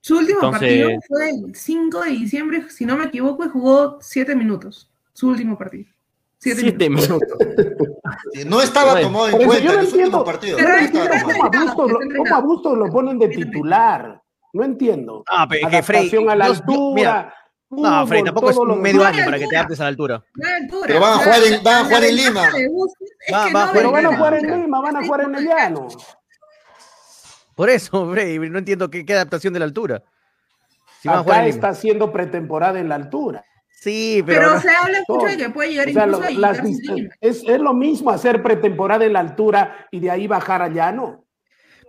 [0.00, 4.34] Su último partido fue el 5 de diciembre, si no me equivoco, y jugó 7
[4.36, 4.90] minutos.
[5.12, 5.86] Su último partido.
[6.52, 7.20] 7 minutos.
[8.46, 10.58] no estaba tomado en cuenta en partido.
[11.74, 14.20] ¿Cómo a Bustos lo ponen de titular?
[14.52, 15.24] No entiendo.
[15.30, 17.34] Ah, pero que Frey, a la altura.
[17.70, 20.22] No, Frey, tampoco es un medio año para que te adaptes a la altura.
[20.86, 22.42] Pero van a jugar en, van a jugar en Lima.
[23.72, 25.88] pero van a jugar en Lima, van a jugar en el llano.
[27.56, 30.02] Por eso, Frey, no entiendo qué, qué adaptación de la altura.
[31.00, 33.44] Si Acá está haciendo pretemporada en la altura.
[33.84, 34.40] Sí, pero.
[34.40, 36.52] Pero se habla mucho de que puede llegar incluso a
[37.20, 41.26] es, es lo mismo hacer pretemporada en la altura y de ahí bajar al llano.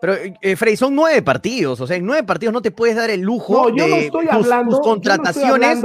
[0.01, 1.79] Pero, eh, Frey, son nueve partidos.
[1.79, 4.79] O sea, en nueve partidos no te puedes dar el lujo de no estoy tus,
[4.81, 5.81] contrataciones.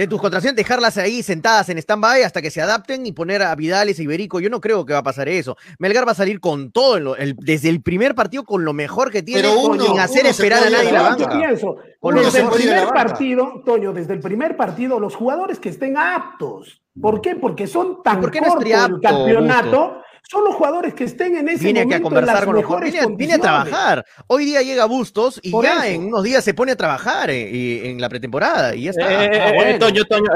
[0.00, 3.54] De tus contrataciones, dejarlas ahí sentadas en stand-by hasta que se adapten y poner a
[3.54, 4.40] Vidal y Iberico.
[4.40, 5.58] Yo no creo que va a pasar eso.
[5.78, 9.46] Melgar va a salir con todo, desde el primer partido, con lo mejor que tiene,
[9.78, 11.28] sin hacer esperar a nadie la banca.
[12.14, 16.80] desde el primer partido, Toño, desde el primer partido, los jugadores que estén aptos.
[16.98, 17.36] ¿Por qué?
[17.36, 22.06] Porque son tan cortos el campeonato son los jugadores que estén en ese viene momento
[22.06, 23.16] a conversar con los jugadores.
[23.16, 24.06] Viene, a trabajar.
[24.26, 28.08] Hoy día llega Bustos y ya en unos días se pone a trabajar en, la
[28.08, 29.24] pretemporada y ya está.
[29.24, 30.30] Eh, eh, ah, eh Toño, Toño,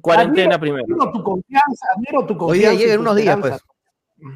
[0.00, 0.84] cuarentena primero.
[0.84, 2.46] Admiro tu confianza, admiro tu confianza.
[2.46, 3.54] Hoy día llega en unos días, pues.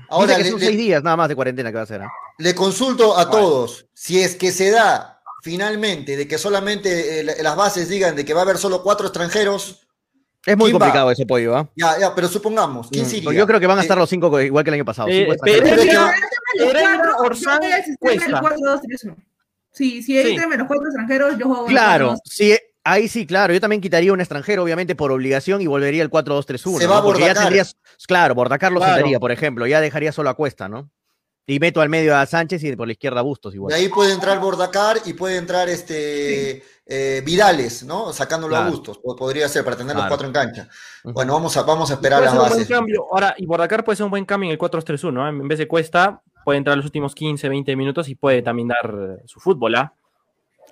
[0.09, 2.03] Ahora que son seis días nada más de cuarentena que va a ser.
[2.39, 7.89] Le consulto a todos, si es que se da finalmente de que solamente las bases
[7.89, 9.82] digan de que va a haber solo cuatro extranjeros,
[10.45, 11.69] es muy complicado ese pollo, ¿ah?
[11.77, 14.65] Ya, ya, pero supongamos, ¿quién mm, Yo creo que van a estar los cinco igual
[14.65, 15.09] que el año pasado.
[15.09, 15.29] Eh,
[19.73, 21.67] Sí, si entran los cuatro extranjeros, yo juego.
[21.67, 22.55] Claro, sí,
[22.85, 23.55] ahí sí, claro.
[23.55, 26.79] Yo también quitaría un extranjero, obviamente, por obligación y volvería al 4-2-3-1.
[26.79, 29.21] Se va a Porque ya tendrías, claro, Bordacar lo claro.
[29.21, 29.67] por ejemplo.
[29.67, 30.91] Ya dejaría solo a Cuesta, ¿no?
[31.47, 33.73] Y meto al medio a Sánchez y por la izquierda a Bustos igual.
[33.73, 38.13] Y ahí puede entrar Bordacar y puede entrar este eh, Vidales, ¿no?
[38.13, 38.99] Sacándolo a Bustos.
[38.99, 40.69] Podría ser para tener los cuatro en cancha.
[41.03, 42.69] Bueno, vamos a, vamos a esperar las bases.
[42.69, 43.07] Cambio.
[43.11, 45.29] Ahora, y Bordacar puede ser un buen cambio en el 4-3-1, ¿no?
[45.29, 49.21] En vez de Cuesta, puede entrar los últimos 15, 20 minutos y puede también dar
[49.27, 49.93] su fútbol, ¿ah?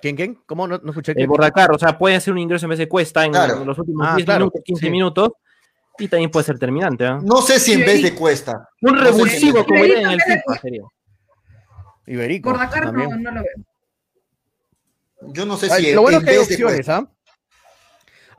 [0.01, 0.39] ¿Quién, quién?
[0.45, 0.67] ¿Cómo?
[0.67, 1.13] No, escuché.
[1.15, 3.33] El Bordacar, o sea, puede hacer un ingreso en vez de Cuesta en,
[3.65, 5.31] los últimos 10 ah, minutos, 15 minutos
[6.01, 7.05] y también puede ser terminante.
[7.05, 7.17] ¿eh?
[7.21, 8.67] No sé si en vez de Cuesta.
[8.81, 10.81] Un revulsivo como era en el FIFA sería.
[12.07, 12.49] Iberico.
[12.49, 13.53] Por Dakar no, no, lo veo.
[15.33, 15.93] Yo no sé si.
[15.93, 17.07] Lo bueno es que hay opciones, ¿ah?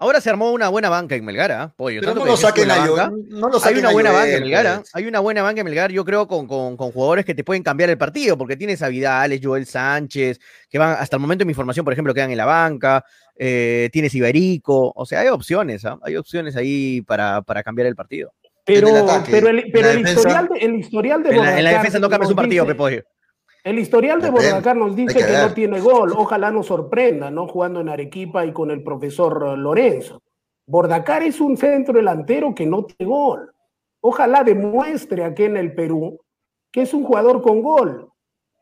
[0.03, 1.73] Ahora se armó una buena banca en Melgar, ¿ah?
[1.77, 2.01] Pollo.
[2.01, 4.83] Pero no lo saquen a no lo Hay una buena banca en Melgar, ¿ah?
[4.95, 7.63] Hay una buena banca en Melgar, yo creo, con, con, con, jugadores que te pueden
[7.63, 11.47] cambiar el partido, porque tienes a Vidales, Joel Sánchez, que van, hasta el momento de
[11.47, 13.05] mi información, por ejemplo, quedan en la banca.
[13.37, 15.99] Eh, tienes Iberico, o sea, hay opciones, ¿ah?
[16.03, 18.33] Hay opciones ahí para, para cambiar el partido.
[18.65, 18.89] Pero,
[19.29, 22.09] pero, el, pero el, historial de, el historial de en la, en la defensa no
[22.09, 23.03] cambias un partido, Pepoyo.
[23.65, 26.13] El historial de Bordacar nos dice que, no tiene gol.
[26.17, 27.47] Ojalá nos sorprenda, ¿no?
[27.47, 30.21] Jugando en Arequipa y con el profesor Lorenzo.
[30.67, 33.53] Bordacar es un centro delantero que no tiene gol.
[34.01, 36.19] Ojalá demuestre aquí en el Perú
[36.73, 38.09] que es un jugador con gol.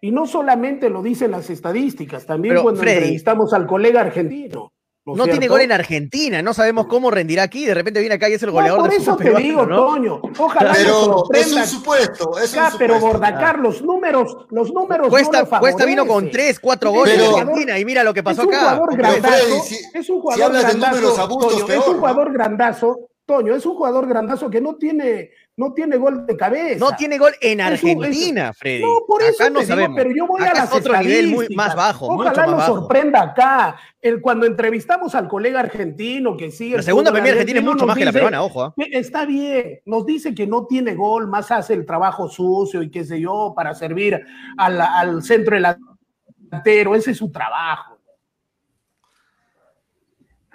[0.00, 4.72] Y no solamente lo dicen las estadísticas, también cuando entrevistamos al colega argentino.
[5.06, 7.64] No, tiene gol en Argentina, no sabemos cómo rendirá aquí.
[7.64, 10.20] De repente viene acá y es el goleador por eso te digo, Toño.
[10.38, 12.38] Ojalá pero es un supuesto.
[12.38, 15.08] Es un pero Bordacar, los números, los números.
[15.08, 18.48] Cuesta, Cuesta vino con tres, cuatro goles en Argentina y mira lo que pasó es
[18.48, 18.76] un acá.
[18.76, 19.64] Jugador grandazo,
[19.94, 21.28] es un jugador grandazo.
[21.72, 26.26] es un jugador grandazo Toño, es un jugador grandazo que no tiene, no tiene gol
[26.26, 26.84] de cabeza.
[26.84, 28.82] No tiene gol en Argentina, Freddy.
[28.82, 29.96] No, por eso acá no sabemos.
[29.96, 32.08] pero yo voy a las otro nivel muy, más bajo.
[32.08, 33.76] Ojalá nos sorprenda acá.
[34.02, 36.78] El, cuando entrevistamos al colega argentino que sigue.
[36.78, 38.64] La segunda Premier Argentina es mucho más que la peruana, ojo.
[38.64, 38.74] ¿ah?
[38.90, 43.04] Está bien, nos dice que no tiene gol, más hace el trabajo sucio y qué
[43.04, 44.20] sé yo, para servir
[44.58, 46.96] al, al centro delantero.
[46.96, 47.99] Ese es su trabajo.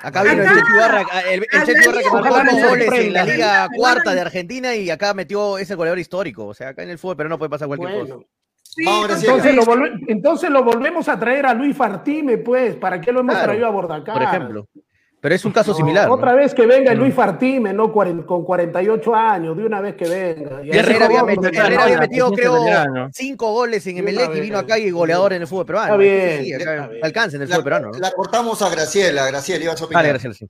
[0.06, 4.14] Acá vino el Checho Ibarra, el, el que marcó dos goles en la Liga Cuarta
[4.14, 6.45] de Argentina y acá metió ese goleador histórico.
[6.45, 8.18] O sea, acá en el fútbol, pero no puede pasar cualquier cosa.
[8.77, 9.64] entonces, lo
[10.07, 12.76] entonces, lo volvemos a traer a Luis Fartime, pues.
[12.76, 14.14] ¿Para qué lo hemos traído a Bordacar?
[14.14, 14.68] Por ejemplo.
[15.26, 16.07] Pero es un caso similar.
[16.07, 17.91] Otra vez que venga Luis Fartime, ¿no?
[17.91, 20.64] con 48 años, de una vez que venga.
[20.64, 25.41] Y Herrera, había metido, creo, cinco goles en Emelec y vino acá y goleador en
[25.41, 25.99] el fútbol peruano.
[25.99, 26.99] Está bien.
[27.02, 27.91] Alcance en el fútbol peruano.
[27.99, 29.26] La cortamos a Graciela.
[29.26, 30.03] Graciela, ibas a opinar.
[30.03, 30.47] Vale, Graciela, sí.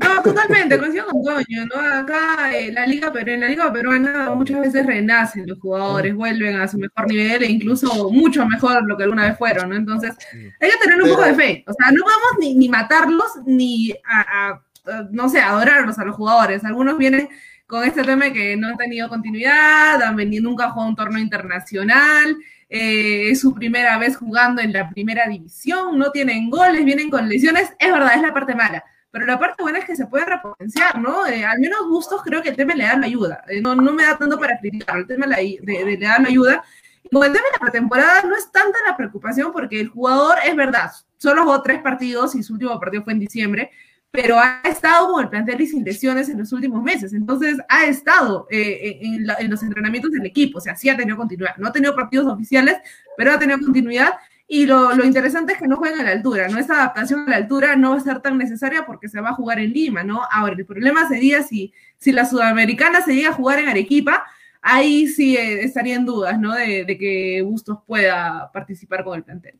[0.00, 1.80] No, totalmente, coincido con Toño, ¿no?
[1.80, 6.56] Acá en la liga, pero en la liga peruana muchas veces renacen los jugadores, vuelven
[6.56, 9.76] a su mejor nivel e incluso mucho mejor lo que alguna vez fueron, ¿no?
[9.76, 11.64] Entonces, hay que tener un poco de fe.
[11.66, 14.60] O sea, no vamos ni, ni matarlos ni a,
[15.10, 16.64] no sé, adorarlos a los jugadores.
[16.64, 17.28] Algunos vienen
[17.66, 21.22] con este tema que no han tenido continuidad, han venido nunca a jugar un torneo
[21.22, 22.36] internacional,
[22.70, 27.28] eh, es su primera vez jugando en la primera división, no tienen goles, vienen con
[27.28, 27.70] lesiones.
[27.78, 30.98] Es verdad, es la parte mala pero la parte buena es que se puede repotenciar,
[31.00, 31.26] ¿no?
[31.26, 33.44] Eh, al menos gustos creo que el tema le da la ayuda.
[33.48, 36.62] Eh, no, no me da tanto para criticar, el tema de, le da la ayuda.
[37.02, 40.38] Y con el tema de la pretemporada no es tanta la preocupación porque el jugador,
[40.44, 43.70] es verdad, solo jugó tres partidos y su último partido fue en diciembre,
[44.12, 47.12] pero ha estado con el plantel y sin lesiones en los últimos meses.
[47.12, 50.58] Entonces, ha estado eh, en, en, los entrenamientos del equipo.
[50.58, 51.56] O sea, sí ha tenido continuidad.
[51.56, 52.76] No ha tenido partidos oficiales,
[53.16, 54.14] pero ha tenido continuidad.
[54.52, 56.58] Y lo, lo, interesante es que no juegan a la altura, ¿no?
[56.58, 59.34] Esa adaptación a la altura no va a ser tan necesaria porque se va a
[59.34, 60.22] jugar en Lima, ¿no?
[60.28, 64.24] Ahora, el problema sería si, si la sudamericana se llega a jugar en Arequipa,
[64.60, 66.52] ahí sí eh, estaría en dudas, ¿no?
[66.52, 69.54] De, que Bustos pueda participar con el plantel.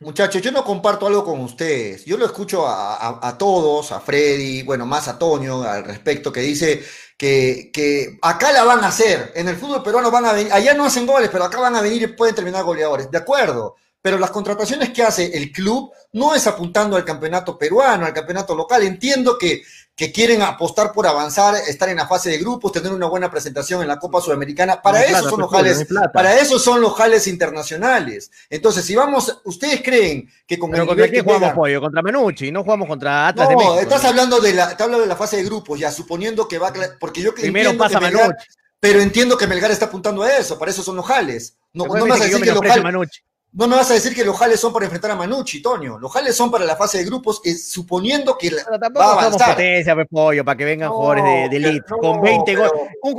[0.00, 2.06] Muchachos, yo no comparto algo con ustedes.
[2.06, 6.32] Yo lo escucho a, a, a todos, a Freddy, bueno, más a Toño al respecto,
[6.32, 6.82] que dice
[7.18, 9.32] que, que, acá la van a hacer.
[9.34, 11.82] En el fútbol peruano van a venir, allá no hacen goles, pero acá van a
[11.82, 13.10] venir y pueden terminar goleadores.
[13.10, 18.04] De acuerdo pero las contrataciones que hace el club no es apuntando al campeonato peruano,
[18.04, 18.82] al campeonato local.
[18.82, 19.62] Entiendo que,
[19.96, 23.80] que quieren apostar por avanzar, estar en la fase de grupos, tener una buena presentación
[23.80, 24.82] en la Copa Sudamericana.
[24.82, 28.30] Para eso son los jales, para eso son los jales internacionales.
[28.50, 32.62] Entonces, si vamos, ustedes creen que con pero contra quién jugamos pollo, contra Menucci, no
[32.62, 33.80] jugamos contra Atlas de México.
[33.80, 36.70] estás hablando de la, te hablo de la fase de grupos, ya suponiendo que va,
[37.00, 38.36] porque yo primero pasa que Melgar,
[38.78, 41.56] pero entiendo que Melgar está apuntando a eso, para eso son los jales.
[41.72, 43.08] No, no vas a decir que, los jales,
[43.54, 45.96] no me vas a decir que los jales son para enfrentar a Manucci, Toño.
[45.98, 49.50] Los jales son para la fase de grupos, suponiendo que pero tampoco va a avanzar.
[49.50, 52.72] potencia, pues, pollo, para que vengan jugadores de, de elite con 20 goles.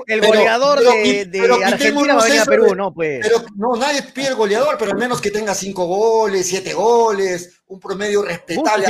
[0.07, 2.93] El goleador de, de Argentina va a venir a Perú, ¿no?
[2.93, 3.19] Pues.
[3.21, 7.61] Pero no, nadie pide el goleador, pero al menos que tenga 5 goles, 7 goles,
[7.67, 8.85] un promedio respetable.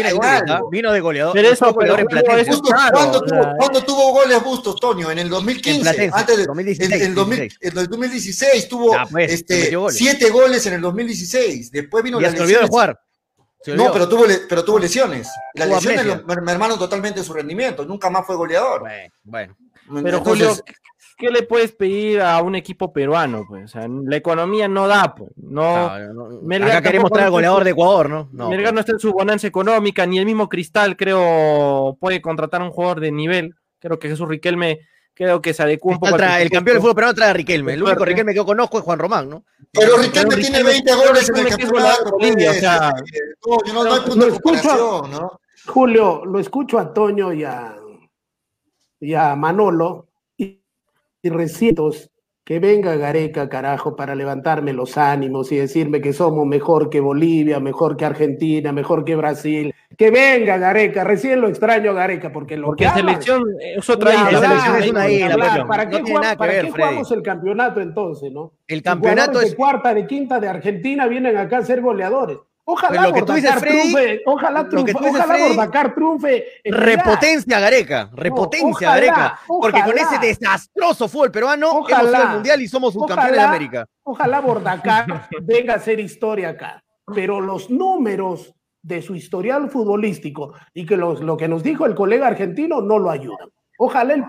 [0.70, 1.34] Vino de goleador.
[1.34, 1.96] Pero eso, pero,
[2.94, 5.12] ¿cuándo, tuvo, ¿Cuándo, tuvo, goles Bustos, Toño?
[5.12, 6.06] En el 2015.
[6.06, 11.72] En antes de, 2016, en, el 2016 tuvo 7 pues, este, goles en el 2016.
[11.72, 13.00] Después vino y la se olvidó de jugar.
[13.68, 15.30] No, pero tuvo, pero tuvo lesiones.
[15.54, 17.86] Las lesiones mermaron totalmente su rendimiento.
[17.86, 18.84] Nunca más fue goleador.
[19.24, 19.56] Bueno.
[20.04, 20.56] Pero Julio,
[21.18, 23.46] ¿qué le puedes pedir a un equipo peruano?
[23.48, 23.66] Pues?
[23.66, 25.32] O sea, la economía no da, pues.
[25.38, 28.30] No, no, acá queremos traer al goleador de Ecuador, ¿no?
[28.32, 28.74] no Melgar pues.
[28.74, 32.72] no está en su bonanza económica, ni el mismo Cristal, creo, puede contratar a un
[32.72, 33.56] jugador de nivel.
[33.80, 34.80] Creo que Jesús Riquelme
[35.14, 36.16] creo que se adecua un poco.
[36.16, 37.74] el campeón del fútbol peruano trae a Riquelme.
[37.74, 39.46] El único Riquelme que yo conozco es Juan Román, ¿no?
[39.72, 42.18] Pero Riquelme, tiene 20 goles en el campeonato.
[42.20, 42.94] Pues, o sea,
[43.74, 45.40] no, no, hay punto de comparación, ¿no?
[45.68, 47.76] Julio, lo escucho a Toño y a,
[49.00, 50.10] y a Manolo
[51.26, 52.12] y recitos
[52.46, 57.60] que venga Gareca, carajo, para levantarme los ánimos y decirme que somos mejor que Bolivia,
[57.60, 59.74] mejor que Argentina, mejor que Brasil.
[59.98, 64.14] Que venga Gareca, recién lo extraño a Gareca, porque lo porque que selección es otra
[64.14, 65.66] isla.
[65.68, 66.04] ¿Para qué,
[66.70, 68.54] jugamos el campeonato entonces, no?
[68.68, 69.50] El campeonato es...
[69.50, 72.38] de cuarta, de quinta de Argentina vienen acá a ser goleadores.
[72.68, 76.46] Ojalá Bordacar triunfe, ojalá, triunfe, ojalá Bordacar triunfe.
[76.64, 82.62] Repotencia Gareca, repotencia Gareca, porque con ese desastroso fútbol peruano ojalá, hemos ido al mundial
[82.64, 83.86] y somos subcampeones de América.
[84.02, 86.84] Ojalá Bordacar venga a hacer historia acá,
[87.14, 91.94] pero los números de su historial futbolístico y que los, lo que nos dijo el
[91.94, 93.50] colega argentino no lo ayudan.
[93.78, 94.26] Ojalá el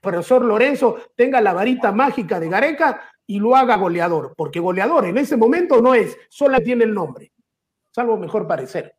[0.00, 3.02] profesor Lorenzo tenga la varita mágica de Gareca
[3.32, 7.32] y lo haga goleador, porque goleador en ese momento no es, solo tiene el nombre,
[7.90, 8.94] salvo mejor parecer.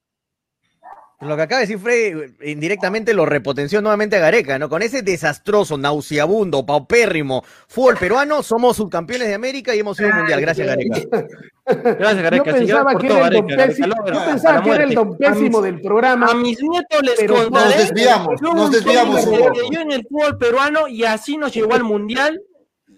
[1.22, 4.70] Lo que acaba de decir Freddy, indirectamente lo repotenció nuevamente a Gareca, ¿no?
[4.70, 10.18] Con ese desastroso, nauseabundo, paupérrimo fútbol peruano, somos subcampeones de América y hemos sido un
[10.18, 10.42] mundial.
[10.42, 11.00] Gracias, Gareca.
[11.66, 12.58] Gracias, Gareca.
[12.58, 15.80] Yo pensaba que era el don pésimo, yo pensaba que era el don pésimo del
[15.80, 16.32] programa.
[16.32, 17.50] A mis nietos les contaré.
[17.52, 19.26] Nos desviamos, nos desviamos.
[19.72, 22.42] Yo en el fútbol peruano y así nos llegó al mundial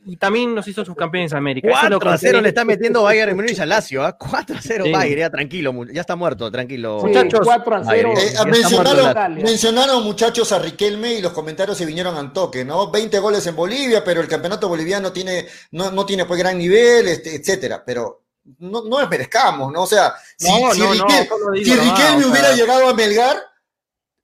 [0.05, 1.67] y también nos hizo subcampeones de América.
[1.71, 4.15] 4 a 0 le está metiendo Bayern Múnich a Lazio, ¿ah?
[4.17, 4.91] 4 a 0 sí.
[4.91, 6.99] Bayern, ya tranquilo, ya está muerto, tranquilo.
[7.01, 8.13] Sí, muchachos, 4 a 0.
[8.15, 12.91] Eh, mencionaron, mencionaron, muchachos a Riquelme y los comentarios se vinieron al toque, ¿no?
[12.91, 17.07] 20 goles en Bolivia, pero el campeonato boliviano tiene, no, no tiene pues gran nivel,
[17.07, 18.25] este, etcétera, pero
[18.59, 19.83] no, no desmerezcamos, ¿no?
[19.83, 21.27] O sea, si, no, si, no, Riquel,
[21.63, 23.37] si Riquelme hubiera llegado a Melgar,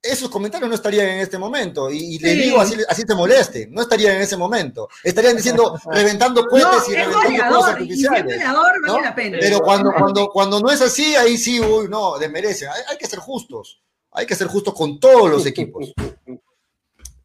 [0.01, 1.91] esos comentarios no estarían en este momento.
[1.91, 2.23] Y, y sí.
[2.23, 4.89] le digo así, así te moleste, no estarían en ese momento.
[5.03, 8.39] Estarían diciendo, reventando no, y reventando cosas artificiales.
[8.43, 8.93] ¿no?
[8.93, 9.37] vale la pena.
[9.39, 12.69] Pero cuando, cuando, cuando no es así, ahí sí, uy, no, desmerecen.
[12.69, 13.81] Hay, hay, que ser justos.
[14.11, 15.93] Hay que ser justos con todos los equipos.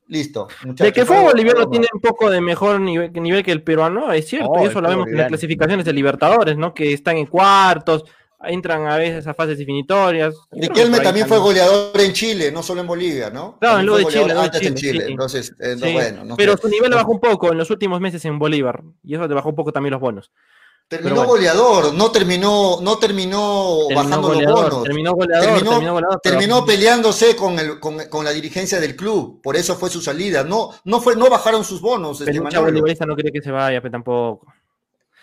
[0.09, 0.47] Listo.
[0.63, 4.13] De que el fútbol boliviano tiene un poco de mejor nivel, nivel, que el peruano,
[4.13, 4.51] es cierto.
[4.51, 6.73] Oh, y eso lo vemos en las clasificaciones de Libertadores, ¿no?
[6.73, 8.05] Que están en cuartos,
[8.41, 10.35] entran a veces a fases definitorias.
[10.51, 13.59] Riquelme también fue goleador en Chile, no solo en Bolivia, ¿no?
[13.59, 15.05] Claro, en lo de Chile, antes Chile, en Chile.
[15.07, 15.11] Sí.
[15.13, 15.93] Entonces, eh, no, sí.
[15.93, 16.25] bueno.
[16.25, 16.63] No pero sé.
[16.63, 18.83] su nivel bajó un poco en los últimos meses en Bolívar.
[19.03, 20.31] Y eso te bajó un poco también los bonos.
[20.89, 21.31] Terminó bueno.
[21.31, 24.83] goleador, no terminó, no terminó, terminó bajando goleador, los bonos.
[24.85, 26.37] Terminó goleador, terminó, terminó, goleador, pero...
[26.37, 30.45] terminó peleándose con, el, con, con, la dirigencia del club, por eso fue su salida.
[30.45, 32.23] No, no, fue, no bajaron sus bonos.
[32.25, 34.47] Pero este, no quiere que se vaya, pero tampoco.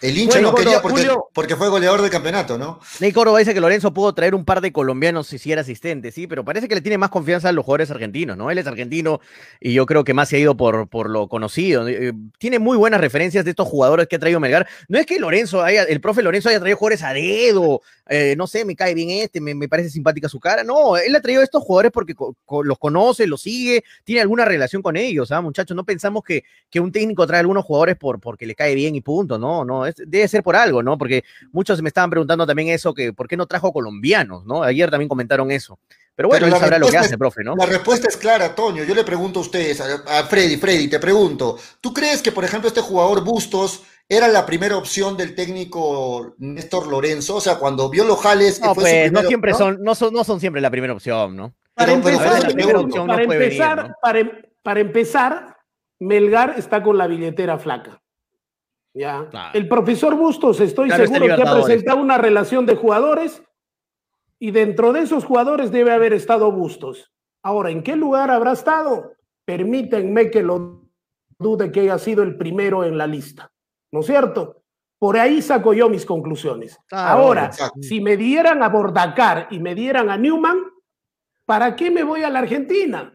[0.04, 1.30] El hincha bueno, no quería porque, Julio...
[1.34, 2.82] porque, fue goleador del campeonato, ¿no?
[3.00, 6.28] Ney Córdoba dice que Lorenzo pudo traer un par de colombianos si era asistente, sí,
[6.28, 8.52] pero parece que le tiene más confianza a los jugadores argentinos, ¿no?
[8.52, 9.22] Él es argentino
[9.62, 11.88] y yo creo que más se ha ido por, por lo conocido.
[11.88, 14.68] Eh, tiene muy buenas referencias de estos jugadores que ha traído Melgar.
[14.90, 18.48] No es que Lorenzo haya, el profe Lorenzo haya traído jugadores a dedo, eh, no
[18.48, 20.64] sé, me cae bien este, me, me, parece simpática su cara.
[20.64, 24.22] No, él ha traído a estos jugadores porque co co los conoce, los sigue, tiene
[24.22, 25.76] alguna relación con ellos, ¿ah, muchachos?
[25.76, 28.96] No pensamos que, que un técnico trae a algunos jugadores por, porque le cae bien
[28.96, 30.84] y punto, no, no, es, debe ser por algo.
[30.84, 30.98] ¿no?
[30.98, 34.64] Porque muchos me estaban preguntando también eso, que por qué no trajo colombianos, ¿no?
[34.64, 35.80] Ayer también comentaron eso.
[36.16, 37.56] Pero bueno, Pero él sabrá lo que hace, profe, ¿no?
[37.56, 38.84] La respuesta es clara, Toño.
[38.84, 42.44] Yo le pregunto a ustedes, a, a Freddy, Freddy, te pregunto, ¿tú crees que, por
[42.44, 47.36] ejemplo, este jugador Bustos era la primera opción del técnico Néstor Lorenzo?
[47.38, 48.62] O sea, cuando vio los jales...
[48.62, 49.58] No, pues, primero, no siempre ¿no?
[49.58, 51.54] son, no son, no son siempre la primera opción, ¿no?
[51.74, 53.96] Para pero, empezar, pero, para, no empezar venir, ¿no?
[54.02, 54.32] para,
[54.62, 55.58] para empezar,
[56.00, 58.02] Melgar está con la billetera flaca.
[58.94, 59.28] Ya.
[59.30, 59.58] Claro.
[59.58, 63.42] El profesor Bustos, estoy claro, seguro que ha presentado una relación de jugadores
[64.38, 67.12] y dentro de esos jugadores debe haber estado Bustos.
[67.42, 69.14] Ahora, ¿en qué lugar habrá estado?
[69.46, 70.90] Permítanme que lo
[71.40, 73.52] dude que haya sido el primero en la lista,
[73.94, 74.64] ¿no es cierto?
[74.98, 76.80] Por ahí saco yo mis conclusiones.
[76.92, 77.80] Ahora, exacto.
[77.82, 80.58] si me dieran a Bordacar y me dieran a Newman,
[81.46, 83.14] ¿para qué me voy a la Argentina?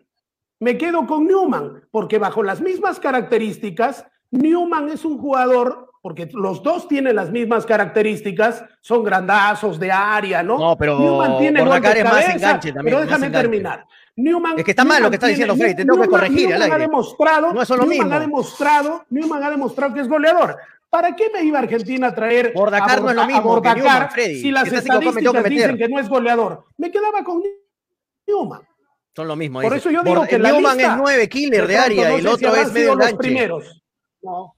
[0.60, 6.62] Me quedo con Newman, porque bajo las mismas características, Newman es un jugador, porque los
[6.62, 10.58] dos tienen las mismas características, son grandazos de área, ¿no?
[10.58, 12.96] No, pero Newman tiene golpe es cabeza, más enganche también.
[12.96, 13.84] Pero déjame terminar.
[14.18, 16.48] Newman, es que está mal lo que está diciendo Freddy, te tengo que corregir.
[16.48, 18.14] Newman, ha demostrado, no es lo Newman mismo.
[18.14, 20.56] ha demostrado, Newman ha demostrado que es goleador.
[20.90, 23.76] ¿Para qué me iba a Argentina a traer Bordacar a, no es lo mismo Bordacar
[23.76, 24.40] que Newman, Freddy.
[24.40, 26.64] si las estadísticas que dicen que no es goleador?
[26.78, 27.42] Me quedaba con
[28.26, 28.62] Newman.
[29.14, 29.60] Son lo mismo.
[29.60, 29.88] Por dice.
[29.88, 32.26] eso yo digo Por, que Newman lista, es nueve killer de área no y el
[32.26, 33.82] otro si es medio los primeros.
[34.22, 34.54] No.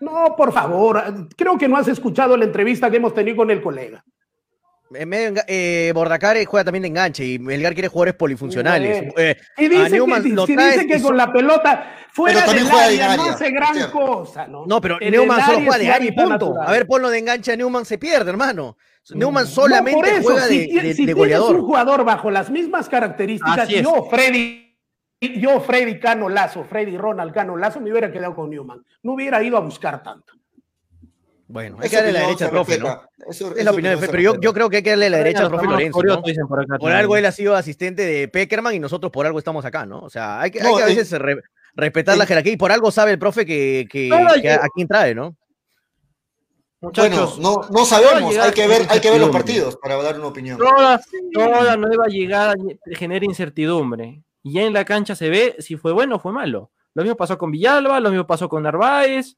[0.00, 3.62] No, por favor, creo que no has escuchado la entrevista que hemos tenido con el
[3.62, 4.04] colega.
[4.94, 9.12] En medio, eh, Bordacar juega también de enganche y Melgar quiere jugadores polifuncionales.
[9.16, 13.50] Eh, y dice que, si dice que con la pelota fuera del área no hace
[13.50, 13.82] gran sí.
[13.90, 14.46] cosa.
[14.46, 16.30] No, no pero en Neumann solo juega de área y punto.
[16.30, 16.68] Natural.
[16.68, 18.76] A ver, ponlo de enganche a Neumann, se pierde, hermano.
[19.10, 21.46] Neumann solamente no, eso, juega si, de, de, si de goleador.
[21.48, 24.78] tienes un jugador bajo las mismas características, yo, Freddy,
[25.20, 28.82] yo, Freddy Cano Lazo, Freddy Ronald Cano Lazo, me hubiera quedado con Newman.
[29.02, 30.34] No hubiera ido a buscar tanto.
[31.52, 33.02] Bueno, hay que darle la derecha al profe, ¿no?
[33.28, 35.42] Eso, es la opinión de pero yo, yo, creo que hay que darle la derecha
[35.42, 36.02] al profe Lorenzo.
[36.02, 36.22] ¿no?
[36.48, 39.62] Por, acá, por algo él ha sido asistente de Peckerman y nosotros por algo estamos
[39.66, 40.00] acá, ¿no?
[40.00, 41.36] O sea, hay que, no, hay que a veces eh, re,
[41.74, 44.08] respetar eh, la jerarquía y por algo sabe el profe que, que,
[44.40, 45.36] que a, a, quién trae, ¿no?
[46.80, 50.18] Muchachos, bueno, no, no sabemos, hay que ver, hay que ver los partidos para dar
[50.18, 50.56] una opinión.
[50.56, 51.02] Toda,
[51.34, 52.54] toda nueva llegada
[52.92, 54.22] genera incertidumbre.
[54.42, 56.70] Y ya en la cancha se ve si fue bueno o fue malo.
[56.94, 59.36] Lo mismo pasó con Villalba, lo mismo pasó con Narváez,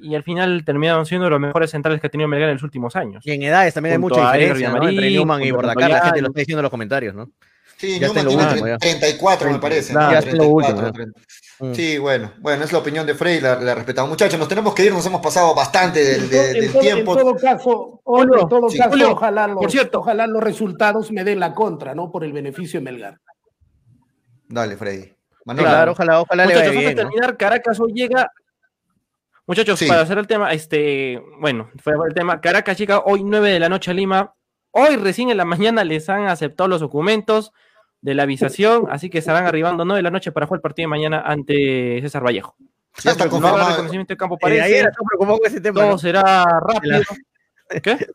[0.00, 2.96] y al final terminaron siendo los mejores centrales que ha tenido Melgar en los últimos
[2.96, 3.24] años.
[3.26, 4.88] Y en edades también hay mucha diferencia ¿no?
[4.88, 7.30] entre Newman y Bordacar, la gente lo está diciendo en los comentarios, ¿no?
[7.76, 9.92] Sí, ya Newman tiene último, 34, me parece.
[9.92, 11.08] Claro, ya 34, lo último,
[11.60, 11.74] ¿no?
[11.74, 14.10] Sí, bueno, bueno, es la opinión de Frey, la, la, respetamos.
[14.10, 17.12] Muchachos, nos tenemos que ir, nos hemos pasado bastante del, de, del todo, tiempo.
[17.12, 18.76] En todo caso, Julio, en todo sí.
[18.78, 20.00] caso Julio, ojalá, los, por cierto.
[20.00, 22.10] ojalá los resultados me den la contra, ¿no?
[22.10, 23.20] Por el beneficio de Melgar.
[24.48, 25.14] Dale, Freddy.
[25.44, 28.30] Claro, ojalá, ojalá Muchachos, le vaya bien, antes de terminar, Caracas hoy llega
[29.46, 33.60] Muchachos, para hacer el tema, este, bueno, fue el tema, Caracas llega hoy 9 de
[33.60, 34.34] la noche a Lima.
[34.72, 37.52] Hoy recién en la mañana les han aceptado los documentos
[38.00, 40.84] de la avisación, así que estarán arribando 9 de la noche para jugar el partido
[40.86, 42.56] de mañana ante César Vallejo.
[43.04, 43.58] Ya está confirmado.
[43.58, 44.84] No reconocimiento de campo parece.
[45.72, 47.00] Todo será rápido.
[47.82, 48.06] ¿Qué?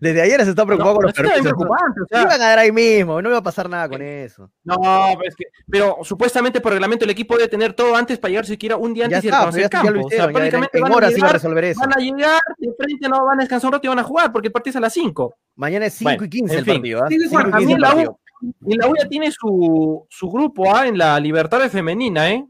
[0.00, 1.52] Desde ayer se está preocupado con los permisos.
[1.52, 4.50] O sea, iban a dar ahí mismo, no iba a pasar nada con eso.
[4.64, 8.30] No, pero, es que, pero supuestamente por reglamento el equipo debe tener todo antes para
[8.30, 10.06] llegar siquiera un día antes y reconocer el campo.
[10.06, 11.80] o sea, prácticamente en, horas iba a resolver eso.
[11.80, 14.32] Van a llegar, de frente no van a descansar un rato y van a jugar
[14.32, 15.34] porque el partido es a las 5.
[15.56, 17.06] Mañana es 5 y 15 el partido.
[17.06, 17.16] ¿eh?
[17.60, 18.18] y la U,
[18.66, 20.86] y la U ya tiene su, su grupo ¿ah?
[20.86, 22.46] en la Libertad Femenina, ¿eh?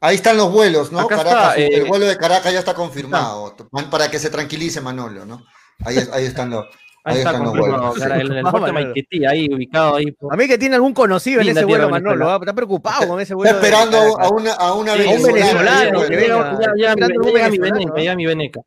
[0.00, 1.06] Ahí están los vuelos, ¿no?
[1.06, 3.56] Caracas, el eh, vuelo de Caracas ya está confirmado.
[3.90, 5.42] Para que se tranquilice Manolo, ¿no?
[5.84, 6.66] Ahí, ahí están los.
[7.04, 10.06] Ahí, está con el, el puerto Maiquetí, ahí ubicado ahí.
[10.28, 12.38] A mí que tiene algún conocido en ese vuelo, Manolo, ¿ah?
[12.40, 13.54] está preocupado con ese vuelo.
[13.54, 16.08] Está esperando a una, a una venezolana.
[16.08, 18.60] Que venga, ya, ya, mi veneca, ya mi veneca.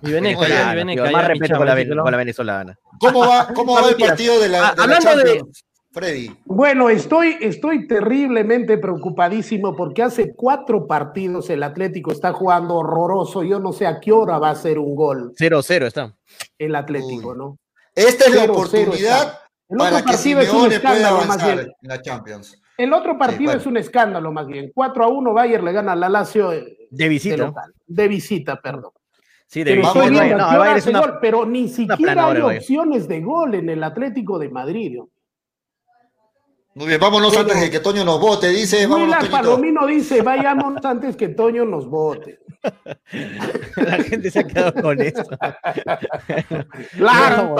[0.00, 1.10] Mi veneca, ya mi veneca.
[1.10, 2.78] Más respeto con la venezolana.
[2.98, 5.42] ¿Cómo va, cómo va el partido de la, Hablando de
[5.94, 6.28] Freddy.
[6.44, 13.44] Bueno, estoy, estoy terriblemente preocupadísimo porque hace cuatro partidos el Atlético está jugando horroroso.
[13.44, 15.32] Yo no sé a qué hora va a ser un gol.
[15.38, 16.12] 0-0 está.
[16.58, 17.58] El Atlético, ¿no?
[17.94, 19.38] Esta es la oportunidad
[19.68, 22.60] para que Simeone pueda avanzar en la Champions.
[22.76, 24.72] El otro partido es un escándalo más bien.
[24.74, 27.52] 4 a 1 Bayern le gana a la Lazio eh, de visita.
[27.86, 28.90] De, visita, perdón.
[29.46, 31.18] Sí, de visita.
[31.20, 34.98] pero ni siquiera hay opciones de gol en el Atlético de Madrid.
[36.74, 38.84] Muy bien, vámonos antes de que Toño nos vote, dice.
[38.86, 42.40] Vámonos, Palomino dice, vayamos antes que Toño nos vote.
[43.76, 45.22] La gente se ha quedado con eso.
[46.96, 47.54] Claro,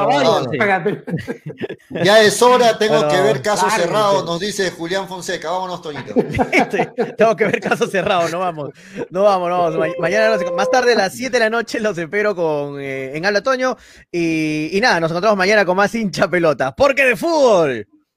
[1.90, 5.50] Ya es hora, tengo que ver caso cerrado, nos dice Julián Fonseca.
[5.50, 6.14] Vámonos, Toñito.
[7.16, 8.70] tengo que ver caso cerrado, no vamos.
[9.10, 9.94] No vamos, no vamos.
[10.00, 13.42] mañana, más tarde a las 7 de la noche los espero con, eh, en Habla
[13.42, 13.76] Toño.
[14.10, 16.74] Y, y nada, nos encontramos mañana con más hincha pelota.
[16.74, 17.86] Porque de fútbol.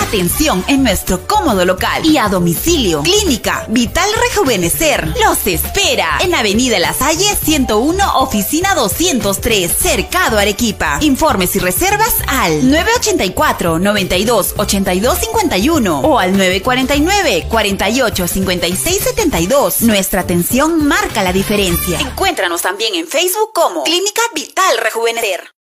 [0.00, 3.02] Atención en nuestro cómodo local y a domicilio.
[3.02, 10.98] Clínica Vital Rejuvenecer los espera en Avenida La Salle 101, oficina 203, Cercado Arequipa.
[11.02, 19.82] Informes y reservas al 984 92 82 51 o al 949 48 56 72.
[19.82, 22.00] Nuestra atención marca la diferencia.
[22.00, 25.57] Encuéntranos también en Facebook como Clínica Vital Rejuvenecer.